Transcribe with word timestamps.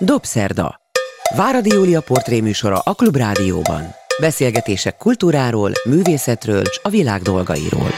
Dobszerda. 0.00 0.80
Váradi 1.36 1.74
Júlia 1.74 2.00
portréműsora 2.00 2.78
a 2.78 2.94
Klubrádióban. 2.94 3.94
Beszélgetések 4.20 4.96
kultúráról, 4.96 5.72
művészetről 5.84 6.60
és 6.60 6.80
a 6.82 6.88
világ 6.88 7.22
dolgairól. 7.22 7.88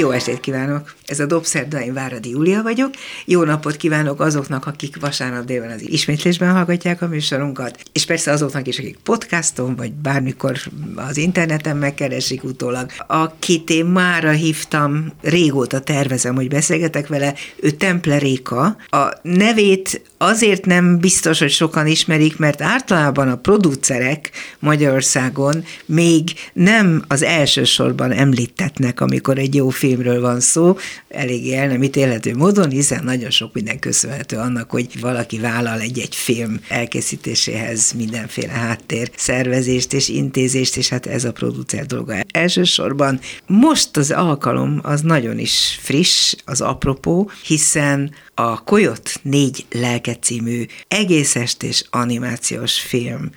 Jó 0.00 0.10
estét 0.10 0.40
kívánok! 0.40 0.94
Ez 1.06 1.20
a 1.20 1.26
Dobszerda, 1.26 1.80
én 1.80 1.92
Váradi 1.92 2.30
Júlia 2.30 2.62
vagyok. 2.62 2.90
Jó 3.24 3.42
napot 3.42 3.76
kívánok 3.76 4.20
azoknak, 4.20 4.66
akik 4.66 5.00
vasárnap 5.00 5.44
délben 5.44 5.70
az 5.70 5.88
ismétlésben 5.88 6.52
hallgatják 6.52 7.02
a 7.02 7.06
műsorunkat, 7.06 7.82
és 7.92 8.04
persze 8.06 8.30
azoknak 8.30 8.66
is, 8.66 8.78
akik 8.78 8.98
podcaston, 9.02 9.76
vagy 9.76 9.92
bármikor 9.92 10.58
az 10.96 11.16
interneten 11.16 11.76
megkeresik 11.76 12.44
utólag. 12.44 12.90
Akit 13.06 13.70
én 13.70 13.84
mára 13.84 14.30
hívtam, 14.30 15.12
régóta 15.22 15.80
tervezem, 15.80 16.34
hogy 16.34 16.48
beszélgetek 16.48 17.08
vele, 17.08 17.34
ő 17.56 17.70
Templeréka. 17.70 18.76
A 18.90 19.18
nevét 19.22 20.02
azért 20.18 20.64
nem 20.64 20.98
biztos, 20.98 21.38
hogy 21.38 21.50
sokan 21.50 21.86
ismerik, 21.86 22.38
mert 22.38 22.62
általában 22.62 23.28
a 23.28 23.36
producerek 23.36 24.30
Magyarországon 24.58 25.64
még 25.86 26.30
nem 26.52 27.04
az 27.08 27.22
első 27.22 27.64
sorban 27.64 28.12
említetnek, 28.12 29.00
amikor 29.00 29.38
egy 29.38 29.54
jó 29.54 29.68
filmről 29.90 30.20
van 30.20 30.40
szó, 30.40 30.76
eléggé 31.08 31.54
el 31.54 31.66
nem 31.66 31.82
ítélhető 31.82 32.36
módon, 32.36 32.70
hiszen 32.70 33.04
nagyon 33.04 33.30
sok 33.30 33.54
minden 33.54 33.78
köszönhető 33.78 34.36
annak, 34.36 34.70
hogy 34.70 35.00
valaki 35.00 35.38
vállal 35.38 35.80
egy-egy 35.80 36.14
film 36.14 36.60
elkészítéséhez 36.68 37.92
mindenféle 37.92 38.52
háttér 38.52 39.10
szervezést 39.16 39.92
és 39.92 40.08
intézést, 40.08 40.76
és 40.76 40.88
hát 40.88 41.06
ez 41.06 41.24
a 41.24 41.32
producer 41.32 41.86
dolga. 41.86 42.14
Elsősorban 42.32 43.20
most 43.46 43.96
az 43.96 44.10
alkalom 44.10 44.80
az 44.82 45.00
nagyon 45.00 45.38
is 45.38 45.78
friss, 45.82 46.34
az 46.44 46.60
apropó, 46.60 47.30
hiszen 47.46 48.14
a 48.34 48.64
Koyot 48.64 49.12
négy 49.22 49.66
lelke 49.70 50.14
című 50.14 50.64
egész 50.88 51.36
estés 51.36 51.84
animációs 51.90 52.80
film 52.80 53.30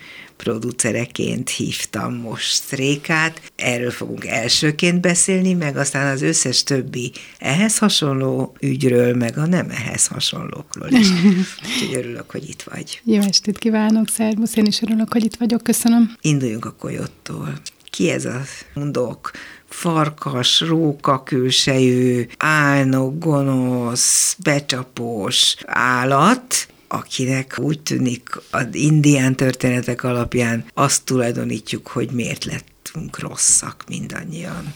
producereként 0.43 1.49
hívtam 1.49 2.15
most 2.15 2.71
Rékát. 2.71 3.41
Erről 3.55 3.91
fogunk 3.91 4.25
elsőként 4.25 5.01
beszélni, 5.01 5.53
meg 5.53 5.77
aztán 5.77 6.11
az 6.13 6.21
összes 6.21 6.63
többi 6.63 7.11
ehhez 7.39 7.77
hasonló 7.77 8.55
ügyről, 8.59 9.15
meg 9.15 9.37
a 9.37 9.45
nem 9.45 9.69
ehhez 9.69 10.07
hasonlókról 10.07 10.89
is. 10.89 11.07
Úgyhogy 11.65 11.95
örülök, 11.95 12.31
hogy 12.31 12.49
itt 12.49 12.61
vagy. 12.61 13.01
Jó 13.03 13.21
estét 13.21 13.57
kívánok, 13.57 14.07
szervusz, 14.07 14.55
én 14.55 14.65
is 14.65 14.81
örülök, 14.81 15.13
hogy 15.13 15.23
itt 15.23 15.35
vagyok, 15.35 15.63
köszönöm. 15.63 16.15
Induljunk 16.21 16.65
a 16.65 16.75
Koyottól. 16.79 17.53
Ki 17.89 18.09
ez 18.09 18.25
a 18.25 18.41
mondok? 18.73 19.31
farkas, 19.73 20.59
róka 20.59 21.23
külsejű, 21.23 22.25
álnok, 22.37 23.19
gonosz, 23.19 24.35
becsapós 24.43 25.55
állat, 25.65 26.67
akinek 26.93 27.59
úgy 27.61 27.79
tűnik 27.79 28.29
az 28.51 28.65
indián 28.71 29.35
történetek 29.35 30.03
alapján 30.03 30.65
azt 30.73 31.03
tulajdonítjuk, 31.03 31.87
hogy 31.87 32.09
miért 32.11 32.45
lettünk 32.45 33.19
rosszak 33.19 33.83
mindannyian. 33.87 34.73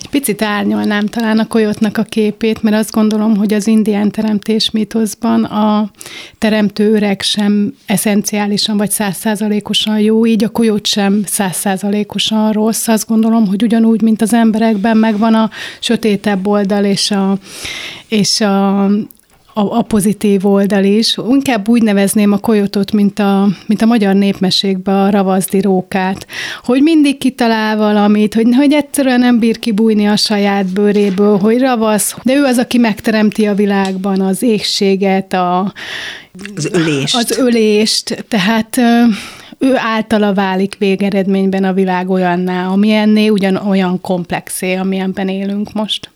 Egy 0.00 0.08
picit 0.08 0.42
árnyalnám 0.42 1.06
talán 1.06 1.38
a 1.38 1.46
kolyotnak 1.46 1.98
a 1.98 2.02
képét, 2.02 2.62
mert 2.62 2.76
azt 2.76 2.92
gondolom, 2.92 3.36
hogy 3.36 3.54
az 3.54 3.66
indián 3.66 4.10
teremtés 4.10 4.70
mítoszban 4.70 5.44
a 5.44 5.90
teremtő 6.38 6.92
öreg 6.92 7.20
sem 7.22 7.74
eszenciálisan 7.86 8.76
vagy 8.76 8.90
százszázalékosan 8.90 10.00
jó, 10.00 10.26
így 10.26 10.44
a 10.44 10.48
kolyot 10.48 10.86
sem 10.86 11.22
százszázalékosan 11.26 12.52
rossz. 12.52 12.88
Azt 12.88 13.08
gondolom, 13.08 13.46
hogy 13.46 13.62
ugyanúgy, 13.62 14.02
mint 14.02 14.22
az 14.22 14.32
emberekben 14.32 14.96
megvan 14.96 15.34
a 15.34 15.50
sötétebb 15.80 16.46
oldal 16.46 16.84
és 16.84 17.10
a, 17.10 17.38
és 18.08 18.40
a 18.40 18.88
a, 19.58 19.76
a 19.76 19.82
pozitív 19.82 20.46
oldal 20.46 20.84
is. 20.84 21.16
Inkább 21.28 21.68
úgy 21.68 21.82
nevezném 21.82 22.32
a 22.32 22.38
kojotot, 22.38 22.92
mint 22.92 23.18
a, 23.18 23.48
mint 23.66 23.82
a 23.82 23.86
magyar 23.86 24.14
népmesékbe 24.14 25.02
a 25.02 25.10
ravazdi 25.10 25.60
rókát, 25.60 26.26
hogy 26.62 26.82
mindig 26.82 27.18
kitalál 27.18 27.76
valamit, 27.76 28.34
hogy, 28.34 28.54
hogy 28.56 28.72
egyszerűen 28.72 29.20
nem 29.20 29.38
bír 29.38 29.58
kibújni 29.58 30.06
a 30.06 30.16
saját 30.16 30.66
bőréből, 30.66 31.38
hogy 31.38 31.58
ravasz, 31.58 32.16
de 32.22 32.34
ő 32.34 32.44
az, 32.44 32.58
aki 32.58 32.78
megteremti 32.78 33.46
a 33.46 33.54
világban 33.54 34.20
az 34.20 34.42
égséget, 34.42 35.32
a, 35.32 35.72
az 36.56 36.68
ölést. 36.72 37.16
Az 37.16 37.38
ölést, 37.38 38.24
tehát 38.28 38.76
ő 39.58 39.72
általa 39.76 40.34
válik 40.34 40.76
végeredményben 40.78 41.64
a 41.64 41.72
világ 41.72 42.10
olyanná, 42.10 42.68
ami 42.68 42.92
ennél 42.92 43.30
ugyanolyan 43.30 44.00
komplexé, 44.00 44.74
amilyenben 44.74 45.28
élünk 45.28 45.72
most. 45.72 46.10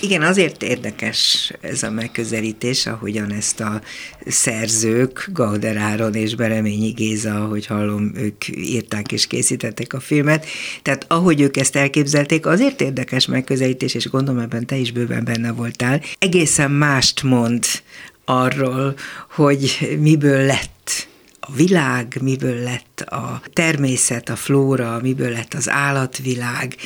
Igen, 0.00 0.22
azért 0.22 0.62
érdekes 0.62 1.52
ez 1.60 1.82
a 1.82 1.90
megközelítés, 1.90 2.86
ahogyan 2.86 3.32
ezt 3.32 3.60
a 3.60 3.80
szerzők, 4.26 5.28
Gauder 5.32 5.76
Áron 5.76 6.14
és 6.14 6.34
Bereményi 6.34 6.90
Géza, 6.90 7.34
ahogy 7.34 7.66
hallom, 7.66 8.12
ők 8.16 8.48
írták 8.48 9.12
és 9.12 9.26
készítették 9.26 9.92
a 9.92 10.00
filmet. 10.00 10.46
Tehát 10.82 11.04
ahogy 11.08 11.40
ők 11.40 11.56
ezt 11.56 11.76
elképzelték, 11.76 12.46
azért 12.46 12.80
érdekes 12.80 13.26
megközelítés, 13.26 13.94
és 13.94 14.08
gondolom 14.08 14.40
ebben 14.40 14.66
te 14.66 14.76
is 14.76 14.92
bőven 14.92 15.24
benne 15.24 15.52
voltál, 15.52 16.00
egészen 16.18 16.70
mást 16.70 17.22
mond 17.22 17.64
arról, 18.24 18.94
hogy 19.30 19.96
miből 20.00 20.46
lett 20.46 21.10
a 21.46 21.52
világ, 21.52 22.18
miből 22.20 22.62
lett 22.62 23.00
a 23.00 23.42
természet, 23.52 24.28
a 24.28 24.36
flóra, 24.36 24.98
miből 25.02 25.30
lett 25.30 25.54
az 25.54 25.68
állatvilág, 25.68 26.76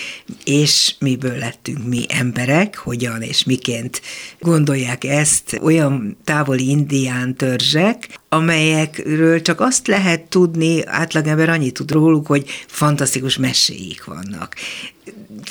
és 0.45 0.95
miből 0.99 1.37
lettünk 1.39 1.87
mi 1.87 2.05
emberek, 2.09 2.77
hogyan 2.77 3.23
és 3.23 3.45
miként 3.45 4.03
gondolják 4.41 5.05
ezt 5.05 5.59
olyan 5.63 6.17
távoli 6.25 6.69
indián 6.69 7.37
törzsek, 7.37 8.19
amelyekről 8.29 9.43
csak 9.43 9.61
azt 9.61 9.87
lehet 9.87 10.23
tudni, 10.23 10.87
átlagember 10.87 11.49
annyit 11.49 11.75
tud 11.75 11.91
róluk, 11.91 12.27
hogy 12.27 12.49
fantasztikus 12.67 13.37
meséik 13.37 14.05
vannak. 14.05 14.55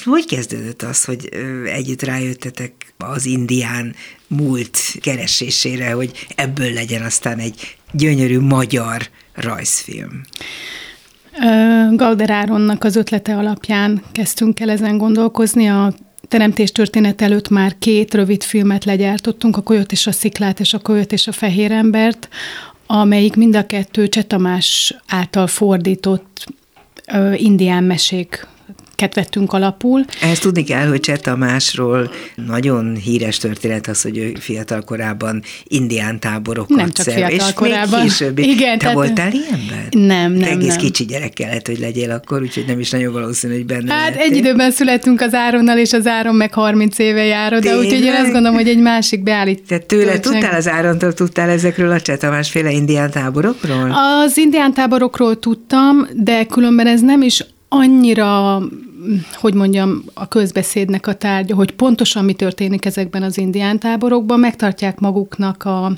Hogy 0.05 0.25
kezdődött 0.25 0.81
az, 0.81 1.03
hogy 1.03 1.29
együtt 1.65 2.01
rájöttetek 2.01 2.93
az 2.97 3.25
indián 3.25 3.95
múlt 4.27 4.79
keresésére, 5.01 5.91
hogy 5.91 6.27
ebből 6.35 6.73
legyen 6.73 7.01
aztán 7.01 7.39
egy 7.39 7.77
gyönyörű 7.91 8.39
magyar 8.39 9.01
rajzfilm? 9.33 10.21
Gauder 11.91 12.29
Áronnak 12.29 12.83
az 12.83 12.95
ötlete 12.95 13.35
alapján 13.35 14.03
kezdtünk 14.11 14.59
el 14.59 14.69
ezen 14.69 14.97
gondolkozni. 14.97 15.67
A 15.67 15.93
teremtés 16.27 16.71
történet 16.71 17.21
előtt 17.21 17.49
már 17.49 17.75
két 17.79 18.13
rövid 18.13 18.43
filmet 18.43 18.85
legyártottunk, 18.85 19.57
a 19.57 19.61
Kolyot 19.61 19.91
és 19.91 20.07
a 20.07 20.11
Sziklát 20.11 20.59
és 20.59 20.73
a 20.73 20.79
Kolyot 20.79 21.11
és 21.11 21.27
a 21.27 21.31
Fehér 21.31 21.71
Embert, 21.71 22.29
amelyik 22.85 23.35
mind 23.35 23.55
a 23.55 23.65
kettő 23.65 24.07
Csetamás 24.07 24.95
által 25.07 25.47
fordított 25.47 26.45
indián 27.35 27.83
mesék 27.83 28.47
vettünk 29.13 29.53
alapul. 29.53 30.05
Ehhez 30.21 30.39
tudni 30.39 30.63
kell, 30.63 30.87
hogy 30.87 30.99
Cseh 30.99 31.17
Tamásról 31.17 32.11
nagyon 32.35 32.95
híres 32.95 33.37
történet 33.37 33.87
az, 33.87 34.01
hogy 34.01 34.17
ő 34.17 34.33
fiatal 34.39 34.81
korában 34.81 35.43
indián 35.63 36.19
táborokat 36.19 36.77
Nem 36.77 36.91
csak 36.91 37.05
fiatal 37.05 37.29
és 37.31 37.53
korában. 37.53 37.99
Még 37.99 38.09
később. 38.09 38.37
Igen, 38.39 38.71
Te 38.71 38.77
tehát... 38.77 38.95
voltál 38.95 39.31
ilyenben? 39.31 39.87
Nem, 39.91 40.31
nem, 40.31 40.39
Te 40.39 40.49
egész 40.49 40.67
nem. 40.67 40.77
kicsi 40.77 41.05
gyerek 41.05 41.33
kellett, 41.33 41.67
hogy 41.67 41.79
legyél 41.79 42.11
akkor, 42.11 42.41
úgyhogy 42.41 42.65
nem 42.67 42.79
is 42.79 42.89
nagyon 42.89 43.13
valószínű, 43.13 43.53
hogy 43.53 43.65
benne 43.65 43.93
Hát 43.93 44.15
lehettél. 44.15 44.31
egy 44.31 44.37
időben 44.37 44.71
születtünk 44.71 45.21
az 45.21 45.33
Áronnal, 45.33 45.77
és 45.77 45.93
az 45.93 46.07
Áron 46.07 46.35
meg 46.35 46.53
30 46.53 46.99
éve 46.99 47.23
jár 47.23 47.59
de 47.59 47.77
úgyhogy 47.77 48.03
én 48.03 48.13
azt 48.13 48.31
gondolom, 48.31 48.53
hogy 48.53 48.67
egy 48.67 48.79
másik 48.79 49.23
beállít. 49.23 49.63
Te 49.67 49.77
tőle 49.77 50.19
tudtál 50.19 50.55
az 50.55 50.67
Árontól, 50.67 51.13
tudtál 51.13 51.49
ezekről 51.49 51.91
a 51.91 52.01
Cseh 52.01 52.17
Tamás 52.17 52.49
féle 52.49 52.71
indián 52.71 53.11
táborokról? 53.11 53.95
Az 54.23 54.37
indián 54.37 54.73
táborokról 54.73 55.39
tudtam, 55.39 56.07
de 56.13 56.45
különben 56.45 56.87
ez 56.87 57.01
nem 57.01 57.21
is 57.21 57.45
annyira 57.69 58.61
hogy 59.33 59.53
mondjam, 59.53 60.03
a 60.13 60.27
közbeszédnek 60.27 61.07
a 61.07 61.13
tárgya, 61.13 61.55
hogy 61.55 61.71
pontosan 61.71 62.25
mi 62.25 62.33
történik 62.33 62.85
ezekben 62.85 63.23
az 63.23 63.37
indián 63.37 63.79
táborokban, 63.79 64.39
megtartják 64.39 64.99
maguknak 64.99 65.63
a, 65.63 65.91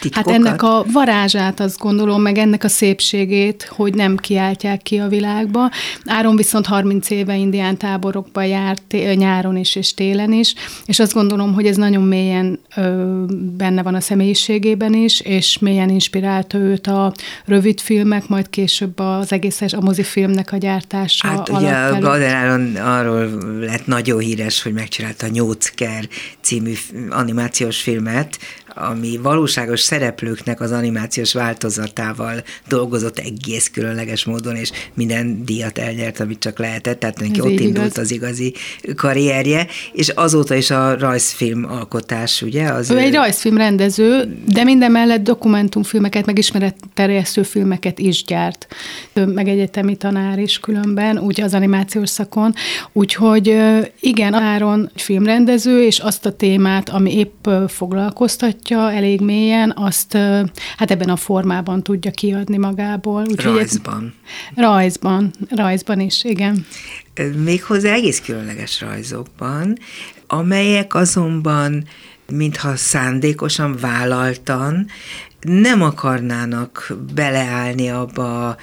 Titkokat? 0.00 0.26
Hát 0.26 0.34
ennek 0.34 0.62
a 0.62 0.84
varázsát 0.92 1.60
azt 1.60 1.78
gondolom, 1.78 2.22
meg 2.22 2.38
ennek 2.38 2.64
a 2.64 2.68
szépségét, 2.68 3.70
hogy 3.76 3.94
nem 3.94 4.16
kiáltják 4.16 4.82
ki 4.82 4.98
a 4.98 5.08
világba. 5.08 5.70
Áron 6.04 6.36
viszont 6.36 6.66
30 6.66 7.10
éve 7.10 7.36
indián 7.36 7.76
táborokba 7.76 8.42
járt 8.42 8.96
nyáron 9.14 9.56
is 9.56 9.74
és 9.74 9.94
télen 9.94 10.32
is, 10.32 10.54
és 10.86 10.98
azt 10.98 11.12
gondolom, 11.12 11.54
hogy 11.54 11.66
ez 11.66 11.76
nagyon 11.76 12.02
mélyen 12.02 12.58
ö, 12.76 13.24
benne 13.56 13.82
van 13.82 13.94
a 13.94 14.00
személyiségében 14.00 14.94
is, 14.94 15.20
és 15.20 15.58
mélyen 15.58 15.88
inspirálta 15.88 16.58
őt 16.58 16.86
a 16.86 17.12
rövid 17.44 17.80
filmek, 17.80 18.28
majd 18.28 18.50
később 18.50 18.98
az 18.98 19.32
egészes, 19.32 19.72
a 19.72 19.80
mozifilmnek 19.80 20.52
a 20.52 20.56
gyártása 20.56 21.28
Hát 21.28 21.48
ugye 21.48 21.70
a 21.70 21.98
Gauder 22.42 22.52
Áron 22.52 22.76
arról 22.76 23.58
lett 23.58 23.86
nagyon 23.86 24.18
híres, 24.18 24.62
hogy 24.62 24.72
megcsinálta 24.72 25.26
a 25.26 25.28
Nyócker 25.28 26.08
című 26.40 26.74
animációs 27.10 27.82
filmet, 27.82 28.38
ami 28.74 29.18
valóságos 29.22 29.80
szereplőknek 29.80 30.60
az 30.60 30.70
animációs 30.70 31.32
változatával 31.32 32.42
dolgozott 32.68 33.18
egész 33.18 33.70
különleges 33.70 34.24
módon, 34.24 34.56
és 34.56 34.70
minden 34.94 35.44
díjat 35.44 35.78
elnyert, 35.78 36.20
amit 36.20 36.38
csak 36.38 36.58
lehetett, 36.58 36.98
tehát 36.98 37.20
neki 37.20 37.40
ott 37.40 37.50
indult 37.50 37.86
igaz. 37.86 37.98
az 37.98 38.10
igazi 38.10 38.54
karrierje, 38.96 39.66
és 39.92 40.08
azóta 40.08 40.54
is 40.54 40.70
a 40.70 40.98
rajzfilm 40.98 41.64
alkotás, 41.70 42.42
ugye? 42.42 42.68
Az 42.68 42.90
ő, 42.90 42.94
ő 42.94 42.98
egy 42.98 43.14
rajzfilm 43.14 43.56
rendező, 43.56 44.38
de 44.46 44.64
minden 44.64 44.90
mellett 44.90 45.22
dokumentumfilmeket, 45.22 46.26
meg 46.26 46.38
ismeretterjesztő 46.38 47.42
filmeket 47.42 47.98
is 47.98 48.24
gyárt. 48.24 48.66
Ő 49.12 49.26
meg 49.26 49.48
egyetemi 49.48 49.96
tanár 49.96 50.38
is 50.38 50.58
különben, 50.58 51.18
úgy 51.18 51.40
az 51.40 51.54
animációs 51.54 52.08
szakon. 52.08 52.54
Úgyhogy 52.92 53.56
igen, 54.00 54.34
Áron 54.34 54.90
filmrendező, 54.94 55.84
és 55.84 55.98
azt 55.98 56.26
a 56.26 56.36
témát, 56.36 56.88
ami 56.88 57.16
épp 57.16 57.48
foglalkoztatja 58.62 58.92
elég 58.92 59.20
mélyen, 59.20 59.72
azt 59.76 60.12
hát 60.76 60.90
ebben 60.90 61.08
a 61.08 61.16
formában 61.16 61.82
tudja 61.82 62.10
kiadni 62.10 62.56
magából. 62.56 63.22
Úgyhogy 63.22 63.54
rajzban. 63.54 64.14
Rajzban, 64.54 65.30
rajzban 65.50 66.00
is, 66.00 66.24
igen. 66.24 66.66
Méghozzá 67.44 67.92
egész 67.92 68.20
különleges 68.20 68.80
rajzokban, 68.80 69.78
amelyek 70.26 70.94
azonban 70.94 71.84
mintha 72.32 72.76
szándékosan 72.76 73.76
vállaltan 73.80 74.86
nem 75.42 75.82
akarnának 75.82 76.92
beleállni 77.14 77.88
abba 77.88 78.56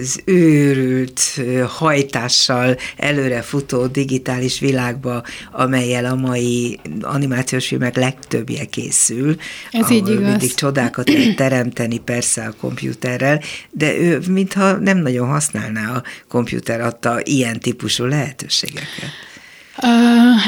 az 0.00 0.20
őrült 0.24 1.40
hajtással 1.66 2.76
előrefutó 2.96 3.86
digitális 3.86 4.60
világba, 4.60 5.22
amelyel 5.52 6.04
a 6.04 6.14
mai 6.14 6.80
animációs 7.00 7.66
filmek 7.66 7.96
legtöbbje 7.96 8.64
készül. 8.64 9.36
Ez 9.70 9.90
így 9.90 10.08
igaz. 10.08 10.28
Mindig 10.28 10.54
csodákat 10.54 11.08
lehet 11.08 11.36
teremteni 11.36 11.98
persze 11.98 12.44
a 12.44 12.54
kompjúterrel, 12.60 13.40
de 13.70 13.96
ő 13.96 14.20
mintha 14.28 14.72
nem 14.72 14.98
nagyon 14.98 15.28
használná 15.28 15.94
a 15.94 16.02
kompjúter 16.28 16.80
adta 16.80 17.20
ilyen 17.22 17.60
típusú 17.60 18.04
lehetőségeket. 18.04 19.32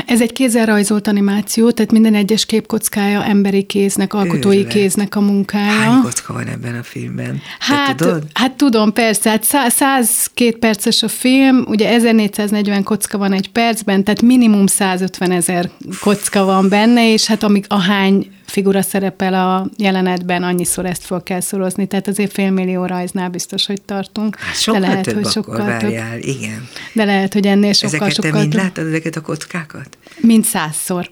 Ez 0.07 0.21
egy 0.21 0.33
kézzel 0.33 0.67
rajzolt 0.67 1.09
animáció, 1.09 1.71
tehát 1.71 1.93
minden 1.93 2.15
egyes 2.15 2.47
képkockája 2.47 3.25
emberi 3.25 3.63
kéznek, 3.63 4.15
alkotói 4.15 4.57
Őrület. 4.57 4.73
kéznek 4.73 5.17
a 5.17 5.21
munkája. 5.21 5.71
Hány 5.71 6.01
kocka 6.03 6.33
van 6.33 6.47
ebben 6.47 6.75
a 6.75 6.83
filmben? 6.83 7.41
Hát, 7.59 7.97
tudod? 7.97 8.23
hát 8.33 8.53
tudom, 8.53 8.93
persze. 8.93 9.31
Hát 9.31 9.45
102 9.71 10.59
perces 10.59 11.03
a 11.03 11.09
film, 11.09 11.65
ugye 11.69 11.89
1440 11.89 12.83
kocka 12.83 13.19
van 13.19 13.33
egy 13.33 13.51
percben, 13.51 14.05
tehát 14.05 14.23
minimum 14.23 14.67
150 14.67 15.31
ezer 15.31 15.71
kocka 16.01 16.45
van 16.45 16.69
benne, 16.69 17.13
és 17.13 17.27
hát 17.27 17.43
amik 17.43 17.65
ahány 17.69 18.31
figura 18.47 18.83
szerepel 18.83 19.35
a 19.35 19.67
jelenetben, 19.77 20.43
annyiszor 20.43 20.87
ezt 20.87 21.05
fel 21.05 21.23
kell 21.23 21.41
szorozni, 21.41 21.87
tehát 21.87 22.09
azért 22.09 22.33
félmillió 22.33 22.85
rajznál 22.85 23.29
biztos, 23.29 23.67
hogy 23.67 23.83
tartunk. 23.83 24.37
Hát 24.39 24.61
sokkal 24.61 24.81
de 24.81 24.87
lehet, 24.87 25.05
több 25.05 25.15
hogy 25.15 25.27
sokkal 25.27 25.55
akkor 25.55 25.67
várjál, 25.67 26.13
több. 26.13 26.25
igen. 26.25 26.69
De 26.93 27.05
lehet, 27.05 27.33
hogy 27.33 27.47
ennél 27.47 27.73
sokkal, 27.73 27.89
ezeket 27.89 28.15
sokkal 28.15 28.31
te 28.31 28.39
mind 28.39 28.53
több. 28.53 28.61
láttad 28.61 28.87
ezeket 28.87 29.17
a 29.17 29.21
kockákat? 29.21 29.99
Mind 30.21 30.45
százszor. 30.45 31.11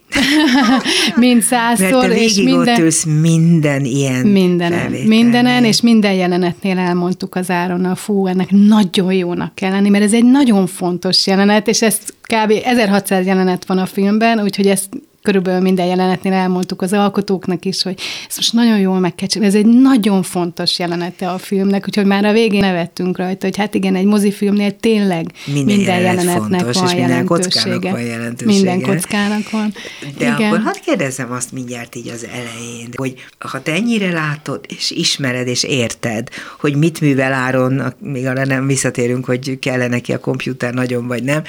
mind 1.16 1.42
százszor. 1.42 1.90
Mert 1.90 2.08
te 2.08 2.22
és 2.22 2.34
minden, 2.34 2.81
ülsz 2.81 3.04
minden 3.04 3.84
ilyen 3.84 4.26
Mindenen, 4.26 4.90
mindenen, 4.90 5.64
és 5.64 5.81
minden 5.81 6.12
jelenetnél 6.12 6.78
elmondtuk 6.78 7.34
az 7.34 7.50
Áronnal, 7.50 7.94
fú, 7.94 8.26
ennek 8.26 8.50
nagyon 8.50 9.12
jónak 9.12 9.54
kell 9.54 9.70
lenni, 9.70 9.88
mert 9.88 10.04
ez 10.04 10.12
egy 10.12 10.25
nagyon 10.25 10.66
fontos 10.66 11.26
jelenet, 11.26 11.69
és 11.69 11.82
ezt 11.82 12.14
kb. 12.22 12.52
1600 12.64 13.26
jelenet 13.26 13.66
van 13.66 13.78
a 13.78 13.86
filmben, 13.86 14.40
úgyhogy 14.40 14.66
ezt 14.66 14.88
körülbelül 15.25 15.61
minden 15.61 15.87
jelenetnél 15.87 16.32
elmondtuk 16.32 16.82
az 16.82 16.93
alkotóknak 16.93 17.65
is, 17.65 17.82
hogy 17.82 18.00
ezt 18.29 18.37
most 18.37 18.53
nagyon 18.53 18.79
jól 18.79 18.99
meg 18.99 19.15
kell 19.15 19.29
csinálni. 19.29 19.56
Ez 19.56 19.65
egy 19.65 19.73
nagyon 19.73 20.23
fontos 20.23 20.79
jelenete 20.79 21.31
a 21.31 21.38
filmnek, 21.38 21.85
úgyhogy 21.87 22.06
már 22.06 22.25
a 22.25 22.32
végén 22.32 22.61
nevettünk 22.61 23.17
rajta, 23.17 23.47
hogy 23.47 23.56
hát 23.56 23.75
igen, 23.75 23.94
egy 23.94 24.05
mozifilmnél 24.05 24.76
tényleg 24.76 25.26
minden, 25.47 25.76
minden 25.76 26.00
jelenetnek 26.00 26.61
fontos, 26.61 26.76
van, 26.76 26.88
és 26.88 26.94
minden 26.94 27.25
kockának 27.25 27.82
van 27.82 28.00
jelentősége. 28.00 28.53
Minden 28.53 28.81
kockának 28.81 29.50
van. 29.50 29.75
De 30.19 30.25
igen. 30.25 30.43
akkor 30.43 30.61
hadd 30.61 30.76
kérdezzem 30.85 31.32
azt 31.32 31.53
mindjárt 31.53 31.94
így 31.94 32.09
az 32.09 32.27
elején, 32.27 32.88
hogy 32.94 33.15
ha 33.38 33.62
te 33.62 33.73
ennyire 33.73 34.12
látod, 34.12 34.61
és 34.69 34.91
ismered, 34.91 35.47
és 35.47 35.62
érted, 35.62 36.29
hogy 36.61 36.77
mit 36.77 37.00
művel 37.00 37.32
Áron, 37.32 37.94
még 37.99 38.27
arra 38.27 38.44
nem 38.44 38.67
visszatérünk, 38.67 39.25
hogy 39.25 39.59
kellene 39.59 39.87
neki 39.87 40.12
a 40.12 40.19
kompjúter 40.19 40.75
nagyon 40.75 41.06
vagy 41.06 41.23
nem, 41.23 41.43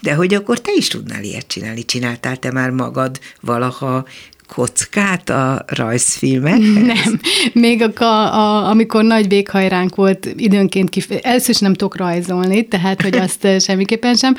de 0.00 0.14
hogy 0.14 0.34
akkor 0.34 0.60
te 0.60 0.72
is 0.76 0.88
tudnál 0.88 1.22
ilyet 1.22 1.46
csinálni. 1.46 1.84
Csináltál 1.84 2.36
te 2.36 2.52
már 2.52 2.70
magad 2.70 3.20
valaha 3.40 4.04
kockát 4.48 5.28
a 5.28 5.64
rajzfilmek? 5.66 6.58
Nem. 6.58 7.20
Még 7.52 7.82
a, 8.00 8.34
a, 8.34 8.68
amikor 8.68 9.04
nagy 9.04 9.28
véghajránk 9.28 9.94
volt, 9.94 10.28
időnként 10.36 10.88
kif- 10.88 11.24
először 11.24 11.50
is 11.50 11.58
nem 11.58 11.74
tudok 11.74 11.96
rajzolni, 11.96 12.68
tehát 12.68 13.02
hogy 13.02 13.16
azt 13.16 13.46
semmiképpen 13.60 14.14
sem 14.14 14.36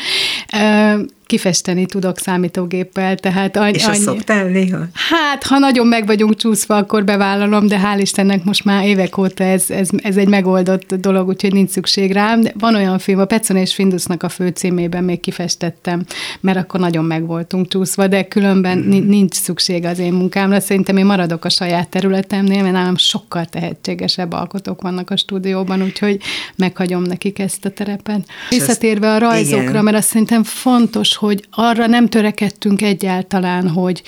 kifesteni 1.26 1.86
tudok 1.86 2.18
számítógéppel, 2.18 3.16
tehát 3.18 3.58
annyi, 3.58 3.74
És 3.74 3.86
azt 3.86 4.02
szoktál 4.02 4.46
néha? 4.46 4.78
Hát, 4.94 5.44
ha 5.44 5.58
nagyon 5.58 5.88
meg 5.88 6.06
vagyunk 6.06 6.36
csúszva, 6.36 6.76
akkor 6.76 7.04
bevállalom, 7.04 7.68
de 7.68 7.80
hál' 7.84 8.00
Istennek 8.02 8.44
most 8.44 8.66
már 8.66 8.86
évek 8.86 9.18
óta 9.18 9.44
ez, 9.44 9.70
ez, 9.70 9.90
ez 9.98 10.18
egy 10.18 10.28
megoldott 10.28 10.94
dolog, 10.94 11.28
úgyhogy 11.28 11.54
nincs 11.54 11.70
szükség 11.70 12.12
rám. 12.12 12.42
De 12.42 12.54
van 12.60 12.76
olyan 12.76 13.00
film, 13.00 13.20
a 13.20 13.26
Petson 13.26 13.58
és 13.58 13.74
Findusnak 13.74 14.24
a 14.24 14.30
főcímében 14.30 15.04
még 15.04 15.20
kifestettem, 15.20 16.06
mert 16.40 16.58
akkor 16.58 16.80
nagyon 16.80 17.06
meg 17.06 17.26
voltunk 17.26 17.68
csúszva, 17.68 18.08
de 18.08 18.28
különben 18.28 18.78
mm. 18.78 19.08
nincs 19.08 19.34
szükség 19.34 19.86
az 19.86 20.00
én 20.00 20.14
munkámra. 20.14 20.60
Szerintem 20.60 20.98
én 20.98 21.06
maradok 21.06 21.46
a 21.46 21.50
saját 21.50 21.90
területemnél, 21.90 22.62
mert 22.62 22.74
nálam 22.74 22.98
sokkal 22.98 23.46
tehetségesebb 23.46 24.32
alkotók 24.32 24.82
vannak 24.82 25.10
a 25.10 25.18
stúdióban, 25.18 25.82
úgyhogy 25.82 26.22
meghagyom 26.56 27.02
nekik 27.02 27.40
ezt 27.40 27.66
a 27.66 27.70
terepet. 27.70 28.26
Visszatérve 28.50 29.14
a 29.14 29.18
rajzokra, 29.18 29.70
igen. 29.70 29.84
mert 29.84 29.98
azt 29.98 30.08
szerintem 30.08 30.44
fontos, 30.44 31.16
hogy 31.26 31.46
arra 31.52 31.88
nem 31.88 32.08
törekedtünk 32.08 32.82
egyáltalán, 32.82 33.70
hogy 33.70 34.04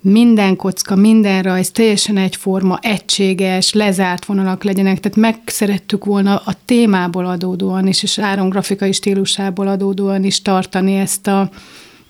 minden 0.00 0.56
kocka, 0.56 0.96
minden 0.96 1.42
rajz 1.42 1.70
teljesen 1.70 2.16
egyforma, 2.16 2.78
egységes, 2.82 3.72
lezárt 3.72 4.24
vonalak 4.24 4.64
legyenek, 4.64 5.00
tehát 5.00 5.18
meg 5.18 5.36
szerettük 5.46 6.04
volna 6.04 6.36
a 6.44 6.54
témából 6.64 7.26
adódóan 7.26 7.86
is, 7.86 8.02
és 8.02 8.18
Áron 8.18 8.48
grafikai 8.48 8.92
stílusából 8.92 9.68
adódóan 9.68 10.24
is 10.24 10.42
tartani 10.42 10.94
ezt 10.94 11.26
a 11.26 11.50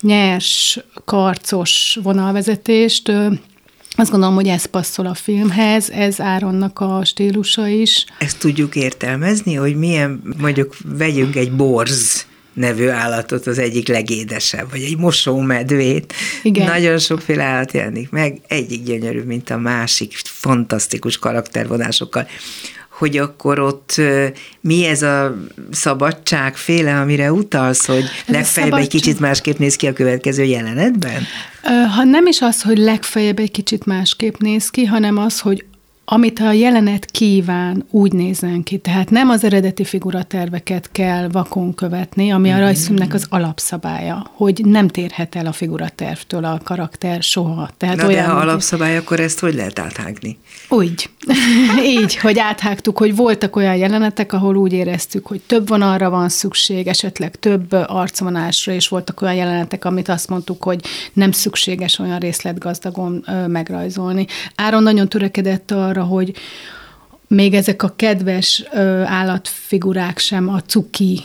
nyers, 0.01 0.79
karcos 1.05 1.99
vonalvezetést. 2.03 3.09
Azt 3.95 4.11
gondolom, 4.11 4.35
hogy 4.35 4.47
ez 4.47 4.65
passzol 4.65 5.05
a 5.05 5.13
filmhez, 5.13 5.89
ez 5.89 6.19
Áronnak 6.19 6.79
a 6.79 7.01
stílusa 7.05 7.67
is. 7.67 8.05
Ezt 8.19 8.39
tudjuk 8.39 8.75
értelmezni, 8.75 9.53
hogy 9.53 9.75
milyen, 9.75 10.35
mondjuk 10.37 10.75
vegyünk 10.97 11.35
egy 11.35 11.51
borz 11.51 12.25
nevű 12.53 12.87
állatot 12.87 13.47
az 13.47 13.57
egyik 13.57 13.87
legédesebb, 13.87 14.71
vagy 14.71 14.81
egy 14.81 14.97
mosómedvét. 14.97 16.13
Igen. 16.43 16.65
Nagyon 16.65 16.97
sokféle 16.97 17.43
állat 17.43 17.71
jelenik 17.71 18.09
meg, 18.09 18.39
egyik 18.47 18.83
gyönyörű, 18.83 19.21
mint 19.21 19.49
a 19.49 19.57
másik, 19.57 20.13
fantasztikus 20.23 21.17
karaktervonásokkal 21.17 22.27
hogy 22.89 23.17
akkor 23.17 23.59
ott 23.59 24.01
mi 24.61 24.85
ez 24.85 25.01
a 25.01 25.35
szabadságféle, 25.71 26.99
amire 26.99 27.31
utalsz, 27.31 27.85
hogy 27.85 28.03
legfeljebb 28.25 28.73
egy 28.73 28.87
kicsit 28.87 29.19
másképp 29.19 29.57
néz 29.57 29.75
ki 29.75 29.87
a 29.87 29.93
következő 29.93 30.43
jelenetben? 30.43 31.23
Ha 31.95 32.03
nem 32.03 32.25
is 32.25 32.41
az, 32.41 32.61
hogy 32.61 32.77
legfeljebb 32.77 33.39
egy 33.39 33.51
kicsit 33.51 33.85
másképp 33.85 34.37
néz 34.37 34.69
ki, 34.69 34.85
hanem 34.85 35.17
az, 35.17 35.39
hogy 35.39 35.65
amit 36.05 36.39
a 36.39 36.51
jelenet 36.51 37.05
kíván, 37.05 37.85
úgy 37.89 38.13
nézzen 38.13 38.63
ki. 38.63 38.77
Tehát 38.77 39.09
nem 39.09 39.29
az 39.29 39.43
eredeti 39.43 39.83
figuraterveket 39.83 40.89
kell 40.91 41.27
vakon 41.27 41.73
követni, 41.73 42.31
ami 42.31 42.51
a 42.51 42.59
rajzfilmnek 42.59 43.13
az 43.13 43.25
alapszabálya, 43.29 44.31
hogy 44.31 44.61
nem 44.65 44.87
térhet 44.87 45.35
el 45.35 45.45
a 45.45 45.51
figuratervtől 45.51 46.45
a 46.45 46.59
karakter 46.63 47.21
soha. 47.21 47.69
Tehát 47.77 47.95
Na 47.95 48.07
olyan, 48.07 48.25
de 48.25 48.31
ha 48.31 48.39
alapszabály, 48.39 48.97
akkor 48.97 49.19
ezt 49.19 49.39
hogy 49.39 49.53
lehet 49.53 49.79
áthágni? 49.79 50.37
Úgy. 50.69 51.09
Így, 52.01 52.15
hogy 52.15 52.39
áthágtuk, 52.39 52.97
hogy 52.97 53.15
voltak 53.15 53.55
olyan 53.55 53.75
jelenetek, 53.75 54.33
ahol 54.33 54.55
úgy 54.55 54.73
éreztük, 54.73 55.27
hogy 55.27 55.41
több 55.41 55.67
vonalra 55.67 56.09
van 56.09 56.29
szükség, 56.29 56.87
esetleg 56.87 57.35
több 57.35 57.71
arcvonásra, 57.71 58.73
és 58.73 58.87
voltak 58.87 59.21
olyan 59.21 59.35
jelenetek, 59.35 59.85
amit 59.85 60.09
azt 60.09 60.29
mondtuk, 60.29 60.63
hogy 60.63 60.81
nem 61.13 61.31
szükséges 61.31 61.99
olyan 61.99 62.19
részletgazdagon 62.19 63.25
megrajzolni. 63.47 64.27
Áron 64.55 64.83
nagyon 64.83 65.09
törekedett 65.09 65.71
a 65.71 65.92
arra, 65.93 66.03
hogy 66.03 66.33
még 67.27 67.53
ezek 67.53 67.83
a 67.83 67.93
kedves 67.95 68.63
állatfigurák 69.05 70.19
sem 70.19 70.49
a 70.49 70.61
cuki 70.61 71.21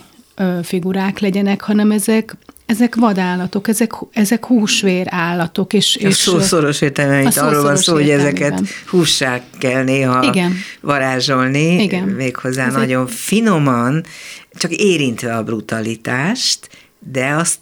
figurák 0.62 1.18
legyenek, 1.18 1.60
hanem 1.60 1.90
ezek 1.90 2.36
ezek 2.66 2.94
vadállatok, 2.94 3.68
ezek, 3.68 3.90
ezek 4.12 4.44
húsvér 4.44 5.06
állatok. 5.10 5.72
És, 5.72 5.96
és 5.96 6.14
szó 6.14 6.40
szoros 6.40 6.80
értelme, 6.80 7.22
itt 7.22 7.36
arról 7.36 7.62
van 7.62 7.76
szó, 7.76 7.92
hogy 7.92 8.10
ezeket 8.10 8.60
hússá 8.86 9.40
kell 9.58 9.82
néha 9.82 10.22
Igen. 10.22 10.52
varázsolni, 10.80 11.82
Igen. 11.82 12.08
méghozzá 12.08 12.66
Ez 12.66 12.72
nagyon 12.72 13.06
egy... 13.06 13.12
finoman, 13.12 14.04
csak 14.52 14.72
érintve 14.72 15.36
a 15.36 15.42
brutalitást, 15.42 16.68
de 16.98 17.34
azt 17.34 17.58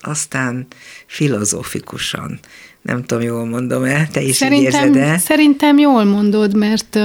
aztán 0.00 0.66
filozófikusan. 1.06 2.40
Nem 2.82 3.04
tudom, 3.04 3.22
jól 3.22 3.44
mondom-e, 3.44 4.06
te 4.06 4.20
is 4.20 4.36
szerintem, 4.36 4.88
így 4.88 4.94
érzed 4.94 4.96
-e? 4.96 5.18
Szerintem 5.18 5.78
jól 5.78 6.04
mondod, 6.04 6.56
mert 6.56 6.98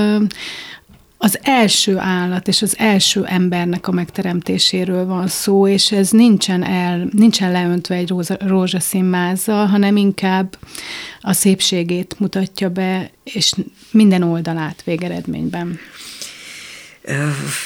az 1.23 1.39
első 1.41 1.97
állat 1.97 2.47
és 2.47 2.61
az 2.61 2.75
első 2.77 3.25
embernek 3.25 3.87
a 3.87 3.91
megteremtéséről 3.91 5.05
van 5.05 5.27
szó, 5.27 5.67
és 5.67 5.91
ez 5.91 6.09
nincsen 6.09 6.63
el, 6.63 7.07
nincsen 7.11 7.51
leöntve 7.51 7.95
egy 7.95 8.09
róza, 8.09 8.37
rózsaszín 8.39 9.03
mázzal, 9.03 9.65
hanem 9.65 9.95
inkább 9.95 10.57
a 11.21 11.33
szépségét 11.33 12.15
mutatja 12.19 12.69
be, 12.69 13.11
és 13.23 13.53
minden 13.91 14.23
oldalát 14.23 14.83
végeredményben. 14.83 15.79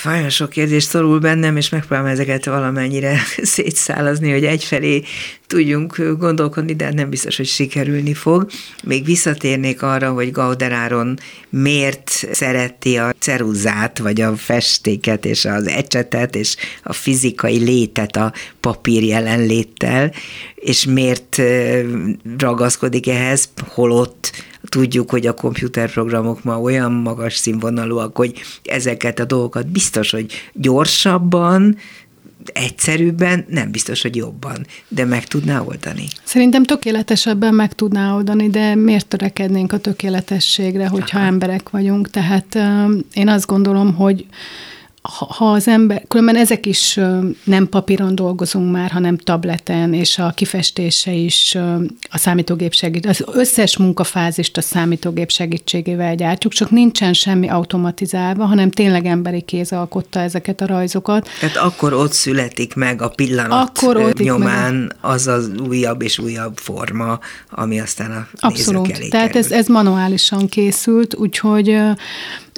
Nagyon 0.04 0.30
sok 0.30 0.50
kérdés 0.50 0.84
szorul 0.84 1.20
bennem, 1.20 1.58
és 1.58 1.70
megpróbálom 1.70 2.12
ezeket 2.12 2.46
valamennyire 2.46 3.18
szétszálazni, 3.42 4.32
hogy 4.32 4.46
egyfelé 4.46 5.04
tudjunk 5.48 6.16
gondolkodni, 6.18 6.76
de 6.76 6.94
nem 6.94 7.10
biztos, 7.10 7.38
hogy 7.38 7.46
sikerülni 7.46 8.14
fog. 8.14 8.50
Még 8.84 9.06
visszatérnék 9.06 9.82
arra, 9.82 10.12
hogy 10.12 10.32
Gauderáron 10.32 11.20
miért 11.50 12.10
szereti 12.32 12.98
a 12.98 13.14
ceruzát, 13.20 13.98
vagy 14.00 14.22
a 14.22 14.36
festéket, 14.36 15.26
és 15.26 15.46
az 15.46 15.68
ecsetet, 15.68 16.36
és 16.36 16.56
a 16.84 16.94
fizikai 16.94 17.58
létet 17.58 18.16
a 18.16 18.34
papír 18.60 19.04
jelenléttel, 19.04 20.12
és 20.56 20.86
miért 20.86 21.42
ragaszkodik 22.38 23.08
ehhez, 23.08 23.50
holott 23.68 24.32
tudjuk, 24.70 25.10
hogy 25.10 25.28
a 25.28 25.34
komputerprogramok 25.34 26.44
ma 26.44 26.62
olyan 26.62 26.92
magas 26.92 27.36
színvonalúak, 27.36 28.18
hogy 28.18 28.42
ezeket 28.64 29.20
a 29.20 29.26
dolgokat 29.26 29.68
biztos, 29.68 30.12
hogy 30.12 30.32
gyorsabban, 30.54 31.78
egyszerűbben, 32.54 33.46
nem 33.50 33.72
biztos, 33.72 34.02
hogy 34.02 34.16
jobban, 34.16 34.66
de 34.88 35.06
meg 35.06 35.24
tudná 35.24 35.62
oldani. 35.62 36.08
Szerintem 36.24 36.64
tökéletesebben 36.64 37.54
meg 37.54 37.74
tudná 37.74 38.16
oldani, 38.16 38.50
de 38.50 38.76
miért 38.76 39.08
törekednénk 39.08 39.72
a 39.74 39.78
tökéletességre, 39.78 40.88
hogyha 40.88 41.18
Aha. 41.18 41.28
emberek 41.28 41.70
vagyunk? 41.70 42.10
Tehát 42.10 42.58
én 43.14 43.28
azt 43.28 43.46
gondolom, 43.46 43.94
hogy 43.94 44.26
ha 45.10 45.52
az 45.52 45.68
ember, 45.68 46.04
különben 46.08 46.36
ezek 46.36 46.66
is 46.66 47.00
nem 47.44 47.70
papíron 47.70 48.16
dolgozunk 48.16 48.72
már, 48.72 48.92
hanem 48.92 49.18
tableten, 49.18 49.94
és 49.94 50.18
a 50.18 50.32
kifestése 50.36 51.12
is 51.12 51.58
a 52.10 52.18
számítógép 52.18 52.74
segít. 52.74 53.06
Az 53.06 53.24
összes 53.34 53.78
munkafázist 53.78 54.58
a 54.58 54.62
számítógép 54.62 55.32
segítségével 55.32 56.16
gyártjuk, 56.16 56.54
csak 56.54 56.72
nincsen 56.72 57.14
semmi 57.14 57.50
automatizálva, 57.50 58.46
hanem 58.46 58.72
tényleg 58.72 59.06
emberi 59.06 59.42
kéz 59.42 59.72
alkotta 59.72 60.20
ezeket 60.20 60.62
a 60.62 60.66
rajzokat. 60.66 61.30
Tehát 61.40 61.56
akkor 61.56 61.94
ott 61.94 62.12
születik 62.12 62.76
meg 62.76 63.02
a 63.02 63.10
pillanat 63.10 63.70
akkor 63.70 63.98
ott 63.98 64.20
nyomán 64.20 64.74
meg. 64.74 64.96
az 65.02 65.28
az 65.28 65.52
újabb 65.68 66.02
és 66.02 66.20
újabb 66.20 66.58
forma, 66.58 67.20
ami 67.50 67.80
aztán 67.80 68.12
a 68.12 68.28
Abszolút. 68.36 68.92
elé 68.92 69.08
Tehát 69.08 69.36
ez, 69.36 69.52
ez 69.52 69.68
manuálisan 69.68 70.48
készült, 70.48 71.16
úgyhogy 71.16 71.78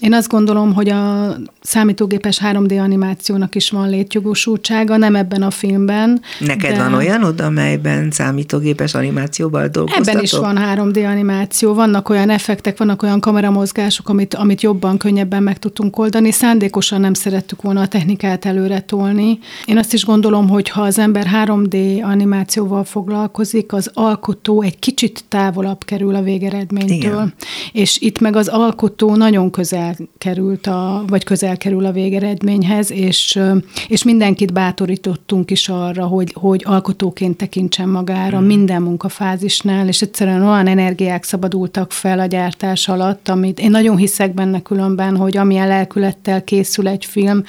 én 0.01 0.13
azt 0.13 0.29
gondolom, 0.29 0.73
hogy 0.73 0.89
a 0.89 1.35
számítógépes 1.61 2.39
3D 2.43 2.81
animációnak 2.81 3.55
is 3.55 3.69
van 3.69 3.89
létjogosultsága, 3.89 4.97
nem 4.97 5.15
ebben 5.15 5.41
a 5.41 5.51
filmben. 5.51 6.21
Neked 6.39 6.75
de... 6.75 6.83
van 6.83 6.93
olyan 6.93 7.23
oda, 7.23 7.45
amelyben 7.45 8.11
számítógépes 8.11 8.93
animációval 8.93 9.67
dolgoztatok? 9.67 10.07
Ebben 10.07 10.23
is 10.23 10.31
van 10.31 10.57
3D 10.75 11.11
animáció, 11.11 11.73
vannak 11.73 12.09
olyan 12.09 12.29
effektek, 12.29 12.77
vannak 12.77 13.03
olyan 13.03 13.19
kameramozgások, 13.19 14.09
amit, 14.09 14.33
amit 14.33 14.61
jobban, 14.61 14.97
könnyebben 14.97 15.43
meg 15.43 15.59
tudtunk 15.59 15.97
oldani. 15.97 16.31
Szándékosan 16.31 17.01
nem 17.01 17.13
szerettük 17.13 17.61
volna 17.61 17.81
a 17.81 17.87
technikát 17.87 18.45
előre 18.45 18.81
tolni. 18.81 19.39
Én 19.65 19.77
azt 19.77 19.93
is 19.93 20.05
gondolom, 20.05 20.49
hogy 20.49 20.69
ha 20.69 20.81
az 20.81 20.99
ember 20.99 21.27
3D 21.45 22.03
animációval 22.03 22.83
foglalkozik, 22.83 23.73
az 23.73 23.91
alkotó 23.93 24.61
egy 24.61 24.79
kicsit 24.79 25.23
távolabb 25.27 25.83
kerül 25.83 26.15
a 26.15 26.21
végeredménytől. 26.21 26.97
Igen. 26.97 27.33
És 27.71 27.97
itt 28.01 28.19
meg 28.19 28.35
az 28.35 28.47
alkotó 28.47 29.15
nagyon 29.15 29.51
közel 29.51 29.88
került 30.17 30.67
a, 30.67 31.03
vagy 31.07 31.23
közel 31.23 31.57
kerül 31.57 31.85
a 31.85 31.91
végeredményhez, 31.91 32.91
és, 32.91 33.39
és 33.87 34.03
mindenkit 34.03 34.53
bátorítottunk 34.53 35.51
is 35.51 35.69
arra, 35.69 36.05
hogy, 36.05 36.33
hogy 36.33 36.63
alkotóként 36.65 37.37
tekintsen 37.37 37.89
magára 37.89 38.39
mm. 38.39 38.45
minden 38.45 38.81
munkafázisnál, 38.81 39.87
és 39.87 40.01
egyszerűen 40.01 40.41
olyan 40.41 40.67
energiák 40.67 41.23
szabadultak 41.23 41.91
fel 41.91 42.19
a 42.19 42.25
gyártás 42.25 42.87
alatt, 42.87 43.29
amit 43.29 43.59
én 43.59 43.71
nagyon 43.71 43.97
hiszek 43.97 44.33
benne 44.33 44.61
különben, 44.61 45.17
hogy 45.17 45.37
amilyen 45.37 45.67
lelkülettel 45.67 46.43
készül 46.43 46.87
egy 46.87 47.05
film, 47.05 47.43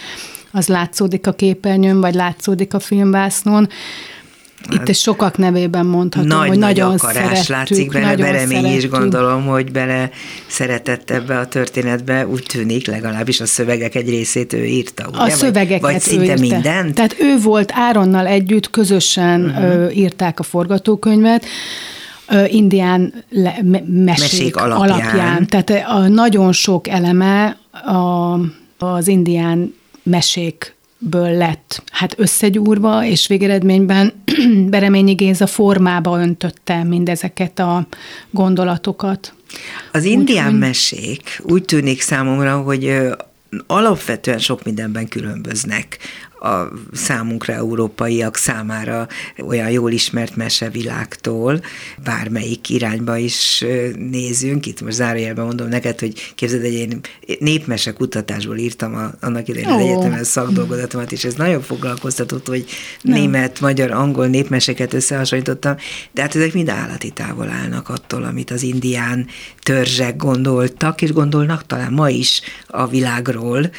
az 0.52 0.68
látszódik 0.68 1.26
a 1.26 1.32
képernyőn, 1.32 2.00
vagy 2.00 2.14
látszódik 2.14 2.74
a 2.74 2.78
filmvásznon, 2.78 3.68
itt 4.68 4.88
is 4.88 5.00
sokak 5.00 5.38
nevében 5.38 5.86
mondhatom, 5.86 6.28
nagy, 6.28 6.48
hogy 6.48 6.58
nagy 6.58 6.76
nagyon 6.76 6.94
akarás 6.94 7.38
szerettük, 7.38 7.48
látszik 7.48 7.92
bele, 7.92 8.16
Beremény 8.16 8.76
is 8.76 8.88
gondolom, 8.88 9.46
hogy 9.46 9.72
bele 9.72 10.10
szeretett 10.46 11.10
ebbe 11.10 11.38
a 11.38 11.46
történetbe, 11.46 12.26
úgy 12.26 12.44
tűnik, 12.48 12.86
legalábbis 12.86 13.40
a 13.40 13.46
szövegek 13.46 13.94
egy 13.94 14.08
részét 14.08 14.52
ő 14.52 14.64
írta, 14.64 15.08
ugye? 15.08 15.18
A 15.18 15.28
szövegeket 15.30 15.80
vagy, 15.80 15.92
vagy 15.92 16.00
szinte 16.00 16.32
ő 16.32 16.38
mindent? 16.38 16.94
Tehát 16.94 17.16
ő 17.20 17.38
volt 17.38 17.70
Áronnal 17.74 18.26
együtt, 18.26 18.70
közösen 18.70 19.44
uh-huh. 19.44 19.96
írták 19.96 20.40
a 20.40 20.42
forgatókönyvet, 20.42 21.44
indián 22.46 23.24
le, 23.30 23.58
mesék, 23.86 24.04
mesék 24.04 24.56
alapján. 24.56 24.90
alapján. 24.90 25.46
Tehát 25.46 25.70
a 25.88 26.08
nagyon 26.08 26.52
sok 26.52 26.88
eleme 26.88 27.56
a, 27.70 28.34
az 28.86 29.08
indián 29.08 29.74
mesék 30.02 30.74
ből 31.02 31.36
lett 31.36 31.82
hát 31.90 32.14
összegyúrva, 32.18 33.04
és 33.04 33.26
végeredményben 33.26 34.12
Bereményi 34.70 35.12
Géza 35.12 35.46
formába 35.46 36.20
öntötte 36.20 36.82
mindezeket 36.82 37.58
a 37.58 37.86
gondolatokat. 38.30 39.34
Az 39.92 40.04
indián 40.04 40.52
úgy, 40.52 40.58
mesék 40.58 41.40
úgy 41.42 41.64
tűnik 41.64 42.00
számomra, 42.00 42.60
hogy 42.60 42.96
alapvetően 43.66 44.38
sok 44.38 44.64
mindenben 44.64 45.08
különböznek 45.08 45.98
a 46.40 46.68
számunkra, 46.92 47.52
európaiak 47.52 48.36
számára 48.36 49.08
olyan 49.46 49.70
jól 49.70 49.92
ismert 49.92 50.36
mesevilágtól, 50.36 51.60
bármelyik 52.04 52.68
irányba 52.68 53.16
is 53.16 53.64
nézünk. 54.10 54.66
Itt 54.66 54.80
most 54.80 54.96
zárójelben 54.96 55.44
mondom 55.44 55.68
neked, 55.68 56.00
hogy 56.00 56.32
képzeld, 56.34 56.62
hogy 56.62 56.72
én 56.72 57.00
népmese 57.38 57.92
kutatásból 57.92 58.56
írtam 58.56 58.94
a, 58.94 59.10
annak 59.20 59.48
idején 59.48 59.68
az 59.68 59.80
egyetemen 59.80 60.24
szakdolgozatomat, 60.24 61.12
és 61.12 61.24
ez 61.24 61.34
nagyon 61.34 61.62
foglalkoztatott, 61.62 62.46
hogy 62.46 62.64
Nem. 63.02 63.18
német, 63.18 63.60
magyar, 63.60 63.90
angol 63.90 64.26
népmeseket 64.26 64.94
összehasonlítottam, 64.94 65.76
de 66.12 66.22
hát 66.22 66.36
ezek 66.36 66.52
mind 66.52 66.68
állati 66.68 67.10
távol 67.10 67.48
állnak 67.48 67.88
attól, 67.88 68.24
amit 68.24 68.50
az 68.50 68.62
indián 68.62 69.26
törzsek 69.62 70.16
gondoltak, 70.16 71.02
és 71.02 71.12
gondolnak 71.12 71.66
talán 71.66 71.92
ma 71.92 72.08
is 72.08 72.40
a 72.66 72.86
világról, 72.86 73.70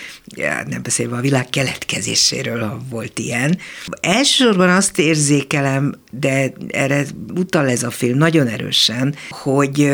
nem 0.68 0.84
beszélve 0.84 1.18
a 1.18 1.22
világ 1.22 1.50
keletkezéséről, 1.50 2.51
részéről 2.52 2.82
volt 2.90 3.20
ilyen. 3.20 3.58
Elsősorban 4.02 4.70
azt 4.70 5.00
érzékelem, 5.00 5.94
de 6.12 6.54
erre 6.68 7.06
utal 7.36 7.70
ez 7.70 7.84
a 7.84 7.92
film 7.92 8.18
nagyon 8.18 8.48
erősen, 8.48 9.16
hogy 9.30 9.92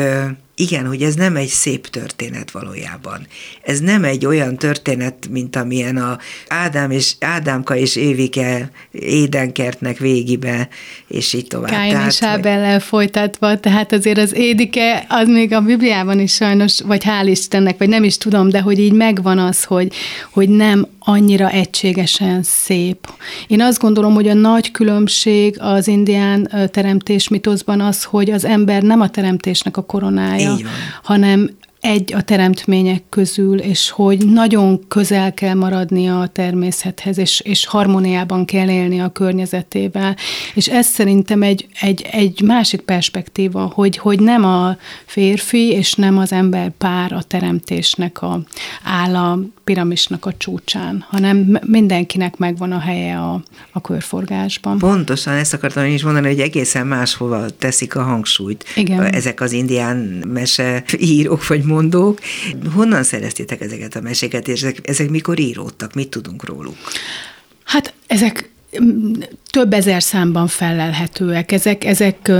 igen, 0.54 0.86
hogy 0.86 1.02
ez 1.02 1.14
nem 1.14 1.36
egy 1.36 1.48
szép 1.48 1.86
történet 1.86 2.50
valójában. 2.50 3.26
Ez 3.62 3.80
nem 3.80 4.04
egy 4.04 4.26
olyan 4.26 4.56
történet, 4.56 5.28
mint 5.30 5.56
amilyen 5.56 5.96
a 5.96 6.18
Ádám 6.48 6.90
és 6.90 7.14
Ádámka 7.20 7.76
és 7.76 7.96
Évike 7.96 8.70
édenkertnek 8.90 9.98
végibe, 9.98 10.68
és 11.08 11.32
így 11.32 11.46
tovább. 11.46 11.70
Káin 11.70 11.92
tehát, 11.92 12.10
és 12.10 12.22
Ábellel 12.22 12.80
folytatva, 12.80 13.60
tehát 13.60 13.92
azért 13.92 14.18
az 14.18 14.34
Édike, 14.34 15.06
az 15.08 15.28
még 15.28 15.52
a 15.52 15.60
Bibliában 15.60 16.20
is 16.20 16.34
sajnos, 16.34 16.80
vagy 16.80 17.04
hál' 17.04 17.26
Istennek, 17.26 17.78
vagy 17.78 17.88
nem 17.88 18.04
is 18.04 18.18
tudom, 18.18 18.48
de 18.48 18.60
hogy 18.60 18.78
így 18.78 18.92
megvan 18.92 19.38
az, 19.38 19.64
hogy, 19.64 19.94
hogy 20.30 20.48
nem 20.48 20.86
annyira 21.08 21.50
egységesen 21.50 22.42
szép. 22.42 23.08
Én 23.46 23.60
azt 23.60 23.80
gondolom, 23.80 24.14
hogy 24.14 24.28
a 24.28 24.34
nagy 24.34 24.70
különbség 24.70 25.56
az 25.60 25.88
indián 25.88 26.50
teremtés 26.70 27.28
mitoszban 27.28 27.80
az, 27.80 28.04
hogy 28.04 28.30
az 28.30 28.44
ember 28.44 28.82
nem 28.82 29.00
a 29.00 29.08
teremtésnek 29.08 29.76
a 29.76 29.82
koronája, 29.82 30.56
hanem 31.02 31.50
egy 31.88 32.14
a 32.14 32.22
teremtmények 32.22 33.02
közül, 33.08 33.58
és 33.58 33.90
hogy 33.90 34.26
nagyon 34.26 34.88
közel 34.88 35.34
kell 35.34 35.54
maradnia 35.54 36.20
a 36.20 36.26
természethez, 36.26 37.18
és, 37.18 37.40
és 37.40 37.66
harmóniában 37.66 38.44
kell 38.44 38.68
élni 38.68 39.00
a 39.00 39.08
környezetével. 39.08 40.16
És 40.54 40.66
ez 40.66 40.86
szerintem 40.86 41.42
egy, 41.42 41.66
egy, 41.80 42.06
egy 42.10 42.40
másik 42.40 42.80
perspektíva, 42.80 43.72
hogy, 43.74 43.96
hogy 43.96 44.20
nem 44.20 44.44
a 44.44 44.76
férfi 45.06 45.70
és 45.70 45.94
nem 45.94 46.18
az 46.18 46.32
ember 46.32 46.70
pár 46.78 47.12
a 47.12 47.22
teremtésnek 47.22 48.22
a, 48.22 48.40
áll 48.82 49.16
a 49.16 49.38
piramisnak 49.68 50.26
a 50.26 50.32
csúcsán, 50.36 51.04
hanem 51.08 51.58
mindenkinek 51.66 52.36
megvan 52.36 52.72
a 52.72 52.78
helye 52.78 53.18
a, 53.18 53.42
a 53.72 53.80
körforgásban. 53.80 54.78
Pontosan 54.78 55.34
ezt 55.34 55.54
akartam 55.54 55.84
én 55.84 55.92
is 55.92 56.02
mondani, 56.02 56.26
hogy 56.26 56.40
egészen 56.40 56.86
máshova 56.86 57.50
teszik 57.58 57.96
a 57.96 58.02
hangsúlyt. 58.02 58.64
Igen. 58.76 59.02
Ezek 59.02 59.40
az 59.40 59.52
indián 59.52 59.96
mese 60.32 60.84
írók 60.98 61.46
vagy 61.46 61.64
mondók. 61.78 62.20
Honnan 62.74 63.02
szereztétek 63.02 63.60
ezeket 63.60 63.96
a 63.96 64.00
meséket, 64.00 64.48
és 64.48 64.62
ezek, 64.62 64.88
ezek 64.88 65.10
mikor 65.10 65.38
íródtak? 65.38 65.94
Mit 65.94 66.08
tudunk 66.08 66.44
róluk? 66.44 66.76
Hát 67.64 67.94
ezek 68.06 68.50
több 69.50 69.72
ezer 69.72 70.02
számban 70.02 70.46
felelhetőek. 70.46 71.52
Ezek, 71.52 71.84
ezek 71.84 72.32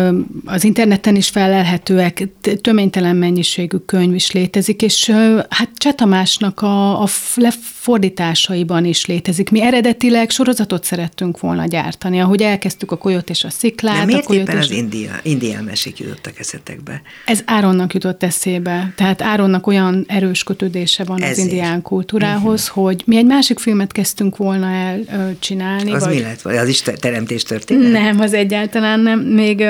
az 0.45 0.65
interneten 0.65 1.17
is 1.17 1.29
felelhetőek, 1.29 2.29
töménytelen 2.61 3.17
mennyiségű 3.17 3.77
könyv 3.77 4.15
is 4.15 4.31
létezik, 4.31 4.83
és 4.83 5.11
hát 5.49 5.69
Csetamásnak 5.77 6.61
a, 6.61 7.03
a 7.03 7.09
lefordításaiban 7.35 8.85
is 8.85 9.07
létezik. 9.07 9.51
Mi 9.51 9.63
eredetileg 9.63 10.31
sorozatot 10.31 10.85
szerettünk 10.85 11.41
volna 11.41 11.67
gyártani, 11.67 12.21
ahogy 12.21 12.43
elkezdtük 12.43 12.93
a 12.93 12.97
Kolyot 12.97 13.31
és 13.31 13.45
a 13.45 13.51
Sziklát. 13.51 13.99
De 13.99 14.05
miért 14.05 14.23
a 14.23 14.27
Kolyot 14.27 14.49
éppen 14.49 14.57
és... 14.57 14.65
az 14.65 14.71
India, 14.71 15.21
indián 15.23 15.65
mesék 15.65 15.99
jutottak 15.99 16.39
eszetekbe? 16.39 17.03
Ez 17.25 17.43
Áronnak 17.45 17.95
jutott 17.95 18.23
eszébe. 18.23 18.93
Tehát 18.97 19.23
Áronnak 19.23 19.67
olyan 19.67 20.05
erős 20.09 20.43
kötődése 20.43 21.05
van 21.05 21.23
Ezért. 21.23 21.39
az 21.39 21.45
indián 21.45 21.83
kultúrához, 21.83 22.69
uh-huh. 22.69 22.85
hogy 22.85 23.03
mi 23.07 23.17
egy 23.17 23.27
másik 23.27 23.59
filmet 23.59 23.93
kezdtünk 23.93 24.37
volna 24.37 24.67
el 24.71 25.05
csinálni. 25.39 25.93
Az 25.93 26.05
vagy... 26.05 26.15
mi 26.15 26.21
lett? 26.21 26.45
Az 26.45 26.69
is 26.69 26.81
teremtés 26.99 27.43
történet? 27.43 27.93
Nem, 27.93 28.21
az 28.21 28.33
egyáltalán 28.33 29.01
nem. 29.01 29.21
Még 29.21 29.65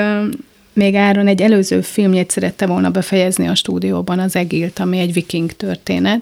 még 0.79 0.95
Áron 0.95 1.27
egy 1.27 1.41
előző 1.41 1.81
filmjét 1.81 2.31
szerette 2.31 2.65
volna 2.65 2.89
befejezni 2.89 3.47
a 3.47 3.55
stúdióban, 3.55 4.19
az 4.19 4.35
Egilt, 4.35 4.79
ami 4.79 4.99
egy 4.99 5.13
viking 5.13 5.51
történet, 5.51 6.21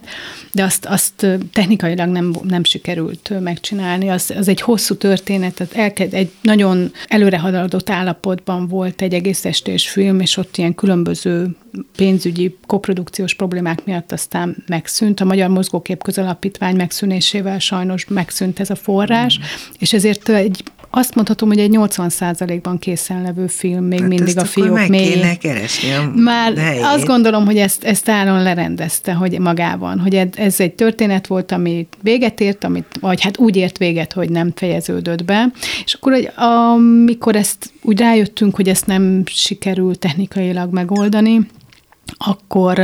de 0.51 0.63
azt, 0.63 0.85
azt 0.85 1.27
technikailag 1.51 2.09
nem, 2.09 2.35
nem 2.43 2.63
sikerült 2.63 3.31
megcsinálni. 3.39 4.09
Az, 4.09 4.33
az 4.37 4.47
egy 4.47 4.61
hosszú 4.61 4.95
történet, 4.95 5.53
tehát 5.53 5.73
elkezd, 5.73 6.13
egy 6.13 6.31
nagyon 6.41 6.91
előrehaladott 7.07 7.89
állapotban 7.89 8.67
volt 8.67 9.01
egy 9.01 9.13
egész 9.13 9.45
estés 9.45 9.89
film, 9.89 10.19
és 10.19 10.37
ott 10.37 10.57
ilyen 10.57 10.75
különböző 10.75 11.55
pénzügyi 11.95 12.57
koprodukciós 12.65 13.33
problémák 13.33 13.85
miatt 13.85 14.11
aztán 14.11 14.63
megszűnt. 14.67 15.19
A 15.19 15.25
Magyar 15.25 15.49
Mozgókép 15.49 16.03
Közalapítvány 16.03 16.75
megszűnésével 16.75 17.59
sajnos 17.59 18.05
megszűnt 18.07 18.59
ez 18.59 18.69
a 18.69 18.75
forrás, 18.75 19.39
mm. 19.39 19.41
és 19.79 19.93
ezért 19.93 20.29
egy 20.29 20.63
azt 20.97 21.15
mondhatom, 21.15 21.49
hogy 21.49 21.59
egy 21.59 21.75
80%-ban 21.77 22.79
készen 22.79 23.21
levő 23.21 23.47
film, 23.47 23.83
még 23.85 23.99
hát 23.99 24.07
mindig 24.07 24.37
a 24.37 24.45
fiók 24.45 24.73
meg 24.73 24.89
mély. 24.89 25.11
kéne 25.11 25.35
keresni 25.37 25.91
a 25.93 26.11
Már 26.15 26.57
helyét. 26.57 26.83
azt 26.83 27.05
gondolom, 27.05 27.45
hogy 27.45 27.57
ezt, 27.57 27.83
ezt 27.83 28.09
Áron 28.09 28.43
lerendezte, 28.43 29.13
hogy 29.13 29.39
magában, 29.39 29.99
hogy 29.99 30.15
ez 30.35 30.59
egy 30.59 30.73
történet 30.73 31.27
volt, 31.27 31.51
ami 31.51 31.87
véget 32.01 32.39
ért, 32.39 32.63
amit, 32.63 32.97
vagy 32.99 33.21
hát 33.21 33.37
úgy 33.37 33.55
ért 33.55 33.77
véget, 33.77 34.13
hogy 34.13 34.29
nem 34.29 34.51
fejeződött 34.55 35.23
be. 35.25 35.51
És 35.85 35.93
akkor, 35.93 36.11
hogy 36.11 36.31
amikor 36.35 37.35
ezt 37.35 37.71
úgy 37.81 37.99
rájöttünk, 37.99 38.55
hogy 38.55 38.69
ezt 38.69 38.85
nem 38.85 39.23
sikerül 39.25 39.95
technikailag 39.95 40.73
megoldani, 40.73 41.47
akkor 42.17 42.79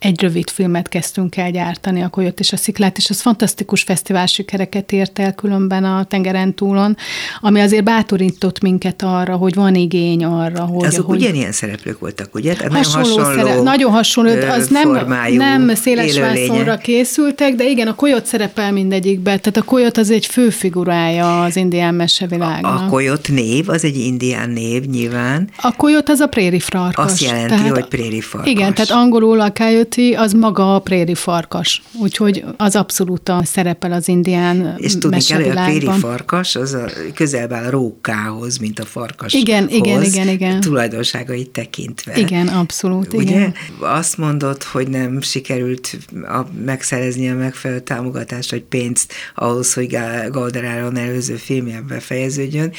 egy 0.00 0.20
rövid 0.20 0.50
filmet 0.50 0.88
kezdtünk 0.88 1.36
el 1.36 1.50
gyártani, 1.50 2.02
a 2.02 2.08
Kolyot 2.08 2.40
és 2.40 2.52
a 2.52 2.56
Sziklát, 2.56 2.96
és 2.96 3.10
az 3.10 3.20
fantasztikus 3.20 3.82
fesztivál 3.82 4.26
sikereket 4.26 4.92
ért 4.92 5.18
el 5.18 5.34
különben 5.34 5.84
a 5.84 6.04
tengeren 6.04 6.54
túlon, 6.54 6.96
ami 7.40 7.60
azért 7.60 7.84
bátorított 7.84 8.60
minket 8.60 9.02
arra, 9.02 9.36
hogy 9.36 9.54
van 9.54 9.74
igény 9.74 10.24
arra, 10.24 10.64
hogy... 10.64 10.86
Azok 10.86 11.06
hogy 11.06 11.20
ugyanilyen 11.20 11.52
szereplők 11.52 11.98
voltak, 11.98 12.34
ugye? 12.34 12.54
Tehát 12.54 12.72
hasonló, 12.72 13.16
nagyon 13.16 13.22
hasonló, 13.22 13.48
szere, 13.48 13.62
nagyon 13.62 13.92
hasonló, 13.92 14.30
az 14.30 14.68
nem, 14.68 15.06
nem 15.36 15.74
széles 15.74 16.18
vászonra 16.18 16.76
készültek, 16.76 17.54
de 17.54 17.68
igen, 17.68 17.88
a 17.88 17.94
Kolyot 17.94 18.26
szerepel 18.26 18.72
mindegyikben, 18.72 19.40
tehát 19.40 19.56
a 19.56 19.62
Kolyot 19.62 19.96
az 19.96 20.10
egy 20.10 20.26
fő 20.26 20.50
figurája 20.50 21.42
az 21.42 21.56
indián 21.56 21.94
mesevilágnak. 21.94 22.80
A, 22.80 22.84
a 22.84 22.88
Kolyot 22.88 23.28
név, 23.28 23.68
az 23.68 23.84
egy 23.84 23.96
indián 23.96 24.50
név 24.50 24.82
nyilván. 24.84 25.48
A 25.56 25.76
Kolyot 25.76 26.08
az 26.08 26.20
a 26.20 26.26
préri 26.26 26.60
farkas. 26.60 27.04
Azt 27.04 27.20
jelenti, 27.20 27.48
tehát, 27.48 27.70
hogy 27.70 27.84
préri 27.86 28.20
farkas. 28.20 28.50
Igen, 28.50 28.74
tehát 28.74 28.90
angolul 28.90 29.40
a 29.40 29.52
coyote 29.52 29.88
Coyote 29.94 30.20
az 30.20 30.32
maga 30.32 30.74
a 30.74 30.78
préri 30.78 31.14
farkas, 31.14 31.82
úgyhogy 32.00 32.44
az 32.56 32.76
abszolút 32.76 33.32
szerepel 33.42 33.92
az 33.92 34.08
indián 34.08 34.74
És 34.76 34.98
tudni 34.98 35.22
kell, 35.22 35.42
hogy 35.42 35.56
a 35.56 35.64
préri 35.64 35.88
farkas 35.98 36.56
az 36.56 36.72
a 36.72 36.84
közelben 37.14 37.64
a 37.64 37.70
rókához, 37.70 38.58
mint 38.58 38.78
a 38.78 38.84
farkas. 38.84 39.32
Igen, 39.32 39.68
igen, 39.68 40.02
igen, 40.02 40.28
igen. 40.28 40.60
Tulajdonságait 40.60 41.50
tekintve. 41.50 42.18
Igen, 42.18 42.48
abszolút, 42.48 43.12
Ugye? 43.12 43.30
igen. 43.30 43.54
Azt 43.78 44.18
mondod, 44.18 44.62
hogy 44.62 44.88
nem 44.88 45.20
sikerült 45.20 45.98
a, 46.12 46.40
megszerezni 46.64 47.30
a 47.30 47.34
megfelelő 47.34 47.80
támogatást, 47.80 48.50
vagy 48.50 48.62
pénzt 48.62 49.12
ahhoz, 49.34 49.74
hogy 49.74 49.98
Galderáron 50.30 50.96
előző 50.96 51.34
filmje 51.34 51.80
befejeződjön. 51.88 52.72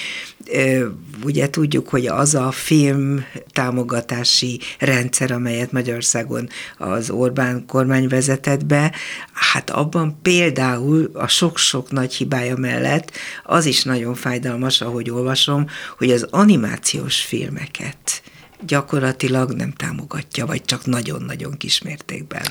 Ugye 1.24 1.50
tudjuk, 1.50 1.89
hogy 1.89 2.08
az 2.08 2.36
a 2.36 2.51
film 2.51 3.25
támogatási 3.51 4.60
rendszer, 4.79 5.31
amelyet 5.31 5.72
Magyarországon 5.72 6.50
az 6.77 7.10
Orbán 7.10 7.65
kormány 7.65 8.08
vezetett 8.08 8.65
be, 8.65 8.91
hát 9.34 9.69
abban 9.69 10.19
például 10.21 11.12
a 11.13 11.28
sok-sok 11.28 11.91
nagy 11.91 12.13
hibája 12.13 12.56
mellett 12.58 13.12
az 13.43 13.65
is 13.65 13.84
nagyon 13.84 14.15
fájdalmas, 14.15 14.82
ahogy 14.82 15.10
olvasom, 15.10 15.65
hogy 15.97 16.12
az 16.12 16.28
animációs 16.30 17.21
filmeket 17.21 18.21
gyakorlatilag 18.65 19.52
nem 19.52 19.71
támogatja, 19.71 20.45
vagy 20.45 20.65
csak 20.65 20.86
nagyon-nagyon 20.86 21.58
kismértékben. 21.58 22.41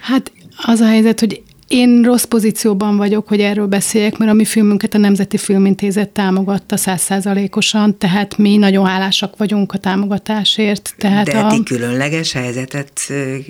Hát 0.00 0.32
az 0.56 0.80
a 0.80 0.86
helyzet, 0.86 1.20
hogy 1.20 1.42
én 1.70 2.02
rossz 2.02 2.24
pozícióban 2.24 2.96
vagyok, 2.96 3.28
hogy 3.28 3.40
erről 3.40 3.66
beszéljek, 3.66 4.16
mert 4.16 4.30
a 4.30 4.34
mi 4.34 4.44
filmünket 4.44 4.94
a 4.94 4.98
Nemzeti 4.98 5.36
Filmintézet 5.36 6.08
támogatta 6.08 6.76
százszázalékosan, 6.76 7.98
tehát 7.98 8.38
mi 8.38 8.56
nagyon 8.56 8.86
hálásak 8.86 9.36
vagyunk 9.36 9.72
a 9.72 9.78
támogatásért. 9.78 10.94
Tehát 10.98 11.26
De 11.26 11.38
a... 11.38 11.50
ti 11.50 11.62
különleges 11.62 12.32
helyzetet 12.32 12.92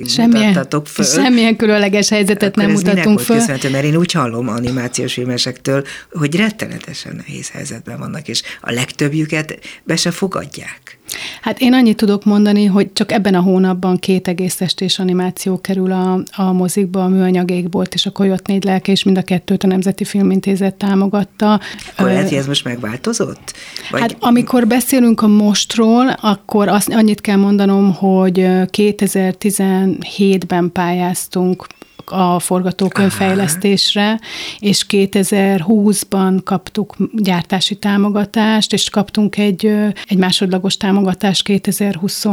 semmilyen, 0.07 0.49
mutattatok 0.49 0.87
föl? 0.87 1.05
Semmilyen 1.05 1.57
különleges 1.57 2.09
helyzetet 2.09 2.57
Akkor 2.57 2.63
nem 2.63 2.73
mutattunk 2.73 3.21
föl. 3.21 3.37
Köszönhető, 3.37 3.71
mert 3.71 3.85
én 3.85 3.97
úgy 3.97 4.13
hallom 4.13 4.49
animációs 4.49 5.13
filmesektől, 5.13 5.85
hogy 6.13 6.37
rettenetesen 6.37 7.17
nehéz 7.17 7.51
helyzetben 7.51 7.99
vannak, 7.99 8.29
és 8.29 8.43
a 8.61 8.73
legtöbbjüket 8.73 9.59
be 9.85 9.97
se 9.97 10.11
fogadják. 10.11 10.99
Hát 11.41 11.61
én 11.61 11.73
annyit 11.73 11.97
tudok 11.97 12.25
mondani, 12.25 12.65
hogy 12.65 12.93
csak 12.93 13.13
ebben 13.13 13.35
a 13.35 13.41
hónapban 13.41 13.99
két 13.99 14.29
egész 14.29 14.61
estés 14.61 14.99
animáció 14.99 15.61
kerül 15.61 15.93
a, 15.93 16.23
a 16.37 16.53
mozikba, 16.53 17.05
a 17.05 17.09
műanyag 17.09 17.51
égbolt 17.51 17.95
és 17.95 18.07
a 18.07 18.10
Kolyot 18.11 18.47
négy 18.47 18.65
lelke, 18.65 18.93
és 18.93 19.03
mind 19.03 19.19
a 19.19 19.23
kettőt 19.23 19.65
a 19.65 19.67
Nemzeti 19.67 20.05
Filmintézet 20.05 20.75
támogatta. 20.75 21.61
Akkor 21.93 22.07
lehet, 22.07 22.29
hogy 22.29 22.39
ez 22.39 22.47
most 22.47 22.65
megváltozott? 22.65 23.53
Vagy... 23.91 24.01
Hát 24.01 24.17
amikor 24.19 24.67
beszélünk 24.67 25.23
a 25.23 25.29
mostról, 25.29 26.09
akkor 26.09 26.69
azt, 26.69 26.93
annyit 26.93 27.21
kell 27.21 27.37
mondanom, 27.37 27.95
hogy 27.95 28.47
2017-ben 28.73 30.73
pályáztunk 30.73 31.67
a 32.05 32.39
forgatókönyvfejlesztésre, 32.39 34.21
és 34.59 34.87
2020-ban 34.89 36.41
kaptuk 36.45 36.97
gyártási 37.13 37.75
támogatást, 37.75 38.73
és 38.73 38.91
kaptunk 38.91 39.39
egy, 39.39 39.67
egy 40.07 40.19
másodlagos 40.19 40.77
támogatást 40.77 41.43
2020 41.43 42.25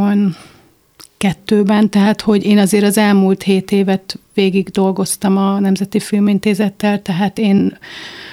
kettőben, 1.18 1.90
tehát 1.90 2.20
hogy 2.20 2.44
én 2.44 2.58
azért 2.58 2.84
az 2.84 2.98
elmúlt 2.98 3.42
hét 3.42 3.72
évet 3.72 4.18
végig 4.38 4.68
dolgoztam 4.68 5.36
a 5.36 5.58
Nemzeti 5.58 6.00
Filmintézettel, 6.00 7.02
tehát 7.02 7.38
én 7.38 7.78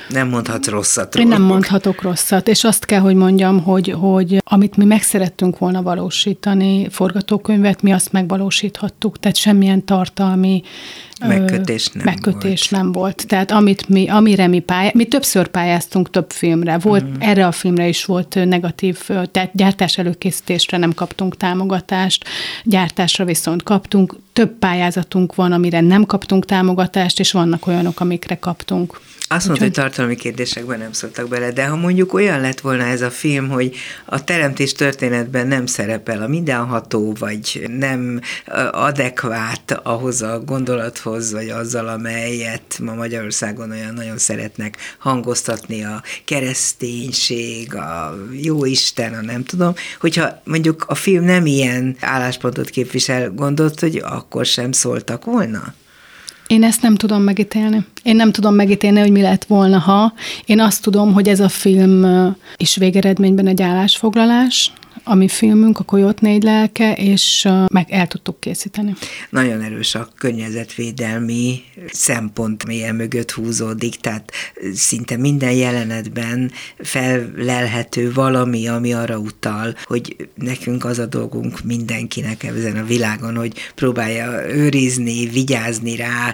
nem 0.09 0.27
mondhatsz 0.27 0.67
rosszat 0.67 1.15
Én 1.15 1.27
nem 1.27 1.41
mondhatok 1.41 2.01
rosszat, 2.01 2.47
és 2.47 2.63
azt 2.63 2.85
kell, 2.85 2.99
hogy 2.99 3.15
mondjam, 3.15 3.63
hogy, 3.63 3.89
hogy 3.89 4.41
amit 4.43 4.77
mi 4.77 4.85
meg 4.85 5.01
szerettünk 5.01 5.57
volna 5.57 5.81
valósítani, 5.81 6.89
forgatókönyvet, 6.89 7.81
mi 7.81 7.91
azt 7.91 8.11
megvalósíthattuk, 8.11 9.19
tehát 9.19 9.37
semmilyen 9.37 9.85
tartalmi 9.85 10.61
megkötés 11.19 11.87
nem 11.87 12.03
megkötés 12.03 12.69
volt. 12.69 12.83
nem 12.83 12.91
volt. 12.91 13.27
Tehát 13.27 13.51
amit 13.51 13.89
mi, 13.89 14.07
amire 14.09 14.47
mi 14.47 14.59
pályáztunk, 14.59 15.03
mi 15.03 15.09
többször 15.09 15.47
pályáztunk 15.47 16.09
több 16.09 16.31
filmre. 16.31 16.77
Volt, 16.77 17.03
mm. 17.03 17.13
erre 17.19 17.47
a 17.47 17.51
filmre 17.51 17.87
is 17.87 18.05
volt 18.05 18.39
negatív, 18.45 18.99
tehát 19.31 19.49
gyártás 19.53 19.97
előkészítésre 19.97 20.77
nem 20.77 20.93
kaptunk 20.93 21.37
támogatást, 21.37 22.23
gyártásra 22.63 23.25
viszont 23.25 23.63
kaptunk. 23.63 24.15
Több 24.35 24.57
pályázatunk 24.59 25.35
van, 25.35 25.51
amire 25.51 25.81
nem 25.81 26.05
kaptunk 26.05 26.45
támogatást, 26.45 27.19
és 27.19 27.31
vannak 27.31 27.67
olyanok, 27.67 27.99
amikre 27.99 28.39
kaptunk. 28.39 28.99
Azt 29.35 29.45
mondta, 29.45 29.63
hogy 29.63 29.73
tartalmi 29.73 30.15
kérdésekben 30.15 30.79
nem 30.79 30.91
szóltak 30.91 31.27
bele, 31.27 31.51
de 31.51 31.65
ha 31.65 31.75
mondjuk 31.75 32.13
olyan 32.13 32.41
lett 32.41 32.59
volna 32.59 32.83
ez 32.83 33.01
a 33.01 33.09
film, 33.09 33.49
hogy 33.49 33.75
a 34.05 34.23
teremtés 34.23 34.73
történetben 34.73 35.47
nem 35.47 35.65
szerepel 35.65 36.21
a 36.21 36.27
mindenható, 36.27 37.15
vagy 37.19 37.65
nem 37.77 38.19
adekvát 38.71 39.79
ahhoz 39.83 40.21
a 40.21 40.39
gondolathoz, 40.39 41.31
vagy 41.31 41.49
azzal, 41.49 41.87
amelyet 41.87 42.79
ma 42.83 42.93
Magyarországon 42.93 43.71
olyan 43.71 43.93
nagyon 43.93 44.17
szeretnek 44.17 44.77
hangoztatni, 44.97 45.83
a 45.83 46.03
kereszténység, 46.25 47.75
a 47.75 48.17
jóisten, 48.31 49.13
a 49.13 49.21
nem 49.21 49.43
tudom, 49.43 49.73
hogyha 49.99 50.41
mondjuk 50.43 50.85
a 50.87 50.95
film 50.95 51.23
nem 51.23 51.45
ilyen 51.45 51.95
álláspontot 51.99 52.69
képvisel, 52.69 53.29
gondolt, 53.29 53.79
hogy 53.79 54.01
akkor 54.05 54.45
sem 54.45 54.71
szóltak 54.71 55.25
volna? 55.25 55.73
Én 56.47 56.63
ezt 56.63 56.81
nem 56.81 56.95
tudom 56.95 57.21
megítélni. 57.21 57.85
Én 58.03 58.15
nem 58.15 58.31
tudom 58.31 58.53
megítélni, 58.53 58.99
hogy 58.99 59.11
mi 59.11 59.21
lett 59.21 59.43
volna, 59.43 59.79
ha. 59.79 60.13
Én 60.45 60.59
azt 60.59 60.81
tudom, 60.81 61.13
hogy 61.13 61.27
ez 61.27 61.39
a 61.39 61.49
film 61.49 62.05
is 62.57 62.75
végeredményben 62.75 63.47
egy 63.47 63.61
állásfoglalás, 63.61 64.71
a 65.03 65.15
mi 65.15 65.27
filmünk, 65.27 65.79
a 65.79 65.83
Kolyot 65.83 66.21
négy 66.21 66.43
lelke, 66.43 66.93
és 66.93 67.47
meg 67.73 67.91
el 67.91 68.07
tudtuk 68.07 68.39
készíteni. 68.39 68.93
Nagyon 69.29 69.61
erős 69.61 69.95
a 69.95 70.09
környezetvédelmi 70.17 71.63
szempont 71.91 72.65
mélyen 72.65 72.95
mögött 72.95 73.31
húzódik, 73.31 73.95
tehát 73.95 74.31
szinte 74.73 75.17
minden 75.17 75.51
jelenetben 75.51 76.51
fellelhető 76.77 78.13
valami, 78.13 78.67
ami 78.67 78.93
arra 78.93 79.17
utal, 79.17 79.75
hogy 79.83 80.29
nekünk 80.35 80.85
az 80.85 80.99
a 80.99 81.05
dolgunk 81.05 81.63
mindenkinek 81.63 82.43
ezen 82.43 82.77
a 82.77 82.83
világon, 82.83 83.35
hogy 83.35 83.53
próbálja 83.75 84.55
őrizni, 84.55 85.25
vigyázni 85.25 85.95
rá, 85.95 86.33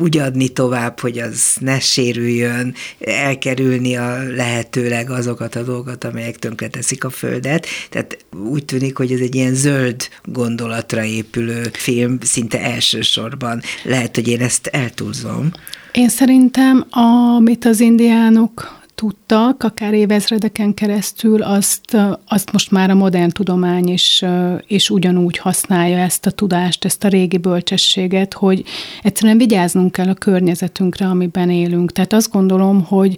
úgy 0.00 0.18
adni 0.18 0.48
tovább, 0.48 1.00
hogy 1.00 1.18
az 1.18 1.56
ne 1.60 1.80
sérüljön, 1.80 2.74
elkerülni 3.00 3.96
a 3.96 4.22
lehetőleg 4.22 5.10
azokat 5.10 5.54
a 5.54 5.62
dolgokat, 5.62 6.04
amelyek 6.04 6.38
tönkreteszik 6.38 7.04
a 7.04 7.10
Földet. 7.10 7.57
Tehát 7.90 8.24
úgy 8.50 8.64
tűnik, 8.64 8.96
hogy 8.96 9.12
ez 9.12 9.20
egy 9.20 9.34
ilyen 9.34 9.54
zöld 9.54 10.08
gondolatra 10.24 11.04
épülő 11.04 11.70
film, 11.72 12.18
szinte 12.20 12.60
elsősorban. 12.60 13.62
Lehet, 13.84 14.14
hogy 14.14 14.28
én 14.28 14.40
ezt 14.40 14.66
eltúlzom. 14.66 15.50
Én 15.92 16.08
szerintem, 16.08 16.86
amit 16.90 17.64
az 17.64 17.80
indiánok 17.80 18.78
tudtak, 18.98 19.62
akár 19.62 19.94
évezredeken 19.94 20.74
keresztül, 20.74 21.42
azt, 21.42 21.96
azt 22.28 22.52
most 22.52 22.70
már 22.70 22.90
a 22.90 22.94
modern 22.94 23.28
tudomány 23.28 23.88
is, 23.88 24.24
is 24.66 24.90
ugyanúgy 24.90 25.38
használja 25.38 25.98
ezt 25.98 26.26
a 26.26 26.30
tudást, 26.30 26.84
ezt 26.84 27.04
a 27.04 27.08
régi 27.08 27.36
bölcsességet, 27.36 28.34
hogy 28.34 28.64
egyszerűen 29.02 29.38
vigyáznunk 29.38 29.92
kell 29.92 30.08
a 30.08 30.14
környezetünkre, 30.14 31.06
amiben 31.06 31.50
élünk. 31.50 31.92
Tehát 31.92 32.12
azt 32.12 32.30
gondolom, 32.30 32.84
hogy, 32.84 33.16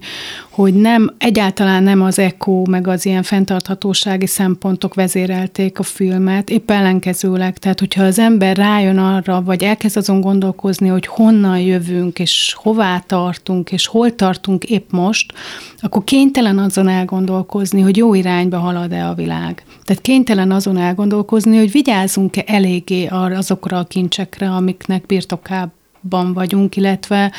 hogy 0.49 0.73
nem, 0.73 1.15
egyáltalán 1.17 1.83
nem 1.83 2.01
az 2.01 2.19
eko, 2.19 2.63
meg 2.69 2.87
az 2.87 3.05
ilyen 3.05 3.23
fenntarthatósági 3.23 4.27
szempontok 4.27 4.93
vezérelték 4.93 5.79
a 5.79 5.83
filmet, 5.83 6.49
épp 6.49 6.71
ellenkezőleg. 6.71 7.57
Tehát, 7.57 7.79
hogyha 7.79 8.03
az 8.03 8.19
ember 8.19 8.57
rájön 8.57 8.97
arra, 8.97 9.41
vagy 9.41 9.63
elkezd 9.63 9.97
azon 9.97 10.21
gondolkozni, 10.21 10.87
hogy 10.87 11.05
honnan 11.05 11.59
jövünk, 11.59 12.19
és 12.19 12.55
hová 12.57 12.99
tartunk, 12.99 13.71
és 13.71 13.87
hol 13.87 14.15
tartunk 14.15 14.63
épp 14.63 14.91
most, 14.91 15.33
akkor 15.81 16.03
kénytelen 16.03 16.57
azon 16.57 16.87
elgondolkozni, 16.87 17.81
hogy 17.81 17.97
jó 17.97 18.13
irányba 18.13 18.57
halad-e 18.57 19.07
a 19.07 19.13
világ. 19.13 19.63
Tehát 19.83 20.01
kénytelen 20.01 20.51
azon 20.51 20.77
elgondolkozni, 20.77 21.57
hogy 21.57 21.71
vigyázzunk-e 21.71 22.43
eléggé 22.45 23.05
arra 23.05 23.37
azokra 23.37 23.77
a 23.77 23.83
kincsekre, 23.83 24.49
amiknek 24.49 25.05
birtokában 25.05 26.33
vagyunk, 26.33 26.75
illetve 26.75 27.31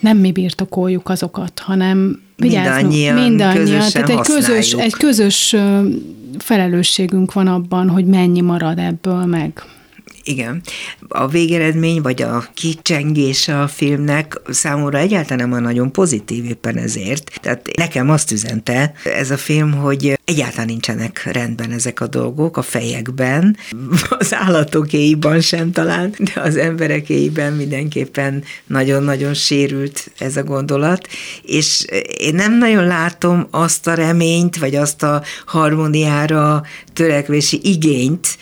nem 0.00 0.16
mi 0.16 0.32
birtokoljuk 0.32 1.08
azokat, 1.08 1.58
hanem. 1.58 2.22
Mindannyian, 2.36 3.14
mindannyian. 3.14 3.90
Tehát 3.92 4.08
egy 4.08 4.20
közös, 4.20 4.72
egy 4.72 4.92
közös 4.92 5.56
felelősségünk 6.38 7.32
van 7.32 7.46
abban, 7.46 7.88
hogy 7.88 8.04
mennyi 8.04 8.40
marad 8.40 8.78
ebből 8.78 9.24
meg. 9.24 9.62
Igen. 10.30 10.62
A 11.08 11.28
végeredmény, 11.28 12.02
vagy 12.02 12.22
a 12.22 12.44
kicsengése 12.54 13.60
a 13.60 13.68
filmnek 13.68 14.40
számomra 14.48 14.98
egyáltalán 14.98 15.48
nem 15.48 15.62
nagyon 15.62 15.92
pozitív 15.92 16.44
éppen 16.44 16.76
ezért. 16.76 17.30
Tehát 17.40 17.68
nekem 17.76 18.10
azt 18.10 18.30
üzente 18.30 18.92
ez 19.04 19.30
a 19.30 19.36
film, 19.36 19.72
hogy 19.72 20.19
egyáltalán 20.30 20.66
nincsenek 20.66 21.28
rendben 21.32 21.70
ezek 21.70 22.00
a 22.00 22.06
dolgok 22.06 22.56
a 22.56 22.62
fejekben, 22.62 23.56
az 24.18 24.34
állatokéiban 24.34 25.40
sem 25.40 25.72
talán, 25.72 26.14
de 26.18 26.40
az 26.40 26.56
emberekéiben 26.56 27.52
mindenképpen 27.52 28.44
nagyon-nagyon 28.66 29.34
sérült 29.34 30.10
ez 30.18 30.36
a 30.36 30.42
gondolat, 30.42 31.08
és 31.42 31.84
én 32.18 32.34
nem 32.34 32.58
nagyon 32.58 32.86
látom 32.86 33.46
azt 33.50 33.86
a 33.86 33.94
reményt, 33.94 34.56
vagy 34.56 34.74
azt 34.74 35.02
a 35.02 35.22
harmóniára 35.46 36.62
törekvési 36.92 37.60
igényt, 37.62 38.38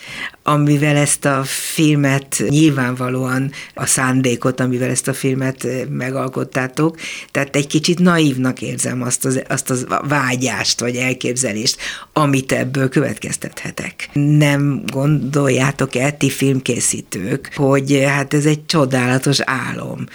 amivel 0.49 0.95
ezt 0.95 1.25
a 1.25 1.43
filmet 1.45 2.43
nyilvánvalóan 2.49 3.51
a 3.73 3.85
szándékot, 3.85 4.59
amivel 4.59 4.89
ezt 4.89 5.07
a 5.07 5.13
filmet 5.13 5.67
megalkottátok, 5.89 6.97
tehát 7.31 7.55
egy 7.55 7.67
kicsit 7.67 7.99
naívnak 7.99 8.61
érzem 8.61 9.01
azt 9.01 9.25
az, 9.25 9.41
azt 9.47 9.69
az 9.69 9.85
vágyást, 10.07 10.79
vagy 10.79 10.95
elképzelést, 10.95 11.78
amit 12.13 12.51
ebből 12.51 12.89
következtethetek. 12.89 14.09
Nem 14.13 14.83
gondoljátok-e, 14.93 16.11
ti 16.11 16.29
filmkészítők, 16.29 17.51
hogy 17.55 18.03
hát 18.07 18.33
ez 18.33 18.45
egy 18.45 18.65
csodálatos 18.65 19.39
álom, 19.39 20.05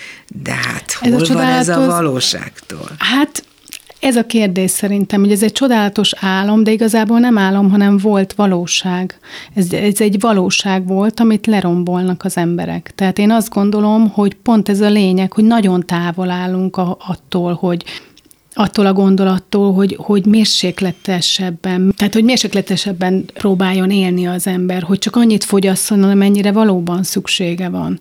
de 0.43 0.53
hát 0.53 0.93
hol 0.93 1.15
ez 1.15 1.29
van 1.29 1.43
ez 1.43 1.69
a 1.69 1.87
valóságtól? 1.87 2.91
Hát 2.99 3.45
ez 4.05 4.17
a 4.17 4.27
kérdés 4.27 4.71
szerintem, 4.71 5.21
hogy 5.21 5.33
ez 5.33 5.43
egy 5.43 5.53
csodálatos 5.53 6.13
álom, 6.21 6.65
de 6.65 6.71
igazából 6.71 7.19
nem 7.19 7.39
álom, 7.39 7.71
hanem 7.71 7.99
volt 7.99 8.33
valóság. 8.33 9.19
Ez, 9.55 9.73
ez 9.73 10.01
egy 10.01 10.21
valóság 10.21 10.87
volt, 10.87 11.21
amit 11.21 11.47
lerombolnak 11.47 12.25
az 12.25 12.37
emberek. 12.37 12.93
Tehát 12.95 13.19
én 13.19 13.31
azt 13.31 13.51
gondolom, 13.51 14.09
hogy 14.09 14.35
pont 14.35 14.69
ez 14.69 14.81
a 14.81 14.89
lényeg, 14.89 15.33
hogy 15.33 15.45
nagyon 15.45 15.87
távol 15.87 16.31
állunk 16.31 16.77
a, 16.77 16.97
attól, 17.07 17.55
hogy 17.55 17.85
attól 18.55 18.87
a 18.87 18.93
gondolattól, 18.93 19.73
hogy, 19.73 19.97
hogy 20.01 20.27
mérsékletesebben, 20.27 21.95
tehát 21.97 22.13
hogy 22.13 22.25
mérsékletesebben 22.25 23.25
próbáljon 23.35 23.91
élni 23.91 24.27
az 24.27 24.47
ember, 24.47 24.83
hogy 24.83 24.99
csak 24.99 25.17
annyit 25.17 25.45
fogyasszon, 25.45 26.03
amennyire 26.03 26.53
valóban 26.53 27.03
szüksége 27.03 27.69
van. 27.69 28.01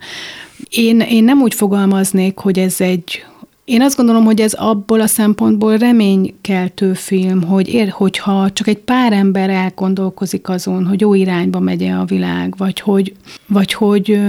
Én, 0.69 0.99
én 0.99 1.23
nem 1.23 1.41
úgy 1.41 1.53
fogalmaznék, 1.53 2.37
hogy 2.37 2.59
ez 2.59 2.81
egy, 2.81 3.25
én 3.65 3.81
azt 3.81 3.97
gondolom, 3.97 4.23
hogy 4.23 4.41
ez 4.41 4.53
abból 4.53 5.01
a 5.01 5.07
szempontból 5.07 5.77
reménykeltő 5.77 6.93
film, 6.93 7.43
hogy 7.43 7.73
ér, 7.73 7.89
hogyha 7.89 8.51
csak 8.51 8.67
egy 8.67 8.77
pár 8.77 9.13
ember 9.13 9.49
elgondolkozik 9.49 10.49
azon, 10.49 10.85
hogy 10.85 11.01
jó 11.01 11.13
irányba 11.13 11.59
megy 11.59 11.83
a 11.83 12.05
világ, 12.05 12.53
vagy 12.57 12.79
hogy, 12.79 13.13
vagy 13.47 13.73
hogy 13.73 14.19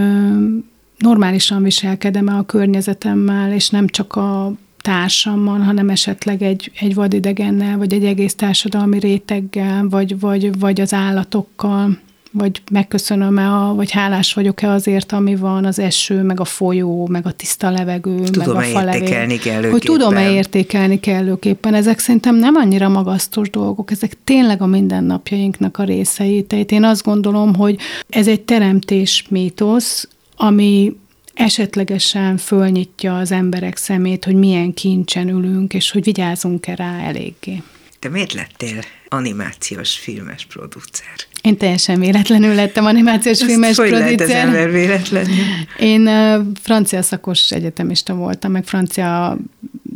normálisan 0.98 1.62
viselkedem-e 1.62 2.37
a 2.37 2.42
környezetemmel, 2.42 3.52
és 3.52 3.68
nem 3.68 3.87
csak 3.87 4.16
a 4.16 4.52
társammal, 4.85 5.59
hanem 5.59 5.88
esetleg 5.88 6.42
egy, 6.42 6.70
egy 6.81 6.94
vadidegennel, 6.94 7.79
vagy 7.79 7.92
egy 7.92 8.05
egész 8.05 8.35
társadalmi 8.35 8.99
réteggel, 8.99 9.88
vagy, 9.88 10.20
vagy, 10.20 10.59
vagy 10.59 10.81
az 10.81 10.92
állatokkal 10.92 11.99
vagy 12.37 12.62
megköszönöm-e, 12.70 13.53
a, 13.53 13.75
vagy 13.75 13.90
hálás 13.90 14.33
vagyok-e 14.33 14.70
azért, 14.70 15.12
ami 15.12 15.37
van, 15.37 15.64
az 15.64 15.79
eső, 15.79 16.23
meg 16.23 16.40
a 16.40 16.44
folyó, 16.44 17.07
meg 17.07 17.27
a 17.27 17.33
tiszta 17.33 17.70
levegő, 17.70 18.25
tudom 18.25 18.57
meg 18.57 18.75
a 18.75 18.85
értékelni 18.85 19.37
kellőképpen. 19.37 19.70
Hogy 19.70 19.81
tudom-e 19.81 20.31
értékelni 20.31 21.01
kellőképpen. 21.01 21.75
Ezek 21.75 21.99
szerintem 21.99 22.37
nem 22.37 22.55
annyira 22.55 22.88
magasztos 22.88 23.51
dolgok, 23.51 23.90
ezek 23.90 24.16
tényleg 24.25 24.62
a 24.62 24.66
mindennapjainknak 24.66 25.79
a 25.79 25.85
részei. 25.85 26.42
Tehát 26.42 26.73
én 26.73 26.85
azt 26.85 27.05
gondolom, 27.05 27.55
hogy 27.55 27.77
ez 28.09 28.29
egy 28.29 28.40
teremtés 28.40 29.25
mítosz, 29.29 30.09
ami 30.37 30.97
esetlegesen 31.35 32.37
fölnyitja 32.37 33.16
az 33.16 33.33
emberek 33.33 33.77
szemét, 33.77 34.25
hogy 34.25 34.35
milyen 34.35 34.75
kincsen 34.75 35.29
ülünk, 35.29 35.75
és 35.75 35.90
hogy 35.90 36.05
vigyázunk-e 36.05 36.75
rá 36.75 37.01
eléggé. 37.01 37.62
Te 37.99 38.09
miért 38.09 38.33
lettél 38.33 38.83
animációs 39.09 39.97
filmes 39.97 40.47
producer? 40.47 41.14
Én 41.42 41.57
teljesen 41.57 42.01
véletlenül 42.01 42.55
lettem 42.55 42.85
animációs 42.85 43.40
Ezt 43.40 43.51
filmes 43.51 43.77
hogy 43.77 43.88
producer. 43.88 44.18
Lehet 44.18 44.20
az 44.20 44.31
ember 44.31 44.70
véletlenül? 44.70 45.35
Én 45.79 46.07
uh, 46.07 46.47
francia 46.62 47.03
szakos 47.03 47.51
egyetemista 47.51 48.14
voltam, 48.14 48.53
meg 48.53 48.64
francia 48.64 49.38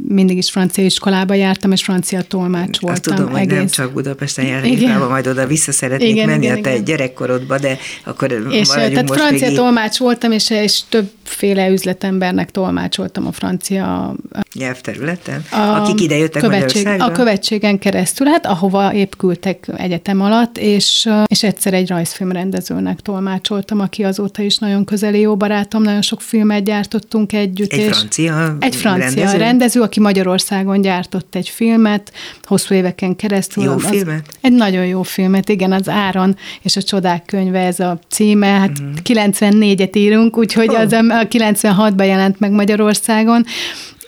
mindig 0.08 0.36
is 0.36 0.50
francia 0.50 0.84
iskolába 0.84 1.34
jártam, 1.34 1.72
és 1.72 1.82
francia 1.82 2.22
tolmács 2.22 2.80
voltam. 2.80 2.90
Azt 2.90 3.02
tudom, 3.02 3.34
egész. 3.34 3.48
hogy 3.48 3.58
nem 3.58 3.66
csak 3.66 3.92
Budapesten 3.92 4.44
járnék, 4.44 4.98
majd 5.08 5.26
oda 5.26 5.46
vissza 5.46 5.72
szeretnék 5.72 6.10
igen, 6.10 6.28
menni 6.28 6.44
igen, 6.44 6.58
a 6.58 6.60
te 6.60 6.70
igen. 6.70 6.84
gyerekkorodba, 6.84 7.58
de 7.58 7.78
akkor 8.04 8.46
és 8.50 8.68
tehát 8.68 9.08
most 9.08 9.20
francia 9.20 9.52
tolmács 9.52 9.98
voltam, 9.98 10.32
és, 10.32 10.50
és 10.50 10.80
többféle 11.28 11.68
üzletembernek 11.68 12.50
tolmácsoltam 12.50 13.26
a 13.26 13.32
francia 13.32 14.14
nyelvterületen, 14.54 15.44
a 15.50 15.56
akik 15.56 16.00
ide 16.00 16.16
jöttek 16.16 16.42
követség, 16.42 16.86
A 16.86 17.12
követségen 17.12 17.78
keresztül, 17.78 18.26
hát 18.26 18.46
ahova 18.46 18.94
épp 18.94 19.12
küldtek 19.18 19.68
egyetem 19.76 20.20
alatt, 20.20 20.58
és, 20.58 21.08
és 21.26 21.42
egyszer 21.42 21.74
egy 21.74 21.88
rajzfilm 21.88 22.32
rendezőnek 22.32 23.00
tolmácsoltam, 23.00 23.80
aki 23.80 24.04
azóta 24.04 24.42
is 24.42 24.58
nagyon 24.58 24.84
közeli 24.84 25.20
jó 25.20 25.36
barátom, 25.36 25.82
nagyon 25.82 26.02
sok 26.02 26.20
filmet 26.20 26.64
gyártottunk 26.64 27.32
együtt. 27.32 27.72
Egy 27.72 27.78
és 27.78 27.96
francia 27.96 28.56
Egy 28.60 28.76
francia 28.76 29.22
rendező? 29.22 29.38
rendező, 29.38 29.80
aki 29.80 30.00
Magyarországon 30.00 30.80
gyártott 30.80 31.34
egy 31.34 31.48
filmet, 31.48 32.12
hosszú 32.42 32.74
éveken 32.74 33.16
keresztül. 33.16 33.64
Jó 33.64 33.72
az, 33.72 33.84
filmet? 33.84 34.26
Egy 34.40 34.52
nagyon 34.52 34.86
jó 34.86 35.02
filmet, 35.02 35.48
igen, 35.48 35.72
az 35.72 35.88
Áron 35.88 36.36
és 36.62 36.76
a 36.76 36.82
Csodák 36.82 37.24
könyve 37.24 37.58
ez 37.58 37.80
a 37.80 37.98
címe, 38.08 38.46
hát 38.46 38.70
uh-huh. 38.70 38.86
Mhm. 38.88 39.56
94-et 39.58 39.96
írunk, 39.96 40.38
úgyhogy 40.38 40.68
oh. 40.68 40.80
az 40.80 40.92
a 40.92 41.17
96-ban 41.22 42.06
jelent 42.06 42.40
meg 42.40 42.50
Magyarországon, 42.50 43.44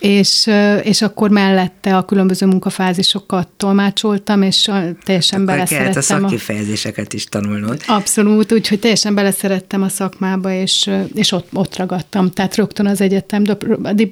és, 0.01 0.51
és 0.83 1.03
akkor 1.03 1.31
mellette 1.31 1.97
a 1.97 2.05
különböző 2.05 2.47
munkafázisokat 2.47 3.49
tolmácsoltam, 3.57 4.43
és 4.43 4.71
teljesen 5.05 5.43
akkor 5.43 5.55
beleszerettem. 5.55 5.99
a 5.99 6.01
szakkifejezéseket 6.01 7.13
is 7.13 7.25
tanulnod. 7.25 7.83
Abszolút, 7.87 8.53
úgyhogy 8.53 8.79
teljesen 8.79 9.15
beleszerettem 9.15 9.83
a 9.83 9.89
szakmába, 9.89 10.53
és, 10.53 10.91
és 11.15 11.33
ott, 11.33 11.49
ott 11.53 11.77
ragadtam. 11.77 12.31
Tehát 12.31 12.57
rögtön 12.57 12.87
az 12.87 13.01
egyetem, 13.01 13.45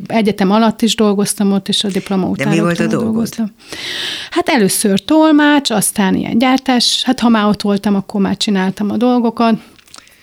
egyetem 0.07 0.51
alatt 0.51 0.83
is 0.83 0.95
dolgoztam 0.95 1.53
ott, 1.53 1.69
és 1.69 1.85
a 1.85 1.89
diploma 1.89 2.27
után 2.27 2.49
De 2.49 2.55
mi 2.55 2.61
volt 2.61 2.81
a 2.81 2.87
dolgod? 2.87 3.03
Dolgoztam. 3.03 3.47
Hát 4.31 4.49
először 4.49 5.05
tolmács, 5.05 5.71
aztán 5.71 6.15
ilyen 6.15 6.39
gyártás, 6.39 7.03
hát 7.05 7.21
ha 7.21 7.29
már 7.29 7.47
ott 7.47 7.63
voltam, 7.63 7.95
akkor 7.95 8.21
már 8.21 8.37
csináltam 8.37 8.91
a 8.91 8.97
dolgokat, 8.97 9.55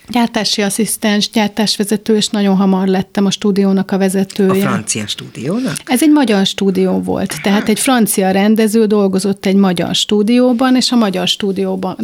gyártási 0.10 0.62
asszisztens, 0.62 1.30
gyártásvezető, 1.30 2.16
és 2.16 2.28
nagyon 2.28 2.56
hamar 2.56 2.88
lettem 2.88 3.26
a 3.26 3.32
stúdiónak 3.32 3.92
a 3.92 3.98
vezetője. 3.98 4.66
A 4.66 4.70
francia 4.70 5.08
stúdiónak? 5.08 5.76
Ez 5.86 6.02
egy 6.02 6.12
magyar 6.12 6.46
stúdió 6.46 7.02
volt, 7.02 7.42
tehát 7.42 7.70
egy 7.70 7.80
francia 7.80 8.32
rendező 8.32 8.86
dolgozott 8.86 9.46
egy 9.46 9.56
magyar 9.56 9.96
stúdióban, 9.96 10.76
és 10.76 10.92
a 10.92 10.96
magyar 10.96 11.28
stúdióban 11.28 11.96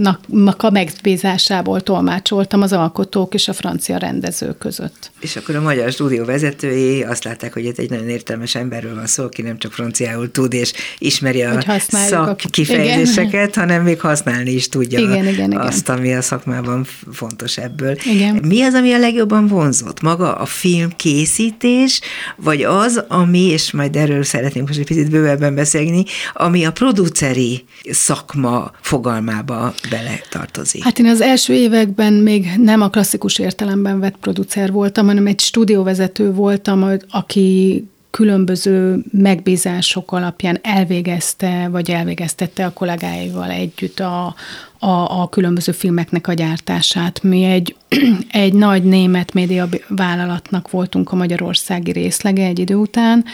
a 0.57 0.69
megbízásából 0.69 1.81
tolmácsoltam 1.81 2.61
az 2.61 2.73
alkotók 2.73 3.33
és 3.33 3.47
a 3.47 3.53
francia 3.53 3.97
rendező 3.97 4.55
között. 4.57 5.11
És 5.19 5.35
akkor 5.35 5.55
a 5.55 5.61
magyar 5.61 5.91
stúdió 5.91 6.25
vezetői 6.25 7.03
azt 7.03 7.23
látták, 7.23 7.53
hogy 7.53 7.65
itt 7.65 7.77
egy 7.77 7.89
nagyon 7.89 8.09
értelmes 8.09 8.55
emberről 8.55 8.95
van 8.95 9.07
szó, 9.07 9.23
aki 9.23 9.41
nem 9.41 9.57
csak 9.57 9.71
franciául 9.71 10.31
tud, 10.31 10.53
és 10.53 10.73
ismeri 10.97 11.43
a 11.43 11.63
szakkifejezéseket, 11.77 13.55
hanem 13.55 13.83
még 13.83 13.99
használni 13.99 14.51
is 14.51 14.69
tudja 14.69 14.99
igen, 14.99 15.27
igen, 15.27 15.51
azt, 15.57 15.87
igen. 15.87 15.97
ami 15.97 16.13
a 16.13 16.21
szakmában 16.21 16.85
fontos 17.11 17.57
ebből 17.57 17.90
részéről. 17.93 18.15
Igen. 18.15 18.39
Mi 18.43 18.61
az, 18.61 18.73
ami 18.73 18.93
a 18.93 18.97
legjobban 18.97 19.47
vonzott? 19.47 20.01
Maga 20.01 20.35
a 20.35 20.45
film 20.45 20.89
készítés, 20.95 22.01
vagy 22.35 22.63
az, 22.63 23.03
ami, 23.07 23.39
és 23.39 23.71
majd 23.71 23.95
erről 23.95 24.23
szeretnénk 24.23 24.67
most 24.67 24.79
egy 24.79 24.85
picit 24.85 25.09
bővebben 25.09 25.55
beszélni, 25.55 26.03
ami 26.33 26.65
a 26.65 26.71
produceri 26.71 27.63
szakma 27.91 28.71
fogalmába 28.81 29.73
bele 29.89 30.21
tartozik? 30.29 30.83
Hát 30.83 30.99
én 30.99 31.05
az 31.05 31.21
első 31.21 31.53
években 31.53 32.13
még 32.13 32.47
nem 32.57 32.81
a 32.81 32.89
klasszikus 32.89 33.39
értelemben 33.39 33.99
vett 33.99 34.15
producer 34.21 34.71
voltam, 34.71 35.05
hanem 35.05 35.27
egy 35.27 35.39
stúdióvezető 35.39 36.31
voltam, 36.31 36.89
aki 37.09 37.83
különböző 38.11 39.03
megbízások 39.11 40.11
alapján 40.11 40.59
elvégezte, 40.61 41.67
vagy 41.71 41.91
elvégeztette 41.91 42.65
a 42.65 42.73
kollégáival 42.73 43.49
együtt 43.49 43.99
a, 43.99 44.35
a, 44.79 45.21
a 45.21 45.29
különböző 45.29 45.71
filmeknek 45.71 46.27
a 46.27 46.33
gyártását. 46.33 47.23
Mi 47.23 47.43
egy, 47.43 47.75
egy 48.45 48.53
nagy 48.53 48.83
német 48.83 49.33
média 49.33 49.69
vállalatnak 49.87 50.69
voltunk 50.69 51.11
a 51.11 51.15
magyarországi 51.15 51.91
részlege 51.91 52.45
egy 52.45 52.59
idő 52.59 52.75
után, 52.75 53.25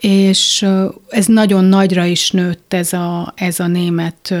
és 0.00 0.66
ez 1.08 1.26
nagyon 1.26 1.64
nagyra 1.64 2.04
is 2.04 2.30
nőtt 2.30 2.74
ez 2.74 2.92
a, 2.92 3.32
ez 3.36 3.60
a 3.60 3.66
német 3.66 4.34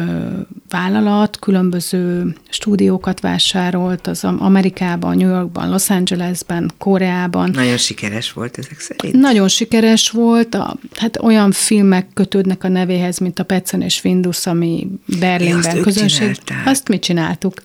vállalat, 0.68 1.38
különböző 1.38 2.34
stúdiókat 2.54 3.20
vásárolt 3.20 4.06
az 4.06 4.24
Amerikában, 4.24 5.16
New 5.16 5.28
Yorkban, 5.28 5.70
Los 5.70 5.90
Angelesben, 5.90 6.70
Koreában. 6.78 7.50
Nagyon 7.50 7.76
sikeres 7.76 8.32
volt 8.32 8.58
ezek 8.58 8.80
szerint? 8.80 9.20
Nagyon 9.20 9.48
sikeres 9.48 10.10
volt, 10.10 10.54
a, 10.54 10.76
hát 10.94 11.22
olyan 11.22 11.52
filmek 11.52 12.06
kötődnek 12.14 12.64
a 12.64 12.68
nevéhez, 12.68 13.18
mint 13.18 13.38
a 13.38 13.44
Petzen 13.44 13.80
és 13.80 13.98
Findus, 13.98 14.46
ami 14.46 14.86
Berlinben 15.20 15.80
közönség. 15.80 16.36
Azt 16.64 16.88
mi 16.88 16.98
csináltuk. 16.98 17.62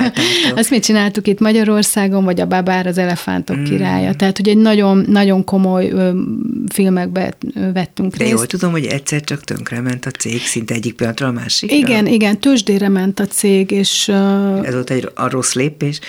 azt 0.56 0.70
mi 0.70 0.78
csináltuk 0.78 1.26
itt 1.26 1.40
Magyarországon, 1.40 2.24
vagy 2.24 2.40
a 2.40 2.46
Babár 2.46 2.86
az 2.86 2.98
elefántok 2.98 3.56
mm. 3.56 3.64
királya. 3.64 4.14
Tehát, 4.14 4.36
hogy 4.36 4.48
egy 4.48 4.58
nagyon, 4.58 5.04
nagyon 5.08 5.44
komoly 5.44 5.90
ö, 5.90 6.10
filmekbe 6.68 7.34
vettünk 7.72 8.16
De 8.16 8.24
részt. 8.24 8.36
jól 8.36 8.46
tudom, 8.46 8.70
hogy 8.70 8.84
egyszer 8.84 9.20
csak 9.20 9.40
tönkrement 9.44 10.06
a 10.06 10.10
cég, 10.10 10.40
szinte 10.40 10.74
egyik 10.74 10.94
pillanatra 10.94 11.26
a 11.26 11.32
másikra. 11.32 11.76
Igen, 11.76 12.06
igen, 12.06 12.38
tőzsdére 12.38 12.88
ment 12.88 13.20
a 13.20 13.26
cég, 13.26 13.70
és... 13.70 14.10
Ez 14.62 14.72
volt 14.72 14.90
egy 14.90 15.10
a 15.14 15.28
rossz 15.28 15.52
lépés? 15.52 16.00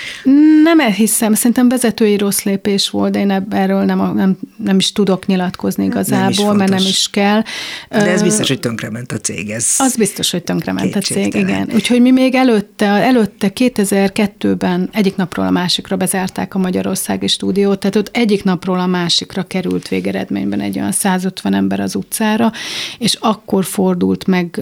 Nem 0.64 0.80
hiszem, 0.80 1.34
szerintem 1.34 1.70
vezetői 1.70 2.18
rossz 2.18 2.42
lépés 2.44 2.90
volt, 2.90 3.12
de 3.12 3.20
én 3.20 3.46
erről 3.50 3.84
nem, 3.84 4.14
nem, 4.16 4.38
nem 4.64 4.78
is 4.78 4.92
tudok 4.92 5.26
nyilatkozni 5.26 5.86
igazából, 5.86 6.46
nem 6.46 6.56
mert 6.56 6.72
nem 6.72 6.80
is 6.80 7.10
kell. 7.10 7.42
De 7.90 8.12
ez 8.12 8.22
biztos, 8.22 8.48
hogy 8.48 8.60
tönkrement 8.60 9.12
a 9.12 9.18
cég. 9.18 9.50
Ez 9.50 9.76
az 9.78 9.96
biztos, 9.96 10.32
hogy 10.32 10.44
tönkrement 10.44 10.96
a 10.96 11.00
cég, 11.00 11.34
igen. 11.34 11.70
Úgyhogy 11.74 12.02
mi 12.02 12.12
még 12.12 12.36
előtte, 12.36 12.86
előtte 12.86 13.52
2002-ben 13.56 14.90
egyik 14.92 15.16
napról 15.16 15.46
a 15.46 15.52
másikra 15.52 15.96
bezárták 15.96 16.56
a 16.56 16.60
Magyarországi 16.60 17.28
stúdiót, 17.28 17.80
tehát 17.80 17.96
ott 17.96 18.10
egyik 18.14 18.44
napról 18.44 18.80
a 18.80 18.86
másikra 18.86 19.44
került 19.44 19.88
végeredményben 19.88 20.60
egy 20.62 20.78
olyan 20.78 20.92
150 20.92 21.54
ember 21.54 21.80
az 21.80 21.96
utcára, 21.96 22.52
és 22.98 23.18
akkor 23.20 23.66
fordult 23.66 24.28
meg 24.28 24.62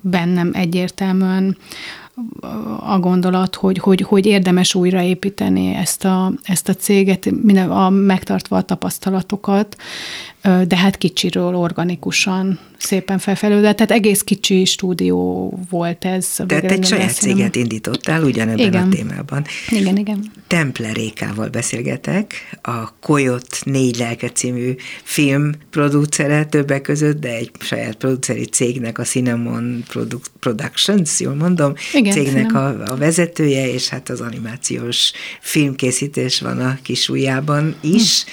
bennem 0.00 0.50
egyértelműen 0.54 1.56
a 2.80 2.98
gondolat, 2.98 3.54
hogy, 3.54 3.78
hogy, 3.78 4.00
hogy 4.00 4.26
érdemes 4.26 4.74
újraépíteni 4.74 5.74
ezt 5.74 6.04
a, 6.04 6.32
ezt 6.42 6.68
a 6.68 6.74
céget, 6.74 7.30
minden, 7.30 7.70
a, 7.70 7.90
megtartva 7.90 8.56
a 8.56 8.62
tapasztalatokat, 8.62 9.76
de 10.42 10.76
hát 10.76 10.98
kicsiről 10.98 11.54
organikusan 11.54 12.58
szépen 12.82 13.18
felfelődött, 13.18 13.76
tehát 13.76 13.90
egész 13.90 14.22
kicsi 14.22 14.64
stúdió 14.64 15.48
volt 15.70 16.04
ez. 16.04 16.28
Tehát 16.46 16.70
egy 16.70 16.84
saját 16.84 17.14
céget 17.14 17.56
indítottál 17.56 18.22
ugyanebben 18.22 18.66
igen. 18.66 18.86
a 18.86 18.88
témában. 18.88 19.44
Igen, 19.68 19.96
igen. 19.96 20.32
Templerékával 20.46 21.48
beszélgetek, 21.48 22.34
a 22.62 22.98
Koyot 23.00 23.58
négy 23.64 23.96
lelke 23.96 24.28
című 24.28 24.74
film 25.02 25.52
producere 25.70 26.44
többek 26.44 26.82
között, 26.82 27.20
de 27.20 27.28
egy 27.28 27.50
saját 27.60 27.94
produceri 27.94 28.44
cégnek, 28.44 28.98
a 28.98 29.02
Cinnamon 29.02 29.84
Productions, 30.40 31.20
jól 31.20 31.34
mondom, 31.34 31.72
igen, 31.92 32.12
cégnek 32.12 32.54
a, 32.54 32.92
a 32.92 32.96
vezetője, 32.96 33.72
és 33.72 33.88
hát 33.88 34.08
az 34.08 34.20
animációs 34.20 35.12
filmkészítés 35.40 36.40
van 36.40 36.60
a 36.60 36.78
kis 36.82 37.08
ujjában 37.08 37.74
is. 37.80 38.24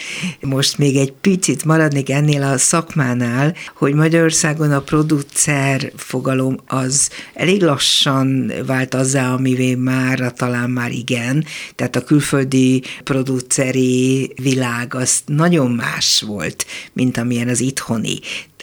Hm. 0.41 0.47
Most 0.47 0.77
még 0.77 0.95
egy 0.95 1.11
picit 1.11 1.65
maradnék 1.99 2.09
ennél 2.09 2.43
a 2.43 2.57
szakmánál, 2.57 3.55
hogy 3.75 3.93
Magyarország 3.93 4.17
Magyarországon 4.19 4.71
a 4.71 4.81
producer 4.81 5.91
fogalom 5.95 6.57
az 6.67 7.09
elég 7.33 7.61
lassan 7.61 8.51
vált 8.65 8.93
azzá, 8.93 9.33
amivé 9.33 9.75
már, 9.75 10.33
talán 10.33 10.69
már 10.69 10.91
igen. 10.91 11.45
Tehát 11.75 11.95
a 11.95 12.03
külföldi 12.03 12.83
produceri 13.03 14.31
világ 14.41 14.95
az 14.95 15.21
nagyon 15.25 15.71
más 15.71 16.23
volt, 16.27 16.65
mint 16.93 17.17
amilyen 17.17 17.47
az 17.47 17.59
itthoni 17.59 18.19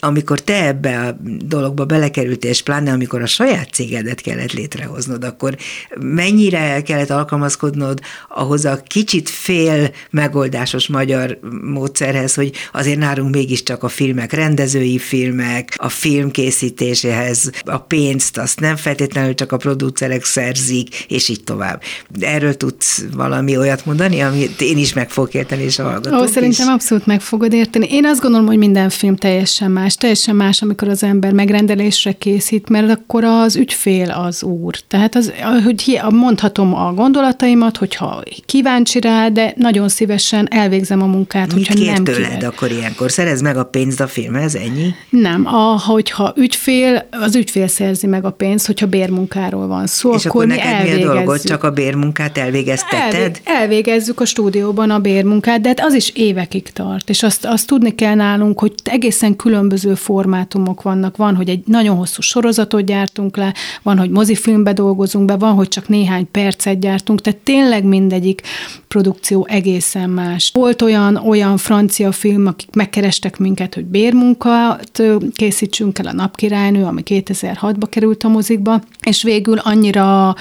amikor 0.07 0.41
te 0.41 0.67
ebbe 0.67 0.99
a 0.99 1.17
dologba 1.47 1.85
belekerültél, 1.85 2.51
és 2.51 2.63
pláne 2.63 2.93
amikor 2.93 3.23
a 3.23 3.27
saját 3.27 3.73
cégedet 3.73 4.21
kellett 4.21 4.53
létrehoznod, 4.53 5.25
akkor 5.25 5.57
mennyire 6.01 6.83
kellett 6.83 7.11
alkalmazkodnod 7.11 8.01
ahhoz 8.29 8.65
a 8.65 8.81
kicsit 8.87 9.29
fél 9.29 9.91
megoldásos 10.11 10.87
magyar 10.87 11.39
módszerhez, 11.63 12.35
hogy 12.35 12.53
azért 12.73 12.99
nálunk 12.99 13.35
mégiscsak 13.35 13.83
a 13.83 13.89
filmek, 13.89 14.33
rendezői 14.33 14.99
filmek, 14.99 15.75
a 15.77 15.89
film 15.89 16.31
készítéséhez 16.31 17.51
a 17.65 17.79
pénzt, 17.79 18.39
azt 18.39 18.61
nem 18.61 18.77
feltétlenül 18.77 19.35
csak 19.35 19.53
a 19.53 19.57
producerek 19.57 20.25
szerzik, 20.25 21.05
és 21.09 21.29
így 21.29 21.45
tovább. 21.45 21.83
Erről 22.21 22.57
tudsz 22.57 23.05
valami 23.13 23.57
olyat 23.57 23.87
mondani, 23.87 24.21
amit 24.21 24.61
én 24.61 24.79
is 24.79 24.93
meg 24.93 25.11
fogok 25.11 25.35
érteni, 25.35 25.63
és 25.63 25.79
a 25.79 25.83
hallgatók 25.83 26.21
Ó, 26.21 26.27
szerintem 26.27 26.67
is. 26.67 26.73
abszolút 26.73 27.07
meg 27.07 27.21
fogod 27.21 27.53
érteni. 27.53 27.87
Én 27.91 28.07
azt 28.07 28.21
gondolom, 28.21 28.47
hogy 28.47 28.59
minden 28.59 28.91
film 28.91 29.17
teljesen 29.17 29.71
más 29.71 29.96
más, 29.97 30.15
teljesen 30.15 30.37
más, 30.37 30.63
amikor 30.63 30.89
az 30.89 31.03
ember 31.03 31.33
megrendelésre 31.33 32.13
készít, 32.13 32.69
mert 32.69 32.91
akkor 32.91 33.25
az 33.25 33.57
ügyfél 33.57 34.11
az 34.11 34.43
úr. 34.43 34.75
Tehát 34.89 35.15
az, 35.15 35.33
hogy 35.65 36.01
mondhatom 36.11 36.75
a 36.75 36.93
gondolataimat, 36.95 37.77
hogyha 37.77 38.23
kíváncsi 38.47 39.01
rá, 39.01 39.29
de 39.29 39.53
nagyon 39.57 39.89
szívesen 39.89 40.49
elvégzem 40.51 41.03
a 41.03 41.07
munkát, 41.07 41.55
Mit 41.55 41.67
hogyha 41.67 41.85
nem 41.93 42.05
tőled 42.05 42.23
kíváncsi. 42.23 42.45
akkor 42.47 42.71
ilyenkor? 42.71 43.11
Szerez 43.11 43.41
meg 43.41 43.57
a 43.57 43.65
pénzt 43.65 44.01
a 44.01 44.07
filmhez, 44.07 44.55
ennyi? 44.55 44.95
Nem, 45.11 45.47
a, 45.47 45.81
hogyha 45.81 46.33
ügyfél, 46.37 47.07
az 47.11 47.37
ügyfél 47.37 47.67
szerzi 47.67 48.07
meg 48.07 48.25
a 48.25 48.31
pénzt, 48.31 48.67
hogyha 48.67 48.87
bérmunkáról 48.87 49.67
van 49.67 49.87
szó, 49.87 50.15
És 50.15 50.27
akkor, 50.27 50.45
akkor 50.45 50.57
neked 50.57 50.97
mi 50.97 51.03
a 51.03 51.07
dolgod? 51.13 51.41
Csak 51.43 51.65
a 51.65 51.71
bérmunkát 51.71 52.39
elvégezteted? 52.39 53.13
Elvég, 53.15 53.41
elvégezzük 53.45 54.21
a 54.21 54.25
stúdióban 54.25 54.91
a 54.91 54.99
bérmunkát, 54.99 55.61
de 55.61 55.69
hát 55.69 55.81
az 55.81 55.95
is 55.95 56.11
évekig 56.15 56.73
tart, 56.73 57.11
és 57.11 57.23
azt, 57.23 57.45
azt 57.45 57.67
tudni 57.67 57.95
kell 57.95 58.15
nálunk, 58.15 58.59
hogy 58.59 58.73
egészen 58.85 59.37
különböző 59.37 59.76
különböző 59.81 60.05
formátumok 60.05 60.83
vannak. 60.83 61.17
Van, 61.17 61.37
hogy 61.37 61.49
egy 61.49 61.63
nagyon 61.67 61.97
hosszú 61.97 62.21
sorozatot 62.21 62.85
gyártunk 62.85 63.37
le, 63.37 63.55
van, 63.83 63.99
hogy 63.99 64.11
mozifilmbe 64.11 64.73
dolgozunk 64.73 65.25
be, 65.25 65.37
van, 65.37 65.55
hogy 65.55 65.69
csak 65.69 65.89
néhány 65.89 66.31
percet 66.31 66.81
gyártunk, 66.81 67.21
tehát 67.21 67.39
tényleg 67.41 67.85
mindegyik 67.85 68.43
produkció 68.89 69.47
egészen 69.51 70.11
más. 70.11 70.51
Volt 70.55 70.83
olyan, 70.83 71.17
olyan 71.17 71.57
francia 71.57 72.13
film, 72.13 72.47
akik 72.47 72.75
megkerestek 72.75 73.39
minket, 73.39 73.75
hogy 73.75 73.85
bérmunkát 73.85 75.03
készítsünk 75.35 75.99
el 75.99 76.07
a 76.07 76.13
Napkirálynő, 76.13 76.85
ami 76.85 77.03
2006-ba 77.05 77.87
került 77.91 78.23
a 78.23 78.29
mozikba, 78.29 78.81
és 79.03 79.23
végül 79.23 79.59
annyira, 79.59 80.35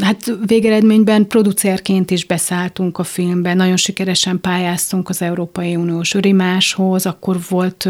hát 0.00 0.32
végeredményben 0.46 1.26
producerként 1.26 2.10
is 2.10 2.24
beszálltunk 2.24 2.98
a 2.98 3.04
filmbe, 3.04 3.54
nagyon 3.54 3.76
sikeresen 3.76 4.40
pályáztunk 4.40 5.08
az 5.08 5.22
Európai 5.22 5.76
Uniós 5.76 6.14
örimáshoz, 6.14 7.06
akkor 7.06 7.36
volt 7.48 7.88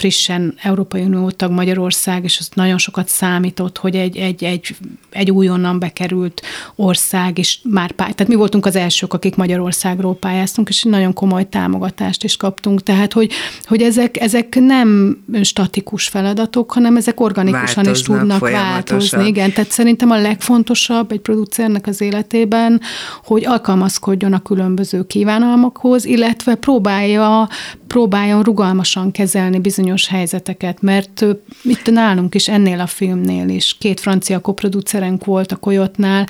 frissen 0.00 0.54
Európai 0.62 1.02
Unió 1.02 1.30
tag 1.30 1.50
Magyarország, 1.50 2.24
és 2.24 2.38
az 2.38 2.48
nagyon 2.54 2.78
sokat 2.78 3.08
számított, 3.08 3.78
hogy 3.78 3.96
egy, 3.96 4.16
egy, 4.16 4.44
egy, 4.44 4.76
egy 5.10 5.30
újonnan 5.30 5.78
bekerült 5.78 6.42
ország 6.76 7.38
is 7.38 7.60
már 7.64 7.92
pály... 7.92 8.12
Tehát 8.12 8.28
mi 8.28 8.34
voltunk 8.34 8.66
az 8.66 8.76
elsők, 8.76 9.12
akik 9.12 9.36
Magyarországról 9.36 10.14
pályáztunk, 10.14 10.68
és 10.68 10.82
nagyon 10.82 11.12
komoly 11.12 11.48
támogatást 11.48 12.24
is 12.24 12.36
kaptunk. 12.36 12.82
Tehát, 12.82 13.12
hogy, 13.12 13.32
hogy 13.64 13.82
ezek, 13.82 14.20
ezek 14.20 14.54
nem 14.60 15.18
statikus 15.42 16.08
feladatok, 16.08 16.72
hanem 16.72 16.96
ezek 16.96 17.20
organikusan 17.20 17.88
is 17.88 18.02
tudnak 18.02 18.48
változni. 18.48 19.26
Igen, 19.26 19.52
tehát 19.52 19.70
szerintem 19.70 20.10
a 20.10 20.20
legfontosabb 20.20 21.12
egy 21.12 21.20
producernek 21.20 21.86
az 21.86 22.00
életében, 22.00 22.80
hogy 23.24 23.46
alkalmazkodjon 23.46 24.32
a 24.32 24.42
különböző 24.42 25.06
kívánalmakhoz, 25.06 26.04
illetve 26.04 26.54
próbálja, 26.54 27.48
próbáljon 27.90 28.42
rugalmasan 28.42 29.10
kezelni 29.10 29.58
bizonyos 29.58 30.08
helyzeteket, 30.08 30.82
mert 30.82 31.24
itt 31.62 31.90
nálunk 31.90 32.34
is, 32.34 32.48
ennél 32.48 32.80
a 32.80 32.86
filmnél 32.86 33.48
is, 33.48 33.76
két 33.78 34.00
francia 34.00 34.38
koproducerenk 34.38 35.24
volt 35.24 35.52
a 35.52 35.56
Koyotnál, 35.56 36.26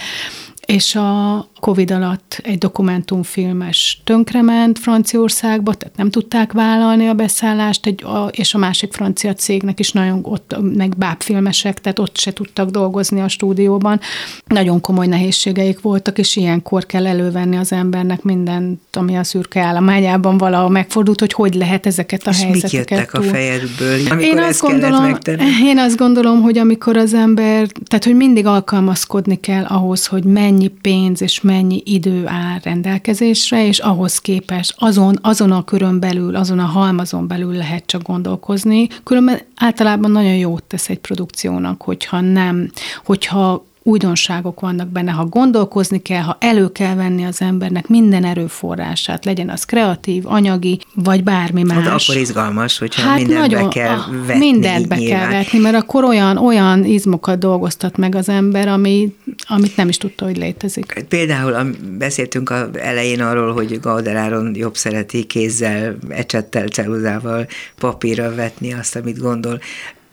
és 0.67 0.95
a 0.95 1.50
Covid 1.61 1.91
alatt 1.91 2.41
egy 2.43 2.59
dokumentumfilmes 2.59 4.01
tönkrement 4.05 4.79
Franciaországba, 4.79 5.75
tehát 5.75 5.97
nem 5.97 6.11
tudták 6.11 6.53
vállalni 6.53 7.09
a 7.09 7.15
beszállást, 7.15 7.87
egy, 7.87 8.05
a, 8.05 8.29
és 8.31 8.55
a 8.55 8.59
másik 8.59 8.93
francia 8.93 9.35
cégnek 9.35 9.81
is 9.81 9.93
nagyon 9.93 10.21
ott, 10.23 10.57
meg 10.75 10.97
bábfilmesek, 10.97 11.81
tehát 11.81 11.99
ott 11.99 12.17
se 12.17 12.33
tudtak 12.33 12.71
dolgozni 12.71 13.21
a 13.21 13.29
stúdióban. 13.29 14.01
Nagyon 14.47 14.81
komoly 14.81 15.07
nehézségeik 15.07 15.81
voltak, 15.81 16.19
és 16.19 16.37
ilyenkor 16.37 16.87
kell 16.87 17.07
elővenni 17.07 17.57
az 17.57 17.73
embernek 17.73 18.23
mindent, 18.23 18.81
ami 18.93 19.17
a 19.17 19.25
szürke 19.25 19.61
állományában 19.61 20.39
valahol 20.39 20.71
megfordult, 20.71 21.21
hogy 21.21 21.33
hogy 21.33 21.55
lehet 21.55 21.87
ezeket 21.87 22.27
a 22.27 22.31
és 22.31 22.43
helyzeteket 22.43 22.79
mik 22.79 22.99
jöttek 22.99 23.11
túl. 23.11 23.27
a 23.27 23.29
fejedből, 23.29 23.99
amikor 24.11 24.27
én 24.27 24.39
azt 24.39 24.61
gondolom, 24.61 25.19
Én 25.65 25.79
azt 25.79 25.97
gondolom, 25.97 26.43
hogy 26.43 26.59
amikor 26.59 26.97
az 26.97 27.15
ember, 27.15 27.67
tehát 27.85 28.05
hogy 28.05 28.15
mindig 28.17 28.47
alkalmazkodni 28.47 29.41
kell 29.41 29.65
ahhoz, 29.65 30.07
hogy 30.07 30.25
mennyi 30.25 30.69
pénz 30.69 31.23
és 31.23 31.41
mennyi 31.51 31.83
idő 31.85 32.27
áll 32.27 32.59
rendelkezésre, 32.63 33.67
és 33.67 33.79
ahhoz 33.79 34.19
képest 34.19 34.75
azon, 34.79 35.19
azon 35.23 35.53
a 35.53 35.65
körön 35.65 36.01
belül, 36.01 36.37
azon 36.37 36.59
a 36.59 36.65
halmazon 36.65 37.27
belül 37.27 37.53
lehet 37.53 37.87
csak 37.87 38.03
gondolkozni. 38.03 38.89
Különben 39.05 39.41
általában 39.57 40.11
nagyon 40.11 40.35
jót 40.35 40.63
tesz 40.63 40.89
egy 40.89 40.99
produkciónak, 40.99 41.83
hogyha 41.83 42.21
nem, 42.21 42.71
hogyha 43.05 43.65
újdonságok 43.91 44.61
vannak 44.61 44.89
benne, 44.89 45.11
ha 45.11 45.25
gondolkozni 45.25 46.03
kell, 46.03 46.23
ha 46.23 46.37
elő 46.41 46.73
kell 46.73 46.95
venni 46.95 47.25
az 47.25 47.41
embernek 47.41 47.89
minden 47.89 48.25
erőforrását, 48.25 49.25
legyen 49.25 49.49
az 49.49 49.65
kreatív, 49.65 50.27
anyagi, 50.27 50.79
vagy 50.95 51.23
bármi 51.23 51.63
más. 51.63 51.85
Hát 51.85 52.03
akkor 52.03 52.17
izgalmas, 52.17 52.79
hogyha 52.79 53.03
hát 53.03 53.17
mindent 53.19 53.41
nagyon, 53.41 53.63
be 53.63 53.69
kell 53.69 53.99
vetni. 54.27 54.39
Mindent 54.39 54.89
be 54.89 54.97
nyilván. 54.97 55.21
kell 55.21 55.31
vetni, 55.31 55.59
mert 55.59 55.77
akkor 55.77 56.05
olyan, 56.05 56.37
olyan 56.37 56.85
izmokat 56.85 57.39
dolgoztat 57.39 57.97
meg 57.97 58.15
az 58.15 58.29
ember, 58.29 58.69
ami, 58.69 59.17
amit 59.49 59.77
nem 59.77 59.89
is 59.89 59.97
tudta, 59.97 60.25
hogy 60.25 60.37
létezik. 60.37 61.05
Például 61.09 61.71
beszéltünk 61.99 62.51
a 62.51 62.69
elején 62.73 63.21
arról, 63.21 63.53
hogy 63.53 63.81
Gauderáron 63.81 64.55
jobb 64.55 64.77
szereti 64.77 65.25
kézzel, 65.25 65.97
ecsettel, 66.09 66.67
ceruzával 66.67 67.47
papírra 67.79 68.35
vetni 68.35 68.73
azt, 68.73 68.97
amit 68.97 69.19
gondol 69.19 69.61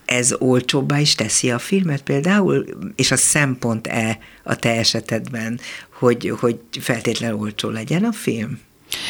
ez 0.08 0.34
olcsóbbá 0.39 1.00
is 1.00 1.15
teszi 1.15 1.52
a 1.52 1.60
filmet 1.60 2.02
például, 2.02 2.65
és 2.96 3.12
a 3.12 3.15
szempont-e 3.15 4.20
a 4.43 4.56
te 4.56 4.70
esetedben, 4.70 5.60
hogy, 5.89 6.34
hogy 6.39 6.60
feltétlenül 6.80 7.39
olcsó 7.39 7.70
legyen 7.70 8.04
a 8.04 8.12
film? 8.12 8.60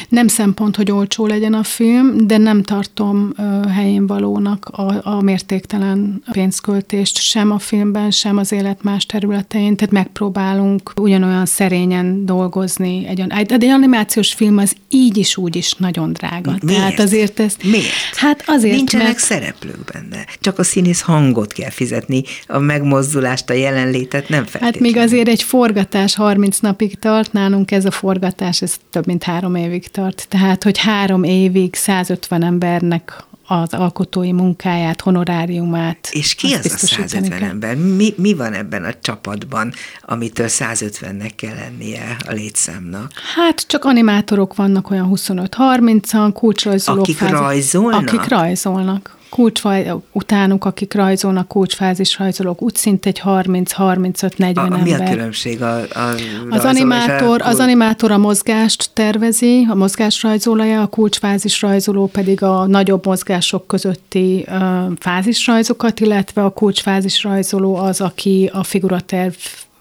Nem 0.10 0.28
szempont, 0.28 0.76
hogy 0.76 0.92
olcsó 0.92 1.26
legyen 1.26 1.54
a 1.54 1.64
film, 1.64 2.28
de 2.28 2.38
nem 2.38 2.64
tartom 2.64 3.34
helyén 3.74 4.08
valónak 4.08 4.66
a, 4.66 5.02
a 5.04 5.22
mértéktelen 5.22 6.24
pénzköltést 6.32 7.18
sem 7.18 7.52
a 7.52 7.60
filmben, 7.60 8.12
sem 8.12 8.38
az 8.38 8.52
élet 8.52 8.84
más 8.84 9.06
területein. 9.06 9.76
Tehát 9.76 9.94
megpróbálunk 9.94 10.92
ugyanolyan 10.96 11.46
szerényen 11.46 12.26
dolgozni. 12.26 13.08
Egy, 13.08 13.24
egy, 13.28 13.52
egy 13.52 13.66
animációs 13.66 14.34
film 14.34 14.58
az 14.58 14.76
így 14.90 15.18
is 15.18 15.38
úgy 15.38 15.56
is 15.56 15.74
nagyon 15.74 16.14
drága. 16.14 16.56
Miért? 16.62 16.82
Tehát 16.82 17.00
azért 17.00 17.40
ezt, 17.40 17.64
Miért? 17.64 18.16
Hát 18.16 18.44
azért, 18.46 18.76
Nincsenek 18.76 19.08
mert... 19.08 19.20
szereplők 19.20 19.84
benne. 19.94 20.26
Csak 20.40 20.60
a 20.60 20.64
színész 20.64 21.02
hangot 21.02 21.54
kell 21.54 21.70
fizetni, 21.70 22.24
a 22.48 22.60
megmozdulást, 22.60 23.50
a 23.50 23.54
jelenlétet 23.54 24.30
nem 24.30 24.46
feltétlenül. 24.46 24.72
Hát 24.74 24.80
még 24.80 24.98
azért 24.98 25.28
egy 25.28 25.44
forgatás 25.44 26.16
30 26.16 26.60
napig 26.60 27.00
tart, 27.00 27.34
nálunk 27.34 27.72
ez 27.72 27.86
a 27.86 27.92
forgatás, 27.92 28.62
ez 28.62 28.76
több 28.90 29.06
mint 29.06 29.24
három 29.24 29.56
év 29.56 29.67
évig 29.68 29.88
tart. 29.88 30.26
Tehát, 30.30 30.64
hogy 30.64 30.78
három 30.78 31.24
évig 31.24 31.76
150 31.76 32.44
embernek 32.44 33.26
az 33.48 33.74
alkotói 33.74 34.32
munkáját, 34.32 35.02
honoráriumát. 35.02 36.10
És 36.12 36.36
ki 36.36 36.54
az 36.54 36.66
a 36.66 36.78
150 36.78 37.30
kell. 37.30 37.50
ember? 37.50 37.76
Mi, 37.76 38.14
mi 38.18 38.34
van 38.34 38.54
ebben 38.54 38.84
a 38.84 38.94
csapatban, 39.02 39.74
amitől 40.02 40.48
150-nek 40.50 41.32
kell 41.36 41.56
lennie 41.56 42.18
a 42.28 42.32
létszámnak? 42.32 43.12
Hát 43.36 43.68
csak 43.68 43.86
animátorok 43.86 44.56
vannak 44.56 44.92
olyan 44.92 45.12
25-30-an, 45.14 46.30
kulcsrajzolók. 46.34 47.02
Akik 47.02 47.18
fázis, 47.18 47.38
rajzolnak? 47.38 48.08
Akik 48.08 48.28
rajzolnak 48.28 49.17
kulcsfaj, 49.30 49.92
utánuk, 50.12 50.66
akik 50.66 50.94
rajzolnak, 50.94 51.48
kulcsfázis 51.48 52.18
rajzolók, 52.18 52.62
úgy 52.62 52.76
szinte 52.76 53.10
egy 53.10 53.22
30-35-40 53.26 54.58
ember. 54.58 54.82
Mi 54.82 54.94
a 54.94 55.10
különbség 55.10 55.62
a, 55.62 55.80
a 55.80 56.16
az 56.50 56.64
animátor, 56.64 57.42
az 57.42 57.60
animátor 57.60 58.12
a 58.12 58.18
mozgást 58.18 58.90
tervezi, 58.94 59.68
a 59.70 59.76
mozgás 59.76 60.24
rajzolója, 60.24 60.82
a 60.82 60.88
kulcsfázis 60.88 61.62
rajzoló 61.62 62.08
pedig 62.08 62.44
a 62.44 62.66
nagyobb 62.66 63.06
mozgások 63.06 63.68
közötti 63.68 64.46
uh, 64.48 64.62
fázisrajzokat, 65.00 66.00
illetve 66.00 66.44
a 66.44 66.50
kulcsfázis 66.50 67.24
rajzoló 67.24 67.76
az, 67.76 68.02
aki 68.02 68.50
a 68.54 68.64
figuraterv 68.64 69.34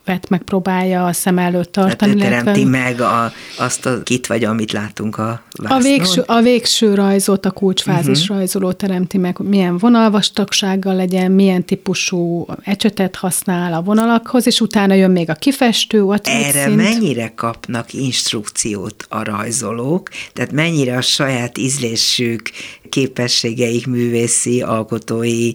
képet 0.07 0.29
megpróbálja 0.29 1.07
a 1.07 1.13
szem 1.13 1.39
előtt 1.39 1.73
tartani. 1.73 2.15
Tehát 2.15 2.43
teremti 2.43 2.61
illetve... 2.61 2.79
meg 2.79 3.01
a, 3.01 3.33
azt 3.59 3.87
a 3.87 4.03
kit, 4.03 4.27
vagy 4.27 4.45
amit 4.45 4.73
látunk 4.73 5.19
a 5.19 5.43
vásznon. 5.63 5.81
A 5.81 5.83
végső, 5.83 6.23
a 6.27 6.41
végső 6.41 6.95
rajzot 6.95 7.47
a 7.47 7.51
kulcsfázis 7.51 8.21
uh-huh. 8.21 8.37
rajzoló 8.37 8.73
teremti 8.73 9.19
meg, 9.19 9.39
milyen 9.39 9.79
vonalvastagsággal 9.79 10.95
legyen, 10.95 11.31
milyen 11.31 11.65
típusú 11.65 12.47
ecsetet 12.63 13.17
használ 13.17 13.73
a 13.73 13.83
vonalakhoz, 13.83 14.47
és 14.47 14.61
utána 14.61 14.95
jön 14.95 15.11
még 15.11 15.31
a 15.31 15.35
kifestő, 15.35 16.03
a 16.03 16.19
Erre 16.23 16.65
szint. 16.65 16.77
mennyire 16.77 17.33
kapnak 17.35 17.93
instrukciót 17.93 19.07
a 19.09 19.25
rajzolók, 19.25 20.09
tehát 20.33 20.53
mennyire 20.53 20.97
a 20.97 21.01
saját 21.01 21.59
ízlésük, 21.59 22.51
képességeik, 22.89 23.87
művészi, 23.87 24.63
alkotói 24.63 25.53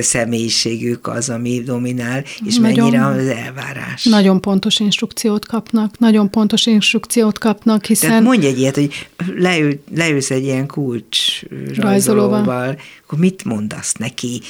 személyiségük 0.00 1.06
az, 1.06 1.28
ami 1.28 1.60
dominál, 1.60 2.24
és 2.44 2.56
nagyon, 2.56 2.90
mennyire 2.90 3.06
az 3.06 3.26
elvárás. 3.26 4.04
Nagyon 4.04 4.40
pontos 4.40 4.80
instrukciót 4.80 5.46
kapnak, 5.46 5.98
nagyon 5.98 6.30
pontos 6.30 6.66
instrukciót 6.66 7.38
kapnak, 7.38 7.84
hiszen... 7.84 8.08
Tehát 8.08 8.24
mondj 8.24 8.46
egy 8.46 8.58
ilyet, 8.58 8.74
hogy 8.74 9.08
leül, 9.36 9.82
leülsz 9.94 10.30
egy 10.30 10.44
ilyen 10.44 10.66
kulcs 10.66 11.42
rajzolóval, 11.74 12.78
akkor 13.04 13.18
mit 13.18 13.44
mondasz 13.44 13.92
neki? 13.92 14.40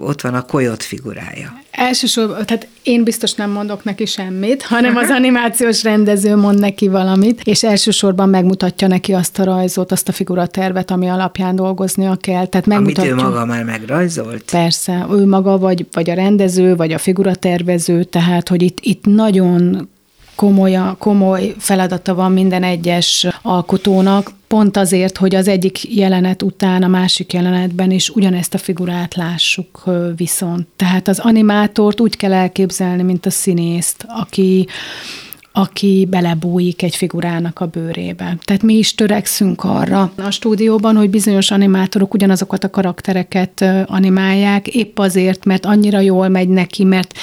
Ott 0.00 0.20
van 0.20 0.34
a 0.34 0.42
kolyot 0.42 0.82
figurája. 0.82 1.60
Elsősorban, 1.70 2.46
tehát 2.46 2.68
én 2.82 3.04
biztos 3.04 3.34
nem 3.34 3.50
mondok 3.50 3.84
neki 3.84 4.06
semmit, 4.06 4.62
hanem 4.62 4.96
az 4.96 5.10
animációs 5.10 5.82
rendező 5.82 6.36
mond 6.36 6.58
neki 6.58 6.88
valamit, 6.88 7.40
és 7.44 7.62
elsősorban 7.62 8.28
megmutatja 8.28 8.88
neki 8.88 9.12
azt 9.12 9.38
a 9.38 9.44
rajzot, 9.44 9.92
azt 9.92 10.08
a 10.08 10.12
figuratervet, 10.12 10.90
ami 10.90 11.08
alapján 11.08 11.56
dolgoznia 11.56 12.16
kell. 12.16 12.46
Tehát 12.46 12.66
megmutatja, 12.66 13.12
Amit 13.12 13.22
ő 13.22 13.24
maga 13.24 13.44
már 13.44 13.64
megrajzolt? 13.64 14.50
Persze, 14.50 15.06
ő 15.10 15.26
maga, 15.26 15.58
vagy, 15.58 15.86
vagy 15.92 16.10
a 16.10 16.14
rendező, 16.14 16.76
vagy 16.76 16.92
a 16.92 16.98
figuratervező, 16.98 18.04
tehát, 18.04 18.48
hogy 18.48 18.62
itt, 18.62 18.78
itt 18.80 19.04
nagyon 19.04 19.88
komoly, 20.38 20.78
komoly 20.98 21.54
feladata 21.58 22.14
van 22.14 22.32
minden 22.32 22.62
egyes 22.62 23.26
alkotónak, 23.42 24.30
pont 24.46 24.76
azért, 24.76 25.16
hogy 25.16 25.34
az 25.34 25.48
egyik 25.48 25.96
jelenet 25.96 26.42
után 26.42 26.82
a 26.82 26.88
másik 26.88 27.32
jelenetben 27.32 27.90
is 27.90 28.10
ugyanezt 28.10 28.54
a 28.54 28.58
figurát 28.58 29.14
lássuk 29.14 29.84
viszont. 30.16 30.66
Tehát 30.76 31.08
az 31.08 31.18
animátort 31.18 32.00
úgy 32.00 32.16
kell 32.16 32.32
elképzelni, 32.32 33.02
mint 33.02 33.26
a 33.26 33.30
színészt, 33.30 34.04
aki 34.08 34.66
aki 35.52 36.06
belebújik 36.10 36.82
egy 36.82 36.96
figurának 36.96 37.60
a 37.60 37.66
bőrébe. 37.66 38.36
Tehát 38.44 38.62
mi 38.62 38.74
is 38.74 38.94
törekszünk 38.94 39.64
arra 39.64 40.12
a 40.16 40.30
stúdióban, 40.30 40.96
hogy 40.96 41.10
bizonyos 41.10 41.50
animátorok 41.50 42.14
ugyanazokat 42.14 42.64
a 42.64 42.70
karaktereket 42.70 43.64
animálják, 43.86 44.68
épp 44.68 44.98
azért, 44.98 45.44
mert 45.44 45.66
annyira 45.66 46.00
jól 46.00 46.28
megy 46.28 46.48
neki, 46.48 46.84
mert 46.84 47.18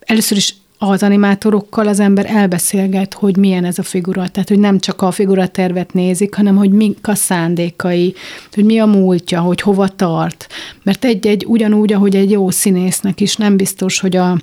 először 0.00 0.36
is 0.36 0.54
az 0.78 1.02
animátorokkal 1.02 1.86
az 1.86 2.00
ember 2.00 2.26
elbeszélget, 2.26 3.14
hogy 3.14 3.36
milyen 3.36 3.64
ez 3.64 3.78
a 3.78 3.82
figura. 3.82 4.28
Tehát, 4.28 4.48
hogy 4.48 4.58
nem 4.58 4.78
csak 4.78 5.02
a 5.02 5.10
figura 5.10 5.46
tervet 5.46 5.92
nézik, 5.92 6.34
hanem 6.34 6.56
hogy 6.56 6.70
mik 6.70 7.08
a 7.08 7.14
szándékai, 7.14 8.14
hogy 8.52 8.64
mi 8.64 8.78
a 8.78 8.86
múltja, 8.86 9.40
hogy 9.40 9.60
hova 9.60 9.88
tart. 9.88 10.46
Mert 10.82 11.04
egy-egy 11.04 11.44
ugyanúgy, 11.46 11.92
ahogy 11.92 12.16
egy 12.16 12.30
jó 12.30 12.50
színésznek 12.50 13.20
is 13.20 13.36
nem 13.36 13.56
biztos, 13.56 14.00
hogy 14.00 14.16
a 14.16 14.38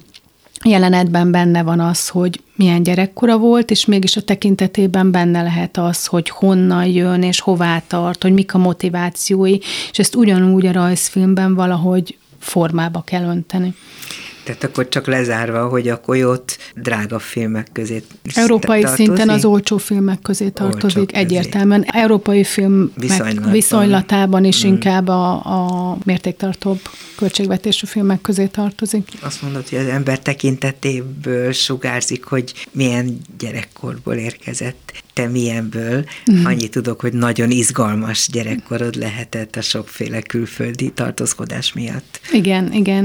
jelenetben 0.63 1.32
benne 1.32 1.63
van 1.63 1.80
az, 1.80 2.08
hogy 2.08 2.39
milyen 2.56 2.84
gyerekkora 2.84 3.38
volt, 3.38 3.71
és 3.71 3.86
mégis 3.86 4.15
a 4.15 4.21
tekintetében 4.21 5.12
benne 5.12 5.41
lehet 5.41 5.78
az, 5.78 6.06
hogy 6.06 6.30
honnan 6.30 6.86
jön, 6.86 7.21
és 7.21 7.39
hová 7.39 7.82
tart, 7.88 8.21
hogy 8.21 8.34
mik 8.34 8.54
a 8.54 8.58
motivációi, 8.58 9.58
és 9.91 10.00
ezt 10.00 10.15
ugyanúgy 10.15 10.65
a 10.65 10.71
rajzfilmben 10.71 11.55
valahogy 11.55 12.18
formába 12.39 13.01
kell 13.01 13.24
önteni. 13.24 13.76
Tehát 14.46 14.64
akkor 14.64 14.89
csak 14.89 15.08
lezárva, 15.08 15.68
hogy 15.68 15.88
a 15.88 16.00
kolyót 16.00 16.58
drága 16.76 17.20
filmek 17.20 17.68
közé 17.72 18.04
Európai 18.34 18.82
tartozik? 18.82 19.06
szinten 19.06 19.30
az 19.30 19.46
olcsó 19.46 19.78
filmek 19.78 20.22
közé 20.22 20.50
tartozik, 20.50 20.98
olcsó 20.98 21.18
egyértelműen. 21.18 21.84
Közé. 21.84 22.00
Európai 22.02 22.43
film 22.43 22.91
viszonylatban, 22.96 23.52
viszonylatában 23.52 24.46
is 24.46 24.62
hmm. 24.62 24.74
inkább 24.74 25.08
a, 25.08 25.32
a 25.34 25.98
mértéktartóbb 26.04 26.80
költségvetésű 27.16 27.88
filmek 27.88 28.22
közé 28.22 28.46
tartozik. 28.46 29.12
Azt 29.22 29.41
mondod, 29.41 29.70
hogy 29.70 29.78
az 29.78 29.88
ember 29.88 30.20
tekintetéből 30.20 31.52
sugárzik, 31.52 32.24
hogy 32.24 32.68
milyen 32.72 33.18
gyerekkorból 33.38 34.14
érkezett 34.14 35.04
te 35.16 35.28
milyenből. 35.28 36.05
Mm. 36.32 36.45
Annyit 36.45 36.72
tudok, 36.72 36.99
hogy 36.99 37.13
nagyon 37.13 37.51
izgalmas 37.51 38.28
gyerekkorod 38.32 38.95
lehetett 38.95 39.55
a 39.55 39.61
sokféle 39.61 40.22
külföldi 40.22 40.91
tartózkodás 40.91 41.74
miatt. 41.74 42.20
Igen, 42.32 42.74
igen. 42.74 43.03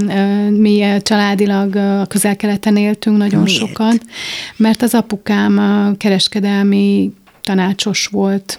Mi 0.52 0.96
családilag 1.02 1.76
a 1.76 2.06
közel-keleten 2.06 2.76
éltünk 2.76 3.16
nagyon 3.16 3.42
Miért? 3.42 3.58
sokat, 3.58 4.04
mert 4.56 4.82
az 4.82 4.94
apukám 4.94 5.94
kereskedelmi 5.96 7.12
tanácsos 7.42 8.06
volt 8.06 8.58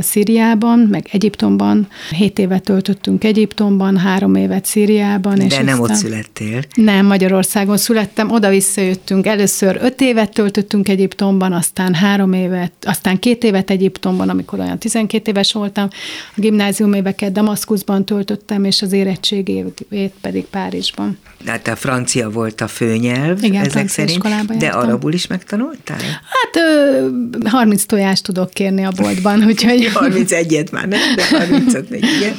Szíriában, 0.00 0.78
meg 0.78 1.08
Egyiptomban. 1.12 1.88
Hét 2.10 2.38
évet 2.38 2.62
töltöttünk 2.62 3.24
Egyiptomban, 3.24 3.96
három 3.96 4.34
évet 4.34 4.64
Szíriában. 4.64 5.34
De 5.34 5.44
és 5.44 5.56
nem 5.56 5.66
aztán... 5.66 5.80
ott 5.80 5.94
születtél. 5.94 6.62
Nem, 6.74 7.06
Magyarországon 7.06 7.76
születtem, 7.76 8.30
oda 8.30 8.48
visszajöttünk. 8.48 9.26
Először 9.26 9.78
öt 9.82 10.00
évet 10.00 10.32
töltöttünk 10.32 10.88
Egyiptomban, 10.88 11.52
aztán 11.52 11.94
három 11.94 12.32
évet, 12.32 12.72
aztán 12.82 13.18
két 13.18 13.44
évet 13.44 13.70
Egyiptomban, 13.70 14.28
amikor 14.28 14.60
olyan 14.60 14.78
12 14.78 15.30
éves 15.30 15.52
voltam. 15.52 15.88
A 16.36 16.40
gimnázium 16.40 16.92
éveket 16.92 17.32
Damaszkuszban 17.32 18.04
töltöttem, 18.04 18.64
és 18.64 18.82
az 18.82 18.92
érettségét 18.92 19.86
pedig 20.20 20.44
Párizsban. 20.44 21.18
Hát 21.46 21.68
a 21.68 21.76
francia 21.76 22.30
volt 22.30 22.60
a 22.60 22.68
főnyelv, 22.68 23.42
Igen, 23.42 23.64
ezek 23.64 23.88
szerint, 23.88 24.58
de 24.58 24.68
arabul 24.68 25.12
is 25.12 25.26
megtanultál? 25.26 25.98
Hát 26.00 26.56
ö, 26.56 27.08
30 27.48 27.84
tojást 27.84 28.22
tudok 28.22 28.50
kérni 28.50 28.84
a 28.84 28.90
boltban, 28.96 29.44
úgyhogy... 29.48 29.90
31-et 29.94 30.72
már 30.72 30.88
nem, 30.88 31.14
de 31.16 31.38
35 31.38 31.90
még 31.90 32.04
igen. 32.16 32.34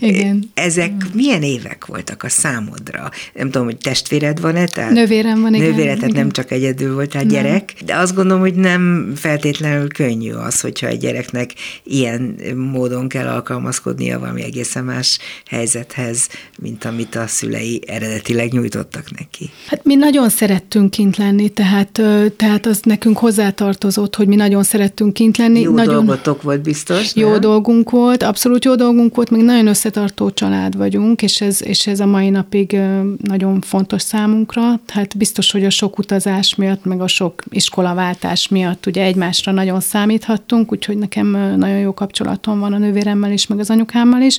igen. 0.00 0.50
Ezek 0.54 0.92
milyen 1.12 1.42
évek 1.42 1.86
voltak 1.86 2.22
a 2.22 2.28
számodra? 2.28 3.10
Nem 3.34 3.50
tudom, 3.50 3.66
hogy 3.66 3.76
testvéred 3.76 4.40
van-e? 4.40 4.66
Tehát 4.66 4.90
Nővérem 4.90 5.40
van, 5.40 5.54
igen. 5.54 5.68
Nővére, 5.68 5.94
tehát 5.94 6.08
igen. 6.08 6.20
nem 6.20 6.30
csak 6.30 6.50
egyedül 6.50 6.94
voltál 6.94 7.24
gyerek, 7.24 7.72
de 7.84 7.96
azt 7.96 8.14
gondolom, 8.14 8.40
hogy 8.40 8.54
nem 8.54 9.12
feltétlenül 9.16 9.88
könnyű 9.88 10.32
az, 10.32 10.60
hogyha 10.60 10.86
egy 10.86 10.98
gyereknek 10.98 11.50
ilyen 11.82 12.36
módon 12.56 13.08
kell 13.08 13.26
alkalmazkodnia 13.26 14.18
valami 14.18 14.42
egészen 14.42 14.84
más 14.84 15.18
helyzethez, 15.46 16.28
mint 16.58 16.84
amit 16.84 17.14
a 17.14 17.26
szülei 17.26 17.82
eredetileg 17.86 18.43
nyújtottak 18.52 19.10
neki. 19.16 19.50
Hát 19.66 19.84
mi 19.84 19.94
nagyon 19.94 20.28
szerettünk 20.28 20.90
kint 20.90 21.16
lenni, 21.16 21.48
tehát, 21.48 22.02
tehát 22.36 22.66
az 22.66 22.80
nekünk 22.82 23.18
hozzátartozott, 23.18 24.16
hogy 24.16 24.26
mi 24.26 24.34
nagyon 24.34 24.62
szerettünk 24.62 25.12
kint 25.12 25.36
lenni. 25.36 25.60
Jó 25.60 25.72
nagyon, 25.72 25.94
dolgotok 25.94 26.42
volt 26.42 26.62
biztos, 26.62 27.14
Jó 27.14 27.30
nem? 27.30 27.40
dolgunk 27.40 27.90
volt, 27.90 28.22
abszolút 28.22 28.64
jó 28.64 28.74
dolgunk 28.74 29.14
volt, 29.14 29.30
még 29.30 29.42
nagyon 29.42 29.66
összetartó 29.66 30.30
család 30.30 30.76
vagyunk, 30.76 31.22
és 31.22 31.40
ez, 31.40 31.62
és 31.62 31.86
ez 31.86 32.00
a 32.00 32.06
mai 32.06 32.30
napig 32.30 32.76
nagyon 33.22 33.60
fontos 33.60 34.02
számunkra. 34.02 34.80
Tehát 34.86 35.16
biztos, 35.16 35.50
hogy 35.50 35.64
a 35.64 35.70
sok 35.70 35.98
utazás 35.98 36.54
miatt, 36.54 36.84
meg 36.84 37.00
a 37.00 37.06
sok 37.06 37.42
iskolaváltás 37.50 38.48
miatt 38.48 38.86
ugye 38.86 39.02
egymásra 39.02 39.52
nagyon 39.52 39.80
számíthattunk, 39.80 40.72
úgyhogy 40.72 40.96
nekem 40.98 41.26
nagyon 41.56 41.78
jó 41.78 41.94
kapcsolatom 41.94 42.58
van 42.58 42.72
a 42.72 42.78
nővéremmel 42.78 43.32
is, 43.32 43.46
meg 43.46 43.58
az 43.58 43.70
anyukámmal 43.70 44.20
is. 44.20 44.38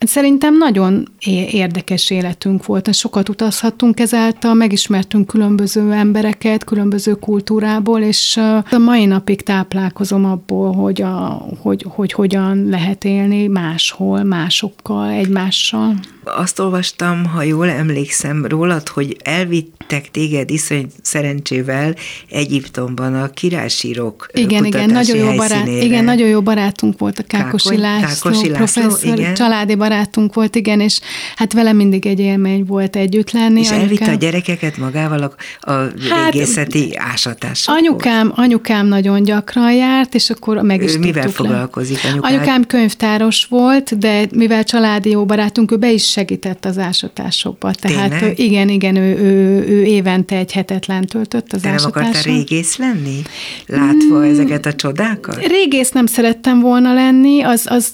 Szerintem 0.00 0.56
nagyon 0.56 1.08
érdekes 1.50 2.10
életünk 2.10 2.66
volt, 2.66 2.94
sokat 2.94 3.27
utazhattunk 3.28 4.00
ezáltal, 4.00 4.54
megismertünk 4.54 5.26
különböző 5.26 5.92
embereket, 5.92 6.64
különböző 6.64 7.14
kultúrából, 7.14 8.00
és 8.00 8.36
a 8.70 8.78
mai 8.78 9.04
napig 9.06 9.42
táplálkozom 9.42 10.24
abból, 10.24 10.72
hogy, 10.72 11.02
a, 11.02 11.46
hogy, 11.62 11.84
hogy 11.88 12.12
hogyan 12.12 12.64
lehet 12.68 13.04
élni 13.04 13.46
máshol, 13.46 14.22
másokkal, 14.22 15.10
egymással. 15.10 15.94
Azt 16.24 16.58
olvastam, 16.58 17.24
ha 17.24 17.42
jól 17.42 17.68
emlékszem 17.68 18.46
rólad, 18.46 18.88
hogy 18.88 19.16
elvittek 19.24 20.10
téged 20.10 20.50
iszony 20.50 20.86
szerencsével 21.02 21.94
Egyiptomban 22.30 23.14
a 23.14 23.30
királysírok 23.30 24.28
Igen, 24.32 24.64
igen, 24.64 24.90
nagyon 24.90 25.16
jó 25.16 25.36
barát, 25.36 25.66
igen, 25.66 26.04
nagyon 26.04 26.28
jó 26.28 26.42
barátunk 26.42 26.98
volt 26.98 27.18
a 27.18 27.22
Kákosi 27.22 27.76
László, 27.76 28.30
Kákosi 28.30 28.48
László 28.48 28.82
professzor, 28.82 29.18
igen. 29.18 29.34
családi 29.34 29.74
barátunk 29.74 30.34
volt, 30.34 30.56
igen, 30.56 30.80
és 30.80 31.00
hát 31.36 31.52
vele 31.52 31.72
mindig 31.72 32.06
egy 32.06 32.20
élmény 32.20 32.64
volt 32.64 32.96
együtt 32.96 33.17
lenni. 33.30 33.60
És 33.60 33.68
anyukám, 33.68 33.84
elvitte 33.84 34.10
a 34.10 34.14
gyerekeket 34.14 34.76
magával 34.76 35.22
a, 35.22 35.32
a 35.70 35.72
hát, 36.10 36.32
régészeti 36.32 36.96
ásatásokhoz? 36.96 37.82
Anyukám, 37.82 38.32
anyukám 38.34 38.86
nagyon 38.86 39.22
gyakran 39.22 39.72
járt, 39.72 40.14
és 40.14 40.30
akkor 40.30 40.62
meg 40.62 40.82
is 40.82 40.94
ő 40.94 40.98
mivel 40.98 41.28
foglalkozik 41.28 41.98
anyukám? 42.04 42.32
Anyukám 42.32 42.66
könyvtáros 42.66 43.46
volt, 43.50 43.98
de 43.98 44.26
mivel 44.34 44.64
családi 44.64 45.10
jó 45.10 45.24
barátunk, 45.24 45.72
ő 45.72 45.76
be 45.76 45.90
is 45.90 46.10
segített 46.10 46.64
az 46.64 46.78
ásatásokba. 46.78 47.70
Tehát 47.72 48.10
Tényleg? 48.10 48.38
igen, 48.38 48.68
igen, 48.68 48.96
ő, 48.96 49.18
ő, 49.18 49.64
ő 49.68 49.84
évente 49.84 50.36
egy 50.36 50.52
hetet 50.52 50.86
lent 50.86 51.08
töltött 51.08 51.52
az 51.52 51.60
Te 51.60 51.68
ásatáson. 51.68 51.92
nem 51.94 52.06
akartál 52.06 52.34
régész 52.34 52.76
lenni? 52.76 53.22
Látva 53.66 54.20
hmm, 54.20 54.30
ezeket 54.30 54.66
a 54.66 54.74
csodákat? 54.74 55.46
Régész 55.46 55.90
nem 55.90 56.06
szerettem 56.06 56.60
volna 56.60 56.94
lenni, 56.94 57.42
az, 57.42 57.66
az 57.70 57.90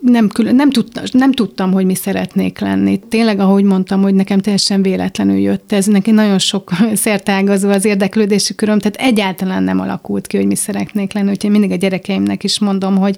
nem, 0.00 0.28
külön, 0.28 0.54
nem, 0.54 0.70
tudta, 0.70 1.00
nem 1.12 1.32
tudtam, 1.32 1.72
hogy 1.72 1.84
mi 1.84 1.94
szeretnék 1.94 2.58
lenni. 2.58 3.00
Tényleg, 3.08 3.40
ahogy 3.40 3.64
mondtam, 3.64 4.02
hogy 4.02 4.14
nekem 4.14 4.38
teljesen 4.38 4.82
véletlenül 4.82 5.36
jött 5.36 5.72
ez. 5.72 5.86
Neki 5.86 6.10
nagyon 6.10 6.38
sok 6.38 6.70
szertágazó 6.94 7.68
az 7.68 7.84
érdeklődési 7.84 8.54
köröm, 8.54 8.78
tehát 8.78 8.96
egyáltalán 8.96 9.62
nem 9.62 9.80
alakult 9.80 10.26
ki, 10.26 10.36
hogy 10.36 10.46
mi 10.46 10.56
szeretnék 10.56 11.12
lenni. 11.12 11.30
Úgyhogy 11.30 11.50
mindig 11.50 11.70
a 11.70 11.74
gyerekeimnek 11.74 12.44
is 12.44 12.58
mondom, 12.58 12.96
hogy 12.96 13.16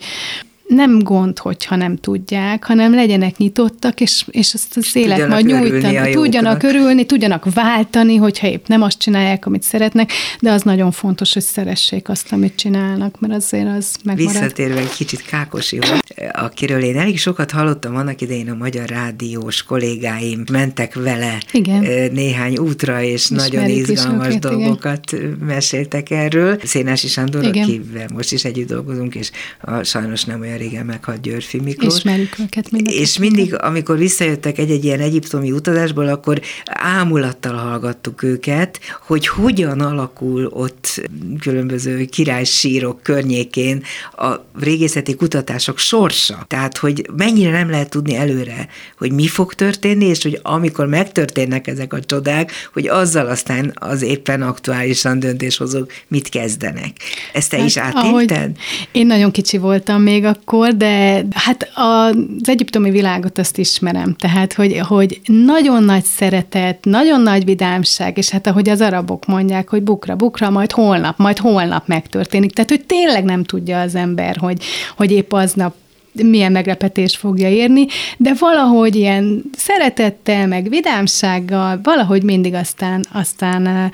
nem 0.75 0.99
gond, 0.99 1.39
hogyha 1.39 1.77
nem 1.77 1.97
tudják, 1.97 2.65
hanem 2.65 2.95
legyenek 2.95 3.37
nyitottak, 3.37 4.01
és, 4.01 4.25
és 4.31 4.55
azt 4.55 4.77
az 4.77 4.97
élet 4.97 5.29
majd 5.29 5.47
nyújtani. 5.47 6.13
Tudjanak 6.13 6.63
örülni, 6.63 7.07
tudjanak 7.07 7.55
váltani, 7.55 8.17
hogyha 8.17 8.47
épp 8.47 8.67
nem 8.67 8.83
azt 8.83 8.99
csinálják, 8.99 9.47
amit 9.47 9.63
szeretnek, 9.63 10.11
de 10.41 10.51
az 10.51 10.63
nagyon 10.63 10.91
fontos, 10.91 11.33
hogy 11.33 11.43
szeressék 11.43 12.09
azt, 12.09 12.33
amit 12.33 12.57
csinálnak, 12.57 13.21
mert 13.21 13.35
azért 13.35 13.67
az 13.77 13.95
megmarad. 14.05 14.33
Visszatérve 14.33 14.81
egy 14.81 14.95
kicsit 14.97 15.23
Kákosihoz, 15.23 15.99
akiről 16.33 16.83
én 16.83 16.99
elég 16.99 17.19
sokat 17.19 17.51
hallottam 17.51 17.97
annak 17.97 18.21
idején 18.21 18.51
a 18.51 18.55
magyar 18.55 18.89
rádiós 18.89 19.63
kollégáim 19.63 20.45
mentek 20.53 20.95
vele 20.95 21.43
igen. 21.53 22.11
néhány 22.13 22.57
útra, 22.57 23.03
és 23.03 23.31
Ismerik 23.31 23.53
nagyon 23.53 23.69
izgalmas 23.69 24.27
őket, 24.27 24.41
dolgokat 24.41 25.13
igen. 25.13 25.39
meséltek 25.47 26.11
erről. 26.11 26.59
Szénási 26.65 27.09
Sándor, 27.09 27.45
igen. 27.45 27.63
akivel 27.63 28.07
most 28.13 28.33
is 28.33 28.45
együtt 28.45 28.69
dolgozunk, 28.69 29.15
és 29.15 29.31
a, 29.61 29.83
sajnos 29.83 30.25
nem 30.25 30.41
olyan 30.41 30.59
régen 30.63 30.87
meghalt 30.87 31.21
Györfi 31.21 31.61
Miklós. 31.61 31.97
Ismerjük 31.97 32.39
őket 32.39 32.71
mindegy. 32.71 32.95
És 32.95 33.19
mindig, 33.19 33.55
amikor 33.63 33.99
visszajöttek 33.99 34.59
egy-egy 34.59 34.85
ilyen 34.85 35.01
egyiptomi 35.01 35.53
utazásból, 35.53 36.09
akkor 36.09 36.41
ámulattal 36.65 37.55
hallgattuk 37.55 38.23
őket, 38.23 38.81
hogy 39.07 39.27
hogyan 39.27 39.81
alakul 39.81 40.47
ott 40.47 41.03
különböző 41.41 42.05
királysírok 42.05 43.03
környékén 43.03 43.83
a 44.17 44.35
régészeti 44.61 45.15
kutatások 45.15 45.79
sorsa. 45.79 46.45
Tehát, 46.49 46.79
hogy 46.79 47.07
mennyire 47.17 47.51
nem 47.51 47.71
lehet 47.71 47.91
tudni 47.91 48.15
előre, 48.15 48.69
hogy 48.99 49.13
mi 49.13 49.27
fog 49.27 49.55
történni, 49.55 50.05
és 50.05 50.23
hogy 50.23 50.39
amikor 50.43 50.87
megtörténnek 50.87 51.67
ezek 51.67 51.93
a 51.93 52.01
csodák, 52.01 52.53
hogy 52.73 52.89
azzal 52.89 53.27
aztán 53.27 53.73
az 53.75 54.03
éppen 54.03 54.43
aktuálisan 54.43 55.19
döntéshozók 55.19 55.93
mit 56.09 56.29
kezdenek. 56.29 56.97
Ezt 57.33 57.51
te 57.51 57.57
hát, 57.57 57.67
is 57.67 57.77
átélted? 57.77 58.57
Én 58.93 59.07
nagyon 59.07 59.31
kicsi 59.31 59.59
voltam 59.59 60.03
még 60.03 60.25
akkor, 60.25 60.51
akkor, 60.53 60.77
de 60.77 61.25
hát 61.35 61.71
az 61.75 62.49
egyiptomi 62.49 62.91
világot 62.91 63.39
azt 63.39 63.59
ismerem, 63.59 64.15
tehát 64.19 64.53
hogy, 64.53 64.79
hogy 64.79 65.21
nagyon 65.25 65.83
nagy 65.83 66.05
szeretet, 66.05 66.85
nagyon 66.85 67.21
nagy 67.21 67.45
vidámság, 67.45 68.19
és 68.19 68.29
hát 68.29 68.47
ahogy 68.47 68.69
az 68.69 68.81
arabok 68.81 69.27
mondják, 69.27 69.69
hogy 69.69 69.83
bukra, 69.83 70.17
bukra, 70.17 70.51
majd 70.51 70.73
holnap, 70.73 71.19
majd 71.19 71.39
holnap 71.39 71.87
megtörténik. 71.87 72.53
Tehát, 72.53 72.71
hogy 72.71 72.85
tényleg 72.85 73.25
nem 73.25 73.45
tudja 73.45 73.81
az 73.81 73.95
ember, 73.95 74.37
hogy, 74.37 74.63
hogy 74.97 75.11
épp 75.11 75.33
aznap 75.33 75.75
milyen 76.13 76.53
meglepetés 76.53 77.17
fogja 77.17 77.49
érni, 77.49 77.87
de 78.17 78.33
valahogy 78.39 78.97
ilyen 78.97 79.43
szeretettel, 79.57 80.47
meg 80.47 80.69
vidámsággal, 80.69 81.81
valahogy 81.83 82.23
mindig 82.23 82.55
aztán, 82.55 83.05
aztán 83.13 83.93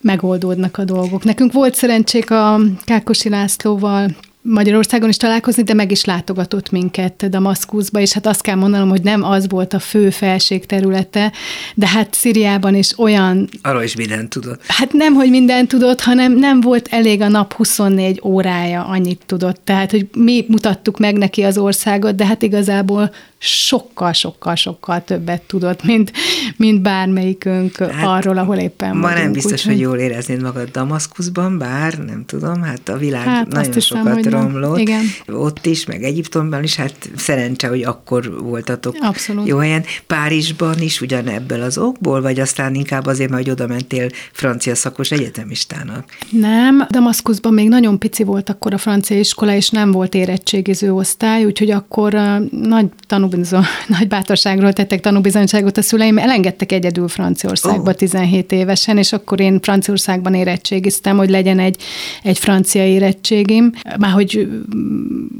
megoldódnak 0.00 0.78
a 0.78 0.84
dolgok. 0.84 1.24
Nekünk 1.24 1.52
volt 1.52 1.74
szerencsék 1.74 2.30
a 2.30 2.60
Kákosi 2.84 3.28
Lászlóval 3.28 4.10
Magyarországon 4.48 5.08
is 5.08 5.16
találkozni, 5.16 5.62
de 5.62 5.74
meg 5.74 5.90
is 5.90 6.04
látogatott 6.04 6.70
minket 6.70 7.28
Damaszkuszba, 7.28 8.00
és 8.00 8.12
hát 8.12 8.26
azt 8.26 8.42
kell 8.42 8.54
mondanom, 8.54 8.88
hogy 8.88 9.02
nem 9.02 9.22
az 9.22 9.48
volt 9.48 9.72
a 9.72 9.78
fő 9.78 10.10
felség 10.10 10.66
területe, 10.66 11.32
de 11.74 11.88
hát 11.88 12.14
Szíriában 12.14 12.74
is 12.74 12.98
olyan... 12.98 13.48
Arról 13.62 13.82
is 13.82 13.96
mindent 13.96 14.28
tudott. 14.28 14.62
Hát 14.66 14.92
nem, 14.92 15.14
hogy 15.14 15.30
mindent 15.30 15.68
tudott, 15.68 16.00
hanem 16.00 16.32
nem 16.32 16.60
volt 16.60 16.88
elég 16.90 17.20
a 17.20 17.28
nap 17.28 17.52
24 17.52 18.20
órája, 18.24 18.84
annyit 18.84 19.22
tudott. 19.26 19.60
Tehát, 19.64 19.90
hogy 19.90 20.08
mi 20.16 20.44
mutattuk 20.48 20.98
meg 20.98 21.16
neki 21.16 21.42
az 21.42 21.58
országot, 21.58 22.14
de 22.14 22.26
hát 22.26 22.42
igazából 22.42 23.10
sokkal-sokkal-sokkal 23.38 25.04
többet 25.04 25.42
tudott, 25.42 25.84
mint, 25.84 26.12
mint 26.56 26.82
bármelyikünk 26.82 27.76
hát, 27.76 28.06
arról, 28.06 28.38
ahol 28.38 28.56
éppen 28.56 28.96
Ma 28.96 29.02
vagyunk, 29.02 29.22
nem 29.22 29.32
biztos, 29.32 29.66
úgy, 29.66 29.72
hogy 29.72 29.80
jól 29.80 29.96
éreznéd 29.96 30.42
magad 30.42 30.68
Damaszkuszban, 30.68 31.58
bár 31.58 31.98
nem 31.98 32.24
tudom, 32.26 32.62
hát 32.62 32.88
a 32.88 32.96
világ 32.96 33.24
hát 33.24 33.46
nagyon 33.46 33.72
hiszem, 33.72 33.98
sokat 33.98 34.26
romlott. 34.42 34.78
Igen. 34.78 35.04
Ott 35.28 35.66
is, 35.66 35.86
meg 35.86 36.02
Egyiptomban 36.02 36.62
is, 36.62 36.76
hát 36.76 37.10
szerencse, 37.16 37.68
hogy 37.68 37.82
akkor 37.82 38.40
voltatok 38.42 38.96
Abszolút. 39.00 39.46
jó 39.46 39.58
helyen. 39.58 39.84
Párizsban 40.06 40.80
is 40.80 41.00
ugyanebből 41.00 41.62
az 41.62 41.78
okból, 41.78 42.20
vagy 42.20 42.40
aztán 42.40 42.74
inkább 42.74 43.06
azért, 43.06 43.30
mert 43.30 43.42
hogy 43.42 43.52
oda 43.52 43.66
mentél 43.66 44.08
francia 44.32 44.74
szakos 44.74 45.10
egyetemistának? 45.10 46.04
Nem, 46.30 46.86
Damaszkuszban 46.90 47.54
még 47.54 47.68
nagyon 47.68 47.98
pici 47.98 48.24
volt 48.24 48.48
akkor 48.48 48.74
a 48.74 48.78
francia 48.78 49.18
iskola, 49.18 49.54
és 49.54 49.70
nem 49.70 49.90
volt 49.90 50.14
érettségiző 50.14 50.92
osztály, 50.92 51.44
úgyhogy 51.44 51.70
akkor 51.70 52.12
nagy 52.50 52.86
tanúbizony, 53.06 53.62
nagy 53.98 54.08
bátorságról 54.08 54.72
tettek 54.72 55.00
tanúbizonyságot 55.00 55.76
a 55.76 55.82
szüleim, 55.82 56.18
elengedtek 56.18 56.72
egyedül 56.72 57.08
Franciaországba 57.08 57.90
oh. 57.90 57.96
17 57.96 58.52
évesen, 58.52 58.98
és 58.98 59.12
akkor 59.12 59.40
én 59.40 59.60
Franciaországban 59.60 60.34
érettségiztem, 60.34 61.16
hogy 61.16 61.30
legyen 61.30 61.58
egy, 61.58 61.82
egy 62.22 62.38
francia 62.38 62.86
érettségim, 62.86 63.72
már 63.98 64.10
hogy 64.10 64.25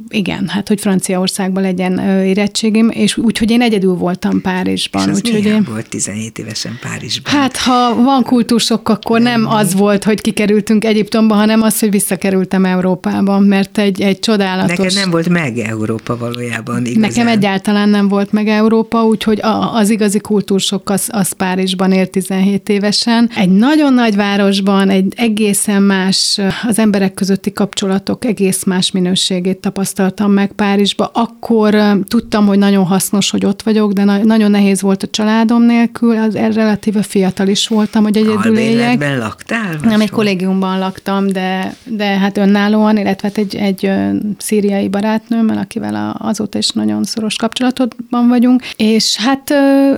igen, 0.09 0.49
hát 0.49 0.69
hogy 0.69 0.81
Franciaországban 0.81 1.63
legyen 1.63 1.99
érettségim, 2.25 2.91
és 2.91 3.17
úgyhogy 3.17 3.51
én 3.51 3.61
egyedül 3.61 3.95
voltam 3.95 4.41
Párizsban. 4.41 5.09
És 5.09 5.17
úgyhogy 5.17 5.45
én... 5.45 5.67
volt 5.71 5.89
17 5.89 6.39
évesen 6.39 6.79
Párizsban? 6.81 7.33
Hát 7.33 7.57
ha 7.57 7.95
van 7.95 8.23
kultúrsok, 8.23 8.89
akkor 8.89 9.21
nem, 9.21 9.41
nem 9.41 9.55
az 9.55 9.75
volt, 9.75 10.05
hogy 10.05 10.21
kikerültünk 10.21 10.85
Egyiptomba, 10.85 11.35
hanem 11.35 11.63
az, 11.63 11.79
hogy 11.79 11.91
visszakerültem 11.91 12.65
Európába, 12.65 13.39
mert 13.39 13.79
egy, 13.79 14.03
egy 14.03 14.19
csodálatos... 14.19 14.77
Neked 14.77 14.95
nem 14.95 15.11
volt 15.11 15.29
meg 15.29 15.59
Európa 15.59 16.17
valójában 16.17 16.85
igazán. 16.85 17.01
Nekem 17.01 17.27
egyáltalán 17.27 17.89
nem 17.89 18.09
volt 18.09 18.33
meg 18.33 18.49
Európa, 18.49 19.05
úgyhogy 19.05 19.41
az 19.73 19.91
igazi 19.91 20.19
kultúrsok 20.19 20.91
az, 20.91 21.09
az 21.13 21.33
Párizsban 21.33 21.93
élt 21.93 22.11
17 22.11 22.69
évesen. 22.69 23.31
Egy 23.37 23.51
nagyon 23.51 23.95
nagy 23.95 24.17
városban, 24.17 24.91
egy 24.91 25.13
egészen 25.17 25.83
más 25.83 26.41
az 26.69 26.79
emberek 26.79 27.15
közötti 27.15 27.53
kapcsolatok 27.53 28.25
egész 28.25 28.65
más 28.65 28.76
minőségét 28.91 29.59
tapasztaltam 29.59 30.33
meg 30.33 30.53
Párizsba. 30.53 31.11
Akkor 31.13 31.77
tudtam, 32.09 32.47
hogy 32.47 32.59
nagyon 32.59 32.85
hasznos, 32.85 33.31
hogy 33.31 33.45
ott 33.45 33.63
vagyok, 33.63 33.93
de 33.93 34.05
na- 34.05 34.25
nagyon 34.25 34.51
nehéz 34.51 34.83
volt 34.83 35.03
a 35.03 35.07
családom 35.11 35.63
nélkül, 35.63 36.17
az 36.17 36.35
relatíve 36.35 37.03
fiatal 37.03 37.49
is 37.49 37.69
voltam, 37.69 38.03
hogy 38.03 38.17
egyedül 38.17 38.59
éljek. 38.59 39.19
laktál? 39.19 39.77
Nem, 39.83 40.01
egy 40.01 40.11
kollégiumban 40.11 40.79
laktam, 40.79 41.29
de, 41.29 41.75
de 41.85 42.05
hát 42.05 42.37
önállóan, 42.37 42.97
illetve 42.97 43.29
hát 43.29 43.39
egy, 43.39 43.57
egy 43.57 43.91
szíriai 44.39 44.89
barátnőmmel, 44.89 45.59
akivel 45.59 46.17
azóta 46.19 46.59
is 46.59 46.69
nagyon 46.69 47.05
szoros 47.05 47.37
kapcsolatban 47.37 48.29
vagyunk, 48.29 48.63
és 48.77 49.17
hát 49.17 49.55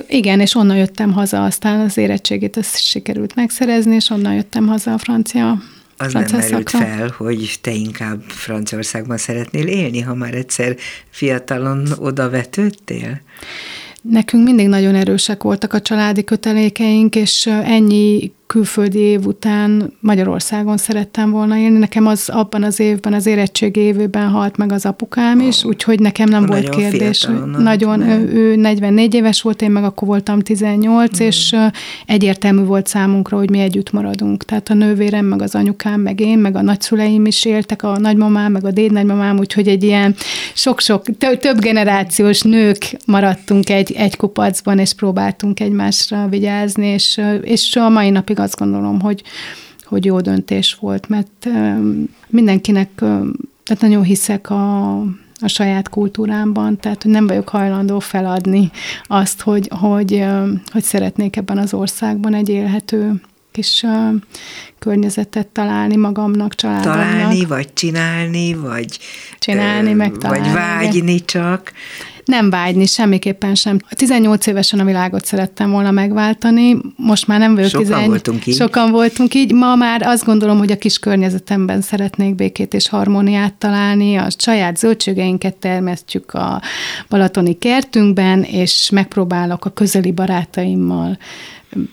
igen, 0.08 0.40
és 0.40 0.54
onnan 0.54 0.76
jöttem 0.76 1.12
haza, 1.12 1.44
aztán 1.44 1.80
az 1.80 1.96
érettségét 1.96 2.56
ezt 2.56 2.80
sikerült 2.80 3.34
megszerezni, 3.34 3.94
és 3.94 4.10
onnan 4.10 4.34
jöttem 4.34 4.66
haza 4.66 4.92
a 4.92 4.98
francia 4.98 5.58
az 5.98 6.12
nem 6.12 6.24
merült 6.32 6.70
fel, 6.70 7.14
hogy 7.16 7.58
te 7.60 7.70
inkább 7.70 8.22
Franciaországban 8.28 9.16
szeretnél 9.16 9.66
élni, 9.66 10.00
ha 10.00 10.14
már 10.14 10.34
egyszer 10.34 10.76
fiatalon 11.10 11.86
oda 11.98 12.30
vetődtél? 12.30 13.20
Nekünk 14.02 14.44
mindig 14.44 14.68
nagyon 14.68 14.94
erősek 14.94 15.42
voltak 15.42 15.72
a 15.72 15.80
családi 15.80 16.24
kötelékeink, 16.24 17.16
és 17.16 17.46
ennyi 17.46 18.32
külföldi 18.48 18.98
év 18.98 19.26
után 19.26 19.92
Magyarországon 20.00 20.76
szerettem 20.76 21.30
volna 21.30 21.56
élni. 21.56 21.78
Nekem 21.78 22.06
az 22.06 22.28
abban 22.28 22.62
az 22.62 22.80
évben, 22.80 23.12
az 23.12 23.26
érettségi 23.26 23.80
évében 23.80 24.28
halt 24.28 24.56
meg 24.56 24.72
az 24.72 24.86
apukám 24.86 25.40
is, 25.40 25.64
úgyhogy 25.64 26.00
nekem 26.00 26.28
nem 26.28 26.46
volt 26.46 26.68
kérdés. 26.68 27.28
Nagyon, 27.58 28.00
ő, 28.00 28.32
ő 28.32 28.56
44 28.56 29.14
éves 29.14 29.42
volt, 29.42 29.62
én 29.62 29.70
meg 29.70 29.84
akkor 29.84 30.08
voltam 30.08 30.40
18, 30.40 31.22
mm. 31.22 31.26
és 31.26 31.56
egyértelmű 32.06 32.62
volt 32.62 32.86
számunkra, 32.86 33.36
hogy 33.36 33.50
mi 33.50 33.58
együtt 33.58 33.92
maradunk. 33.92 34.44
Tehát 34.44 34.68
a 34.68 34.74
nővérem, 34.74 35.24
meg 35.24 35.42
az 35.42 35.54
anyukám, 35.54 36.00
meg 36.00 36.20
én, 36.20 36.38
meg 36.38 36.56
a 36.56 36.62
nagyszüleim 36.62 37.26
is 37.26 37.44
éltek, 37.44 37.82
a 37.82 37.98
nagymamám, 37.98 38.52
meg 38.52 38.64
a 38.64 38.70
dédnagymamám, 38.70 39.38
úgyhogy 39.38 39.68
egy 39.68 39.82
ilyen 39.82 40.14
sok-sok, 40.54 41.04
több 41.18 41.58
generációs 41.58 42.42
nők 42.42 42.96
maradtunk 43.06 43.70
egy, 43.70 43.92
egy 43.92 44.16
kupacban, 44.16 44.78
és 44.78 44.92
próbáltunk 44.92 45.60
egymásra 45.60 46.26
vigyázni, 46.30 46.86
és, 46.86 47.20
és 47.42 47.76
a 47.76 47.88
mai 47.88 48.10
napig 48.10 48.36
még 48.38 48.46
azt 48.46 48.58
gondolom, 48.58 49.00
hogy, 49.00 49.22
hogy 49.84 50.04
jó 50.04 50.20
döntés 50.20 50.74
volt, 50.74 51.08
mert 51.08 51.48
mindenkinek, 52.26 52.90
tehát 53.64 53.80
nagyon 53.80 54.02
hiszek 54.02 54.50
a, 54.50 54.98
a 55.40 55.46
saját 55.46 55.88
kultúrámban, 55.88 56.78
tehát 56.78 57.02
hogy 57.02 57.12
nem 57.12 57.26
vagyok 57.26 57.48
hajlandó 57.48 57.98
feladni 57.98 58.70
azt, 59.06 59.40
hogy, 59.40 59.70
hogy, 59.80 60.24
hogy 60.72 60.82
szeretnék 60.82 61.36
ebben 61.36 61.58
az 61.58 61.74
országban 61.74 62.34
egy 62.34 62.48
élhető 62.48 63.20
kis 63.50 63.84
környezetet 64.78 65.46
találni 65.46 65.96
magamnak, 65.96 66.54
családomnak. 66.54 66.94
Találni, 66.94 67.44
vagy 67.44 67.72
csinálni, 67.72 68.54
vagy 68.54 68.98
csinálni, 69.38 69.92
meg 69.92 70.16
találni. 70.16 70.44
Vagy 70.44 70.54
vágyni 70.54 71.24
csak. 71.24 71.72
Nem 72.28 72.50
vágyni, 72.50 72.86
semmiképpen 72.86 73.54
sem. 73.54 73.78
18 73.90 74.46
évesen 74.46 74.80
a 74.80 74.84
világot 74.84 75.24
szerettem 75.24 75.70
volna 75.70 75.90
megváltani, 75.90 76.76
most 76.96 77.26
már 77.26 77.38
nem 77.38 77.54
vagyok 77.54 77.70
Sokan 77.70 77.86
18. 77.86 78.08
voltunk 78.08 78.46
így. 78.46 78.54
Sokan 78.54 78.90
voltunk 78.90 79.34
így. 79.34 79.52
Ma 79.52 79.74
már 79.74 80.02
azt 80.02 80.24
gondolom, 80.24 80.58
hogy 80.58 80.70
a 80.70 80.76
kis 80.76 80.98
környezetemben 80.98 81.80
szeretnék 81.80 82.34
békét 82.34 82.74
és 82.74 82.88
harmóniát 82.88 83.54
találni, 83.54 84.16
a 84.16 84.26
saját 84.38 84.76
zöldségeinket 84.76 85.56
termesztjük 85.56 86.34
a 86.34 86.62
balatoni 87.08 87.58
kertünkben, 87.58 88.42
és 88.42 88.90
megpróbálok 88.90 89.64
a 89.64 89.70
közeli 89.70 90.12
barátaimmal 90.12 91.18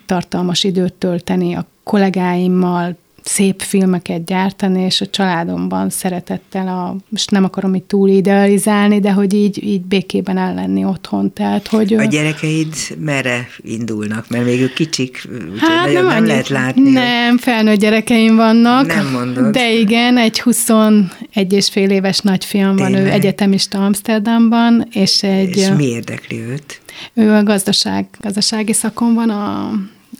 tartalmas 0.05 0.63
időt 0.63 0.93
tölteni, 0.93 1.55
a 1.55 1.67
kollégáimmal, 1.83 2.97
szép 3.25 3.61
filmeket 3.61 4.25
gyártani, 4.25 4.81
és 4.81 5.01
a 5.01 5.07
családomban 5.07 5.89
szeretettel, 5.89 6.67
a, 6.67 6.95
most 7.09 7.31
nem 7.31 7.43
akarom 7.43 7.75
itt 7.75 7.87
túl 7.87 8.09
idealizálni, 8.09 8.99
de 8.99 9.11
hogy 9.11 9.33
így, 9.33 9.63
így 9.63 9.81
békében 9.81 10.37
el 10.37 10.53
lenni 10.53 10.85
otthon. 10.85 11.33
Tehát, 11.33 11.67
hogy, 11.67 11.93
a 11.93 12.03
gyerekeid 12.03 12.73
merre 12.99 13.47
indulnak? 13.61 14.29
Mert 14.29 14.45
még 14.45 14.61
ők 14.61 14.73
kicsik, 14.73 15.27
hát 15.57 15.93
nem, 15.93 16.05
nem 16.05 16.25
lehet 16.25 16.47
látni. 16.47 16.91
Nem, 16.91 17.37
felnőtt 17.37 17.79
gyerekeim 17.79 18.35
vannak. 18.35 18.87
Nem 18.87 19.11
mondod. 19.11 19.51
De 19.51 19.73
igen, 19.73 20.17
egy 20.17 20.39
21 20.39 21.07
és 21.49 21.69
fél 21.69 21.89
éves 21.89 22.19
nagyfiam 22.19 22.75
van, 22.75 22.93
ő 22.93 23.09
egyetemista 23.09 23.85
Amsterdamban, 23.85 24.87
és 24.91 25.23
egy... 25.23 25.57
És 25.57 25.69
mi 25.77 25.85
érdekli 25.85 26.41
őt? 26.41 26.81
Ő 27.13 27.31
a 27.31 27.43
gazdaság, 27.43 28.07
gazdasági 28.21 28.73
szakon 28.73 29.13
van 29.13 29.29
a 29.29 29.71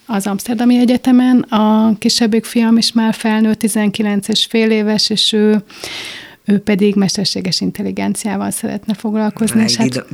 az 0.06 0.28
Amsterdami 0.28 0.78
Egyetemen, 0.78 1.40
a 1.40 1.96
kisebbik 1.98 2.46
fiam 2.46 2.78
is 2.78 2.92
már 2.92 3.14
felnőtt, 3.14 3.60
19 3.60 4.28
és 4.28 4.46
fél 4.46 4.72
éves, 4.72 5.10
és 5.10 5.34
ő 5.34 5.64
ő 6.48 6.60
pedig 6.60 6.96
mesterséges 6.96 7.62
intelligenciával 7.62 8.52
szeretne 8.52 8.94
foglalkozni. 8.94 9.60
A 9.60 9.64
hát, 9.78 10.06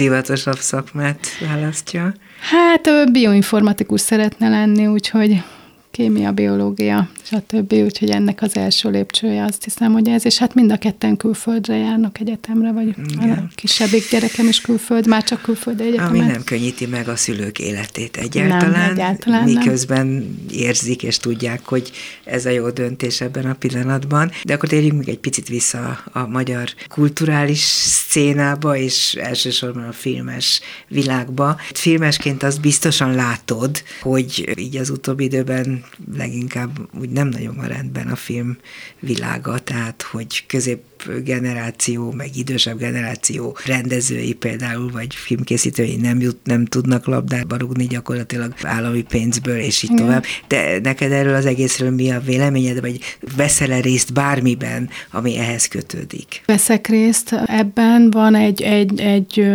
szakmát 0.62 1.28
választja. 1.50 2.14
Hát 2.40 2.88
ő 2.88 3.06
bioinformatikus 3.12 4.02
szeretne 4.02 4.50
lenni, 4.50 4.88
úgyhogy 4.88 5.44
kémia, 5.92 6.32
biológia, 6.32 7.10
stb. 7.24 7.74
Úgyhogy 7.74 8.10
ennek 8.10 8.42
az 8.42 8.56
első 8.56 8.90
lépcsője 8.90 9.44
azt 9.44 9.64
hiszem, 9.64 9.92
hogy 9.92 10.08
ez, 10.08 10.26
és 10.26 10.38
hát 10.38 10.54
mind 10.54 10.72
a 10.72 10.78
ketten 10.78 11.18
külföldre 11.18 11.76
járnak 11.76 12.20
egyetemre, 12.20 12.72
vagy 12.72 12.96
Igen. 13.12 13.30
a 13.30 13.48
kisebbik 13.56 14.10
gyerekem 14.10 14.48
is 14.48 14.62
külföld, 14.62 15.08
már 15.08 15.24
csak 15.24 15.42
külföldi 15.42 15.84
egyetemet. 15.84 16.10
Ami 16.10 16.20
nem 16.20 16.44
könnyíti 16.44 16.86
meg 16.86 17.08
a 17.08 17.16
szülők 17.16 17.60
életét 17.60 18.18
egyáltalán, 18.18 18.72
nem, 18.72 18.92
egyáltalán 18.92 19.44
miközben 19.44 20.08
nem. 20.08 20.46
érzik 20.50 21.04
és 21.04 21.18
tudják, 21.18 21.66
hogy 21.66 21.92
ez 22.24 22.46
a 22.46 22.50
jó 22.50 22.70
döntés 22.70 23.22
ebben 23.22 23.46
a 23.46 23.54
pillanatban. 23.54 24.32
De 24.44 24.54
akkor 24.54 24.70
térjünk 24.70 24.98
még 24.98 25.10
egy 25.10 25.20
picit 25.20 25.48
vissza 25.48 26.04
a 26.12 26.28
magyar 26.28 26.70
kulturális 26.88 27.60
szcénába, 27.60 28.78
és 28.78 29.14
elsősorban 29.14 29.84
a 29.84 29.92
filmes 29.92 30.62
világba. 30.88 31.58
Filmesként 31.74 32.44
azt 32.44 32.62
biztosan 32.62 33.16
látod, 33.16 33.84
hogy 34.02 34.54
így 34.58 34.78
az 34.78 34.90
utóbbi 34.90 35.24
időben 35.24 35.81
leginkább 36.18 36.80
úgy 37.00 37.10
nem 37.10 37.28
nagyon 37.28 37.56
van 37.56 37.68
rendben 37.68 38.08
a 38.08 38.16
film 38.16 38.58
világa, 39.00 39.60
tehát 39.60 40.02
hogy 40.02 40.46
közép 40.48 40.80
generáció, 41.24 42.12
meg 42.12 42.30
idősebb 42.36 42.78
generáció 42.78 43.58
rendezői 43.66 44.34
például, 44.34 44.92
vagy 44.92 45.16
filmkészítői 45.16 45.96
nem, 45.96 46.20
jut, 46.20 46.38
nem 46.44 46.66
tudnak 46.66 47.06
labdába 47.06 47.58
rugni 47.58 47.86
gyakorlatilag 47.86 48.54
állami 48.64 49.02
pénzből, 49.02 49.58
és 49.58 49.84
így 49.84 49.92
Igen. 49.92 50.06
tovább. 50.06 50.24
De 50.48 50.80
neked 50.80 51.12
erről 51.12 51.36
az 51.36 51.46
egészről 51.46 51.92
mi 51.92 52.12
a 52.12 52.20
véleményed, 52.20 52.82
vagy 52.82 53.00
veszel-e 53.36 53.80
részt 53.80 54.14
bármiben, 54.14 54.90
ami 55.12 55.38
ehhez 55.38 55.68
kötődik? 55.68 56.42
Veszek 56.46 56.88
részt. 56.88 57.36
Ebben 57.46 58.12
van 58.12 58.36
egy, 58.36 58.62
egy, 58.62 59.00
egy 59.00 59.46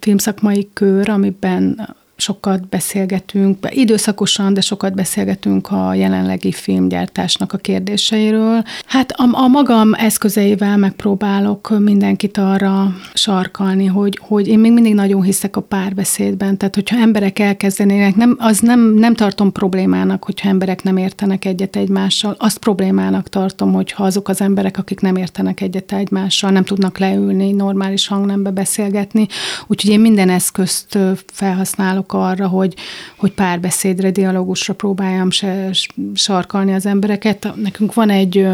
filmszakmai 0.00 0.68
kör, 0.72 1.08
amiben 1.08 1.96
sokat 2.20 2.68
beszélgetünk, 2.68 3.66
időszakosan, 3.70 4.54
de 4.54 4.60
sokat 4.60 4.94
beszélgetünk 4.94 5.70
a 5.70 5.94
jelenlegi 5.94 6.52
filmgyártásnak 6.52 7.52
a 7.52 7.56
kérdéseiről. 7.58 8.62
Hát 8.86 9.12
a, 9.12 9.28
a 9.32 9.48
magam 9.48 9.94
eszközeivel 9.94 10.76
megpróbálok 10.76 11.78
mindenkit 11.78 12.38
arra 12.38 12.94
sarkalni, 13.14 13.86
hogy, 13.86 14.18
hogy 14.22 14.48
én 14.48 14.58
még 14.58 14.72
mindig 14.72 14.94
nagyon 14.94 15.22
hiszek 15.22 15.56
a 15.56 15.60
párbeszédben, 15.60 16.56
tehát 16.56 16.74
hogyha 16.74 17.00
emberek 17.00 17.38
elkezdenének, 17.38 18.14
nem, 18.16 18.36
az 18.38 18.58
nem, 18.58 18.80
nem 18.94 19.14
tartom 19.14 19.52
problémának, 19.52 20.24
hogyha 20.24 20.48
emberek 20.48 20.82
nem 20.82 20.96
értenek 20.96 21.44
egyet 21.44 21.76
egymással, 21.76 22.34
azt 22.38 22.58
problémának 22.58 23.28
tartom, 23.28 23.72
hogyha 23.72 24.04
azok 24.04 24.28
az 24.28 24.40
emberek, 24.40 24.78
akik 24.78 25.00
nem 25.00 25.16
értenek 25.16 25.60
egyet 25.60 25.92
egymással, 25.92 26.50
nem 26.50 26.64
tudnak 26.64 26.98
leülni, 26.98 27.52
normális 27.52 28.06
hangnembe 28.06 28.50
beszélgetni, 28.50 29.26
úgyhogy 29.66 29.90
én 29.90 30.00
minden 30.00 30.28
eszközt 30.28 30.98
felhasználok 31.32 32.07
gondolok 32.08 32.12
arra, 32.12 32.48
hogy, 32.48 32.74
hogy 33.16 33.32
párbeszédre, 33.32 34.10
dialógusra 34.10 34.74
próbáljam 34.74 35.30
se, 35.30 35.70
sarkalni 36.14 36.74
az 36.74 36.86
embereket. 36.86 37.48
Nekünk 37.56 37.94
van 37.94 38.10
egy, 38.10 38.46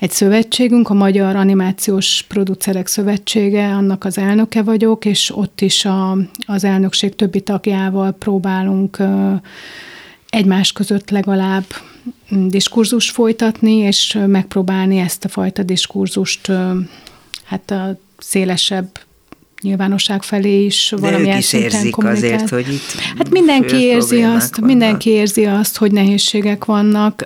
egy 0.00 0.10
szövetségünk, 0.10 0.88
a 0.88 0.94
Magyar 0.94 1.36
Animációs 1.36 2.24
Producerek 2.28 2.86
Szövetsége, 2.86 3.66
annak 3.66 4.04
az 4.04 4.18
elnöke 4.18 4.62
vagyok, 4.62 5.04
és 5.04 5.36
ott 5.36 5.60
is 5.60 5.84
a, 5.84 6.16
az 6.46 6.64
elnökség 6.64 7.14
többi 7.16 7.40
tagjával 7.40 8.12
próbálunk 8.12 8.98
egymás 10.28 10.72
között 10.72 11.10
legalább 11.10 11.64
diskurzus 12.30 13.10
folytatni, 13.10 13.72
és 13.72 14.18
megpróbálni 14.26 14.98
ezt 14.98 15.24
a 15.24 15.28
fajta 15.28 15.62
diskurzust 15.62 16.52
hát 17.44 17.70
a 17.70 17.98
szélesebb 18.18 18.88
nyilvánosság 19.60 20.22
felé 20.22 20.64
is 20.64 20.94
valamilyen 20.96 21.38
is 21.38 21.52
érzik 21.52 21.96
azért, 21.96 22.48
hogy 22.48 22.72
itt 22.72 23.00
Hát 23.18 23.30
mindenki 23.30 23.76
érzi 23.76 24.22
azt, 24.22 24.56
vannak. 24.56 24.70
mindenki 24.70 25.10
érzi 25.10 25.44
azt, 25.44 25.76
hogy 25.76 25.92
nehézségek 25.92 26.64
vannak. 26.64 27.24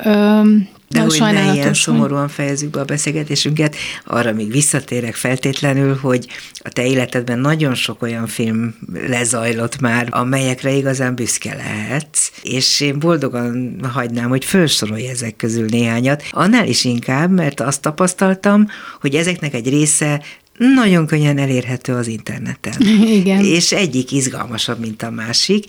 De 0.88 1.00
hogy 1.00 1.20
ne 1.20 1.52
ilyen 1.52 1.74
szomorúan 1.74 2.28
fejezzük 2.28 2.70
be 2.70 2.80
a 2.80 2.84
beszélgetésünket, 2.84 3.76
arra 4.04 4.32
még 4.32 4.50
visszatérek 4.50 5.14
feltétlenül, 5.14 5.98
hogy 6.00 6.26
a 6.58 6.68
te 6.68 6.86
életedben 6.86 7.38
nagyon 7.38 7.74
sok 7.74 8.02
olyan 8.02 8.26
film 8.26 8.74
lezajlott 9.08 9.80
már, 9.80 10.06
amelyekre 10.10 10.72
igazán 10.72 11.14
büszke 11.14 11.54
lehetsz, 11.54 12.30
és 12.42 12.80
én 12.80 12.98
boldogan 12.98 13.80
hagynám, 13.92 14.28
hogy 14.28 14.44
felsorolj 14.44 15.08
ezek 15.08 15.36
közül 15.36 15.66
néhányat. 15.70 16.22
Annál 16.30 16.68
is 16.68 16.84
inkább, 16.84 17.30
mert 17.30 17.60
azt 17.60 17.80
tapasztaltam, 17.80 18.66
hogy 19.00 19.14
ezeknek 19.14 19.54
egy 19.54 19.68
része 19.68 20.22
nagyon 20.56 21.06
könnyen 21.06 21.38
elérhető 21.38 21.94
az 21.94 22.06
interneten. 22.06 22.74
Igen. 23.20 23.44
És 23.44 23.72
egyik 23.72 24.12
izgalmasabb, 24.12 24.78
mint 24.78 25.02
a 25.02 25.10
másik 25.10 25.64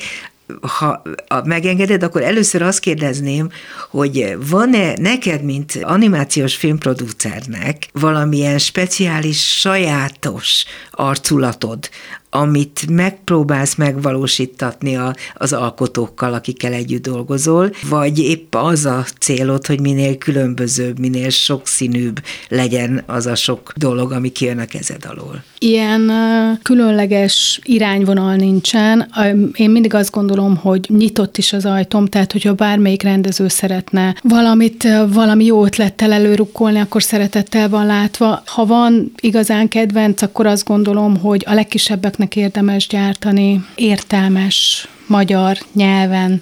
ha 0.62 1.02
megengeded, 1.44 2.04
akkor 2.04 2.22
először 2.22 2.62
azt 2.62 2.80
kérdezném, 2.80 3.50
hogy 3.90 4.38
van-e 4.50 4.94
neked, 5.00 5.44
mint 5.44 5.80
animációs 5.82 6.56
filmproducernek 6.56 7.88
valamilyen 7.92 8.58
speciális, 8.58 9.60
sajátos 9.60 10.66
arculatod, 10.92 11.90
amit 12.36 12.86
megpróbálsz 12.90 13.76
megvalósítatni 13.76 14.96
a, 14.96 15.16
az 15.34 15.54
alkotókkal, 15.54 16.34
akikkel 16.34 16.74
együtt 16.74 17.02
dolgozol, 17.08 17.72
vagy 17.90 18.20
épp 18.20 18.56
az 18.56 18.86
a 18.86 19.06
célod, 19.20 19.66
hogy 19.66 19.82
minél 19.82 20.18
különbözőbb, 20.18 21.00
minél 21.00 21.30
sokszínűbb 21.30 22.24
legyen 22.50 23.04
az 23.06 23.26
a 23.26 23.36
sok 23.36 23.74
dolog, 23.76 24.12
ami 24.12 24.30
kijön 24.30 24.60
a 24.60 24.66
kezed 24.66 25.06
alól? 25.06 25.44
Ilyen 25.60 26.12
különleges 26.62 27.60
irányvonal 27.64 28.36
nincsen. 28.36 29.12
Én 29.54 29.70
mindig 29.70 29.94
azt 29.94 30.12
gondolom, 30.12 30.56
hogy 30.56 30.86
nyitott 30.88 31.38
is 31.38 31.54
az 31.54 31.66
ajtom, 31.66 32.06
tehát 32.06 32.32
hogyha 32.32 32.54
bármelyik 32.54 33.04
rendező 33.04 33.48
szeretne 33.48 34.16
valamit, 34.22 34.88
valami 35.08 35.46
jó 35.46 35.66
ötlettel 35.66 36.12
előrukkolni, 36.12 36.80
akkor 36.80 37.04
szeretettel 37.04 37.70
van 37.70 37.86
látva. 37.86 38.44
Ha 38.46 38.66
van 38.66 39.12
igazán 39.20 39.68
kedvenc, 39.68 40.22
akkor 40.22 40.46
azt 40.46 40.66
gondolom, 40.66 41.18
hogy 41.18 41.44
a 41.48 41.54
legkisebbeknek 41.54 42.25
érdemes 42.34 42.88
gyártani 42.88 43.66
értelmes 43.76 44.88
magyar 45.08 45.58
nyelven 45.74 46.42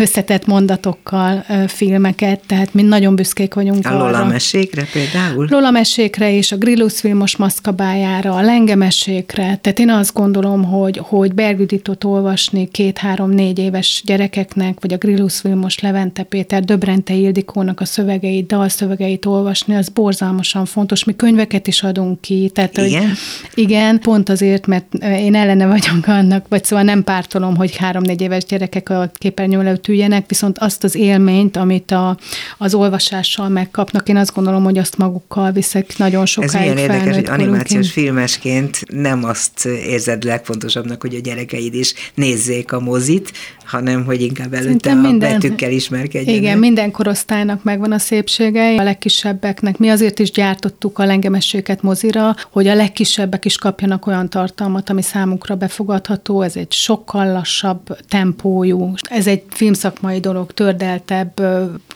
összetett 0.00 0.46
mondatokkal 0.46 1.44
filmeket, 1.66 2.40
tehát 2.46 2.74
mi 2.74 2.82
nagyon 2.82 3.16
büszkék 3.16 3.54
vagyunk 3.54 3.86
a 3.86 3.88
arra. 3.88 4.04
Lola 4.04 4.24
mesékre 4.24 4.86
például? 4.92 5.46
Lola 5.50 5.70
mesékre 5.70 6.32
és 6.32 6.52
a 6.52 6.56
Grillus 6.56 7.00
filmos 7.00 7.36
maszkabájára, 7.36 8.34
a 8.34 8.40
Lenge 8.40 8.74
mesékre. 8.74 9.58
Tehát 9.60 9.78
én 9.78 9.90
azt 9.90 10.14
gondolom, 10.14 10.64
hogy, 10.64 11.00
hogy 11.02 11.34
Bergüditot 11.34 12.04
olvasni 12.04 12.68
két-három-négy 12.68 13.58
éves 13.58 14.02
gyerekeknek, 14.04 14.80
vagy 14.80 14.92
a 14.92 14.96
Grillus 14.96 15.40
filmos 15.40 15.78
Levente 15.78 16.22
Péter, 16.22 16.64
Döbrente 16.64 17.14
Ildikónak 17.14 17.80
a 17.80 17.84
szövegeit, 17.84 18.46
dalszövegeit 18.46 19.26
olvasni, 19.26 19.76
az 19.76 19.88
borzalmasan 19.88 20.64
fontos. 20.64 21.04
Mi 21.04 21.16
könyveket 21.16 21.66
is 21.66 21.82
adunk 21.82 22.20
ki. 22.20 22.50
Tehát, 22.54 22.76
igen? 22.76 23.06
Hogy, 23.06 23.18
igen, 23.54 24.00
pont 24.00 24.28
azért, 24.28 24.66
mert 24.66 24.94
én 25.02 25.34
ellene 25.34 25.66
vagyok 25.66 26.06
annak, 26.06 26.46
vagy 26.48 26.64
szóval 26.64 26.84
nem 26.84 27.04
pártolom, 27.04 27.56
hogy 27.56 27.76
három-négy 27.78 28.20
éves 28.20 28.44
gyerekek 28.44 28.88
a 28.88 29.10
képernyő 29.14 29.58
előtt 29.58 29.88
üljenek, 29.88 30.28
viszont 30.28 30.58
azt 30.58 30.84
az 30.84 30.94
élményt, 30.94 31.56
amit 31.56 31.90
a, 31.90 32.16
az 32.58 32.74
olvasással 32.74 33.48
megkapnak, 33.48 34.08
én 34.08 34.16
azt 34.16 34.34
gondolom, 34.34 34.64
hogy 34.64 34.78
azt 34.78 34.96
magukkal 34.96 35.52
viszek 35.52 35.98
nagyon 35.98 36.26
sokáig 36.26 36.54
Ez 36.54 36.60
milyen 36.60 36.90
érdekes, 36.90 37.14
hogy 37.14 37.28
animációs 37.28 37.90
filmesként 37.90 38.80
nem 38.88 39.24
azt 39.24 39.66
érzed 39.66 40.24
legfontosabbnak, 40.24 41.00
hogy 41.00 41.14
a 41.14 41.20
gyerekeid 41.20 41.74
is 41.74 41.94
nézzék 42.14 42.72
a 42.72 42.80
mozit, 42.80 43.32
hanem 43.68 44.04
hogy 44.04 44.20
inkább 44.20 44.54
előtte 44.54 44.88
Szerintem 44.88 45.14
a 45.14 45.18
betűkkel 45.18 45.70
ismerkedjenek. 45.70 46.40
Igen, 46.40 46.58
minden 46.58 46.90
korosztálynak 46.90 47.62
megvan 47.62 47.92
a 47.92 47.98
szépsége, 47.98 48.80
a 48.80 48.82
legkisebbeknek. 48.82 49.78
Mi 49.78 49.88
azért 49.88 50.18
is 50.18 50.30
gyártottuk 50.30 50.98
a 50.98 51.04
lengemességet 51.04 51.82
mozira, 51.82 52.34
hogy 52.50 52.66
a 52.66 52.74
legkisebbek 52.74 53.44
is 53.44 53.56
kapjanak 53.56 54.06
olyan 54.06 54.28
tartalmat, 54.28 54.90
ami 54.90 55.02
számukra 55.02 55.54
befogadható. 55.54 56.42
Ez 56.42 56.56
egy 56.56 56.72
sokkal 56.72 57.32
lassabb 57.32 57.98
tempójú. 58.08 58.94
Ez 59.02 59.26
egy 59.26 59.42
filmszakmai 59.50 60.20
dolog, 60.20 60.52
tördeltebb 60.52 61.40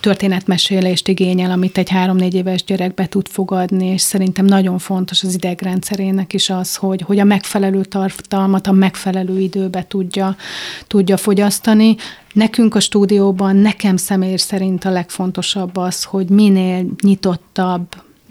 történetmesélést 0.00 1.08
igényel, 1.08 1.50
amit 1.50 1.78
egy 1.78 1.90
három-négy 1.90 2.34
éves 2.34 2.64
gyerek 2.64 2.94
be 2.94 3.06
tud 3.06 3.28
fogadni, 3.28 3.86
és 3.86 4.00
szerintem 4.00 4.44
nagyon 4.44 4.78
fontos 4.78 5.22
az 5.22 5.34
idegrendszerének 5.34 6.32
is 6.32 6.50
az, 6.50 6.76
hogy, 6.76 7.02
hogy 7.02 7.18
a 7.18 7.24
megfelelő 7.24 7.84
tartalmat 7.84 8.66
a 8.66 8.72
megfelelő 8.72 9.38
időbe 9.38 9.84
tudja, 9.88 10.36
tudja 10.86 11.16
fogyasztani, 11.16 11.60
választani. 11.62 11.96
Nekünk 12.32 12.74
a 12.74 12.80
stúdióban, 12.80 13.56
nekem 13.56 13.96
személy 13.96 14.36
szerint 14.36 14.84
a 14.84 14.90
legfontosabb 14.90 15.76
az, 15.76 16.04
hogy 16.04 16.28
minél 16.28 16.86
nyitottabb, 17.02 17.86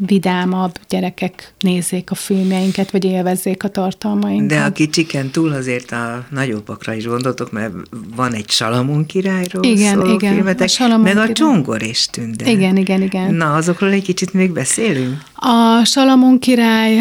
vidámabb 0.05 0.79
gyerekek 0.89 1.53
nézzék 1.59 2.11
a 2.11 2.15
filmjeinket, 2.15 2.91
vagy 2.91 3.03
élvezzék 3.03 3.63
a 3.63 3.67
tartalmainkat. 3.67 4.47
De 4.47 4.63
a 4.63 4.71
kicsiken 4.71 5.29
túl 5.29 5.51
azért 5.51 5.91
a 5.91 6.25
nagyobbakra 6.29 6.93
is 6.93 7.05
gondoltok, 7.05 7.51
mert 7.51 7.73
van 8.15 8.33
egy 8.33 8.49
Salamon 8.49 9.05
királyról 9.05 9.63
igen, 9.63 9.93
szóló 9.93 10.13
igen, 10.13 10.33
filmetek, 10.33 10.69
a 10.79 10.97
meg 10.97 11.11
király. 11.11 11.29
a 11.29 11.33
Csongor 11.33 11.81
és 11.81 12.05
Tünde. 12.05 12.51
Igen, 12.51 12.77
igen, 12.77 13.01
igen. 13.01 13.33
Na, 13.33 13.53
azokról 13.53 13.91
egy 13.91 14.03
kicsit 14.03 14.33
még 14.33 14.51
beszélünk? 14.51 15.17
A 15.35 15.85
Salamon 15.85 16.39
király 16.39 16.99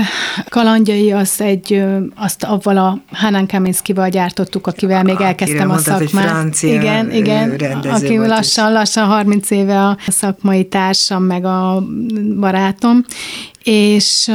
kalandjai 0.49 1.13
az 1.13 1.41
egy, 1.41 1.83
azt 2.15 2.45
avval 2.45 2.77
a 2.77 2.99
Hanan 3.13 3.47
Kaminskival 3.47 4.09
gyártottuk, 4.09 4.67
akivel 4.67 5.03
még 5.03 5.21
elkezdtem 5.21 5.71
a 5.71 5.79
szakmát. 5.79 6.63
igen, 6.63 7.13
igen, 7.13 7.51
aki 7.91 8.17
lassan, 8.17 8.73
lassan 8.73 9.07
30 9.07 9.51
éve 9.51 9.87
a 9.87 9.97
szakmai 10.07 10.65
társam, 10.65 11.23
meg 11.23 11.45
a 11.45 11.85
barátom, 12.39 12.90
és 13.65 14.31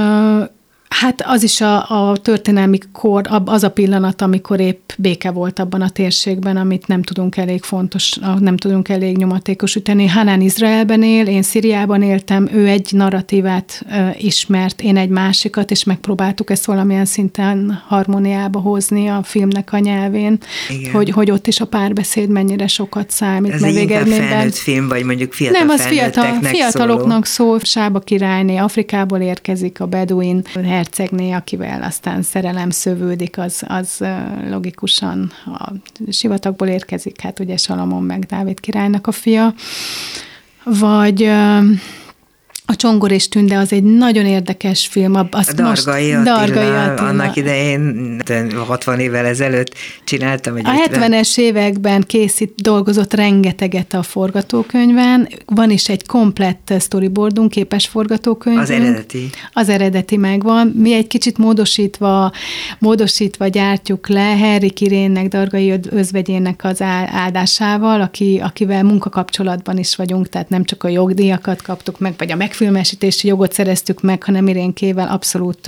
Hát 0.99 1.23
az 1.25 1.43
is 1.43 1.61
a, 1.61 2.09
a 2.09 2.17
történelmi 2.17 2.77
kor, 2.91 3.23
az 3.45 3.63
a 3.63 3.69
pillanat, 3.69 4.21
amikor 4.21 4.59
épp 4.59 4.89
béke 4.97 5.31
volt 5.31 5.59
abban 5.59 5.81
a 5.81 5.89
térségben, 5.89 6.57
amit 6.57 6.87
nem 6.87 7.03
tudunk 7.03 7.37
elég 7.37 7.63
fontos, 7.63 8.17
nem 8.39 8.57
tudunk 8.57 8.89
elég 8.89 9.17
nyomatékosítani. 9.17 10.07
Hanán 10.07 10.41
Izraelben 10.41 11.03
él, 11.03 11.27
én 11.27 11.41
Szíriában 11.41 12.01
éltem, 12.01 12.49
ő 12.53 12.67
egy 12.67 12.87
narratívát 12.91 13.85
ismert, 14.17 14.81
én 14.81 14.97
egy 14.97 15.09
másikat, 15.09 15.71
és 15.71 15.83
megpróbáltuk 15.83 16.49
ezt 16.49 16.65
valamilyen 16.65 17.05
szinten 17.05 17.83
harmóniába 17.87 18.59
hozni 18.59 19.07
a 19.07 19.23
filmnek 19.23 19.73
a 19.73 19.77
nyelvén, 19.77 20.37
hogy, 20.93 21.09
hogy 21.09 21.31
ott 21.31 21.47
is 21.47 21.59
a 21.59 21.65
párbeszéd 21.65 22.29
mennyire 22.29 22.67
sokat 22.67 23.11
számít. 23.11 23.51
Ez 23.51 23.63
egy 23.63 23.75
inkább 23.75 24.07
felnőtt 24.07 24.55
film, 24.55 24.87
vagy 24.87 25.03
mondjuk 25.03 25.33
fiatal 25.33 25.59
Nem, 25.59 25.69
az 25.69 25.85
fiatal, 25.85 26.39
fiataloknak 26.41 27.25
szól. 27.25 27.59
Sába 27.59 27.99
királyné 27.99 28.57
Afrikából 28.57 29.19
érkezik 29.19 29.79
a 29.79 29.85
Beduin 29.85 30.43
hercegné, 30.86 31.31
akivel 31.31 31.83
aztán 31.83 32.21
szerelem 32.21 32.69
szövődik, 32.69 33.38
az, 33.38 33.63
az 33.67 34.03
logikusan 34.49 35.31
a 35.45 35.71
sivatagból 36.09 36.67
érkezik, 36.67 37.21
hát 37.21 37.39
ugye 37.39 37.57
Salamon 37.57 38.03
meg 38.03 38.23
Dávid 38.23 38.59
királynak 38.59 39.07
a 39.07 39.11
fia. 39.11 39.53
Vagy 40.63 41.31
a 42.66 42.76
Csongor 42.76 43.11
és 43.11 43.30
Tünde 43.30 43.57
az 43.57 43.72
egy 43.74 43.84
nagyon 43.84 44.26
érdekes 44.26 44.88
film. 44.88 45.16
Azt 45.32 45.49
a 45.49 45.53
Dargai 45.53 45.70
most, 45.70 45.88
Attila, 45.88 46.24
Dargai 46.24 46.68
Attila. 46.68 47.07
Annak 47.07 47.36
idején 47.36 48.22
60 48.68 48.99
évvel 48.99 49.26
ezelőtt 49.26 49.74
csináltam 50.03 50.55
egy 50.55 50.66
A 50.66 50.89
70-es 50.89 51.38
években 51.38 52.01
készít, 52.01 52.53
dolgozott 52.55 53.13
rengeteget 53.13 53.93
a 53.93 54.03
forgatókönyven. 54.03 55.30
Van 55.45 55.70
is 55.70 55.89
egy 55.89 56.05
komplett 56.05 56.74
storyboardunk, 56.80 57.49
képes 57.49 57.88
forgatókönyv. 57.88 58.57
Az 58.57 58.70
eredeti. 58.70 59.30
Az 59.53 59.70
eredeti 59.70 60.18
megvan. 60.18 60.68
Mi 60.68 60.93
egy 60.93 61.07
kicsit 61.07 61.38
módosítva, 61.38 62.32
módosítva 62.80 63.47
gyártjuk 63.47 64.07
le 64.07 64.38
Henry 64.38 64.70
Kirénnek, 64.70 65.28
Dargai 65.28 65.74
özvegyének 65.89 66.63
az 66.63 66.82
áldásával, 67.11 68.01
aki, 68.01 68.39
akivel 68.43 68.84
munkakapcsolatban 68.84 69.78
is 69.78 69.95
vagyunk, 69.95 70.30
tehát 70.30 70.49
nem 70.49 70.63
csak 70.63 70.84
a 70.84 70.88
jogdíjakat 70.88 71.61
kaptuk 71.61 71.99
meg, 71.99 72.13
vagy 72.18 72.32
a 72.32 72.36
meg 72.36 72.53
megfilmesítési 72.60 73.28
jogot 73.28 73.53
szereztük 73.53 74.01
meg, 74.01 74.24
hanem 74.24 74.47
Irénkével 74.47 75.08
abszolút 75.08 75.68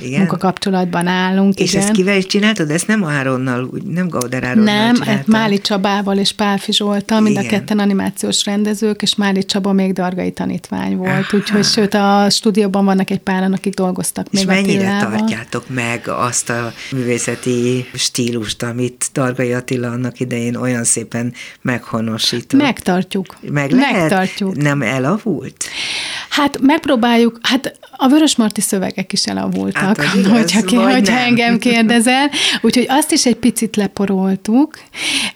igen. 0.00 0.18
munkakapcsolatban 0.18 1.06
állunk. 1.06 1.58
És 1.58 1.72
igen. 1.72 1.82
ezt 1.82 1.92
kivel 1.92 2.16
is 2.16 2.26
csináltad? 2.26 2.70
Ezt 2.70 2.86
nem 2.86 3.04
Áronnal, 3.04 3.68
úgy, 3.72 3.82
nem 3.82 4.08
Gauder 4.08 4.44
Áronnal 4.44 4.74
Nem, 4.74 5.00
hát 5.00 5.26
Máli 5.26 5.60
Csabával 5.60 6.18
és 6.18 6.32
Pálfi 6.32 6.72
Zsoltal, 6.72 7.20
mind 7.20 7.36
a 7.36 7.46
ketten 7.46 7.78
animációs 7.78 8.44
rendezők, 8.44 9.02
és 9.02 9.14
Máli 9.14 9.44
Csaba 9.44 9.72
még 9.72 9.92
Dargai 9.92 10.32
tanítvány 10.32 10.96
volt. 10.96 11.10
Aha. 11.10 11.36
Úgyhogy 11.36 11.64
sőt, 11.64 11.94
a 11.94 12.26
stúdióban 12.30 12.84
vannak 12.84 13.10
egy 13.10 13.18
páran, 13.18 13.52
akik 13.52 13.74
dolgoztak 13.74 14.26
és 14.30 14.38
még 14.38 14.46
mennyire 14.46 14.88
Attilával. 14.88 15.18
tartjátok 15.18 15.64
meg 15.68 16.08
azt 16.08 16.50
a 16.50 16.72
művészeti 16.92 17.86
stílust, 17.94 18.62
amit 18.62 19.10
Dargai 19.12 19.52
Attila 19.52 19.90
annak 19.90 20.20
idején 20.20 20.56
olyan 20.56 20.84
szépen 20.84 21.32
meghonosított? 21.62 22.60
Megtartjuk. 22.60 23.36
Meg 23.40 23.70
lehet? 23.70 24.00
Megtartjuk. 24.00 24.56
Nem 24.56 24.82
elavult? 24.82 25.64
Hát 26.28 26.60
megpróbáljuk, 26.60 27.38
hát 27.42 27.78
a 27.96 28.08
Vörös 28.08 28.36
Marti 28.36 28.60
szövegek 28.60 29.12
is 29.12 29.26
elavultak, 29.26 30.02
hát, 30.02 30.26
hogyha, 30.26 30.62
ki, 30.62 30.76
hogyha 30.76 31.16
engem 31.16 31.58
kérdezel. 31.58 32.30
Úgyhogy 32.60 32.86
azt 32.88 33.12
is 33.12 33.26
egy 33.26 33.36
picit 33.36 33.76
leporoltuk, 33.76 34.78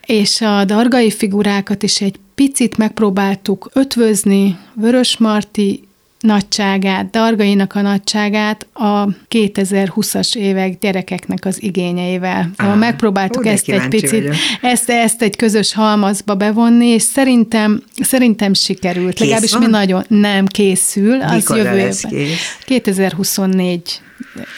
és 0.07 0.41
a 0.41 0.65
dargai 0.65 1.11
figurákat 1.11 1.83
is 1.83 2.01
egy 2.01 2.17
picit 2.35 2.77
megpróbáltuk 2.77 3.71
ötvözni 3.73 4.59
Vörös 4.75 5.17
Marti 5.17 5.86
nagyságát, 6.21 7.11
Dargainak 7.11 7.75
a 7.75 7.81
nagyságát 7.81 8.67
a 8.73 9.09
2020-as 9.31 10.37
évek 10.37 10.79
gyerekeknek 10.79 11.45
az 11.45 11.63
igényeivel. 11.63 12.51
Szóval 12.57 12.77
megpróbáltuk 12.77 13.45
Ó, 13.45 13.49
ezt 13.49 13.69
egy 13.69 13.89
picit, 13.89 14.35
ezt, 14.61 14.91
ezt 14.91 15.23
egy 15.23 15.37
közös 15.37 15.75
halmazba 15.75 16.35
bevonni, 16.35 16.87
és 16.87 17.03
szerintem, 17.03 17.83
szerintem 18.03 18.55
sikerült. 18.55 19.13
Kész 19.15 19.21
Legalábbis 19.21 19.53
van? 19.53 19.63
mi 19.63 19.67
nagyon 19.67 20.05
nem 20.09 20.47
készül, 20.47 21.23
az 21.23 21.33
Mikor 21.35 21.57
jövő 21.57 21.79
évben. 21.79 22.27
2024 22.65 24.01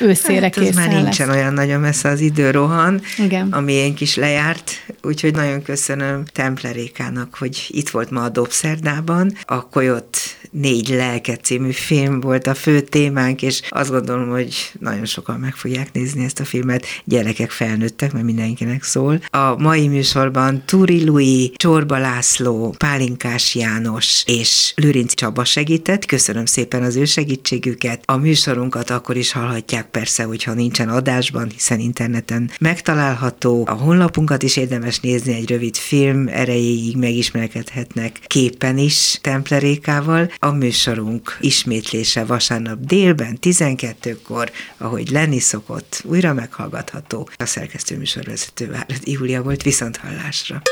őszére 0.01 0.41
hát, 0.41 0.53
készen 0.55 0.75
már 0.75 1.03
nincsen 1.03 1.27
lesz. 1.27 1.37
olyan 1.37 1.53
nagyon 1.53 1.81
messze 1.81 2.09
az 2.09 2.21
idő 2.21 2.51
rohan, 2.51 3.01
Igen. 3.19 3.53
ami 3.53 3.73
én 3.73 3.95
is 3.99 4.17
lejárt, 4.17 4.71
úgyhogy 5.03 5.35
nagyon 5.35 5.63
köszönöm 5.63 6.25
Templerékának, 6.33 7.35
hogy 7.39 7.67
itt 7.69 7.89
volt 7.89 8.11
ma 8.11 8.23
a 8.23 8.29
Dobszerdában. 8.29 9.33
A 9.45 9.69
Koyot 9.69 10.19
négy 10.51 10.89
lelke 10.89 11.37
című 11.37 11.71
film 11.71 12.21
volt 12.21 12.47
a 12.47 12.55
fő 12.55 12.81
témánk, 12.81 13.43
és 13.43 13.61
azt 13.69 13.91
gondolom, 13.91 14.29
hogy 14.29 14.73
nagyon 14.81 15.05
sokan 15.05 15.41
meg 15.41 15.55
fogják 15.55 15.93
nézni 15.93 16.25
ezt 16.25 16.41
a 16.41 16.45
filmet. 16.45 16.87
Gyerekek 17.05 17.51
felnőttek, 17.51 18.13
mert 18.13 18.25
mindenkinek 18.25 18.83
szól. 18.83 19.21
A 19.31 19.57
mai 19.57 19.89
műsorban 19.89 20.63
Turi 20.67 21.05
Lui, 21.05 21.53
Csorba 21.57 21.99
László, 21.99 22.75
Pálinkás 22.79 23.55
János 23.55 24.23
és 24.27 24.73
Lőrinc 24.77 25.15
Csaba 25.15 25.45
segített. 25.45 26.05
Köszönöm 26.05 26.45
szépen 26.45 26.83
az 26.83 26.97
ő 26.97 27.05
segítségüket. 27.05 28.03
A 28.05 28.17
műsorunkat 28.17 28.91
akkor 28.91 29.17
is 29.17 29.33
hallhatják 29.33 29.68
persze, 29.91 30.23
hogyha 30.23 30.53
nincsen 30.53 30.89
adásban, 30.89 31.49
hiszen 31.51 31.79
interneten 31.79 32.51
megtalálható. 32.61 33.65
A 33.67 33.73
honlapunkat 33.73 34.43
is 34.43 34.57
érdemes 34.57 35.01
nézni, 35.01 35.35
egy 35.35 35.51
rövid 35.51 35.77
film 35.77 36.29
erejéig 36.29 36.97
megismerkedhetnek 36.97 38.21
képen 38.27 38.79
is 38.79 39.19
Templerékával. 39.23 40.31
A 40.39 40.51
műsorunk 40.51 41.37
ismétlése 41.41 42.25
vasárnap 42.25 42.79
délben, 42.81 43.39
12-kor, 43.41 44.51
ahogy 44.79 45.11
lenni 45.11 45.39
szokott, 45.39 46.03
újra 46.05 46.33
meghallgatható. 46.33 47.29
A 47.37 47.47
szerkesztő 47.47 47.97
műsorvezető 47.97 48.71
Várad 48.71 49.01
Júlia 49.05 49.43
volt 49.43 49.63
viszont 49.63 49.97
hallásra. 49.97 50.63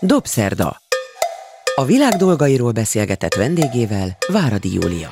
Dobszerda. 0.00 0.82
A 1.74 1.84
világ 1.84 2.12
dolgairól 2.12 2.72
beszélgetett 2.72 3.34
vendégével 3.34 4.16
Váradi 4.28 4.72
Júlia. 4.72 5.08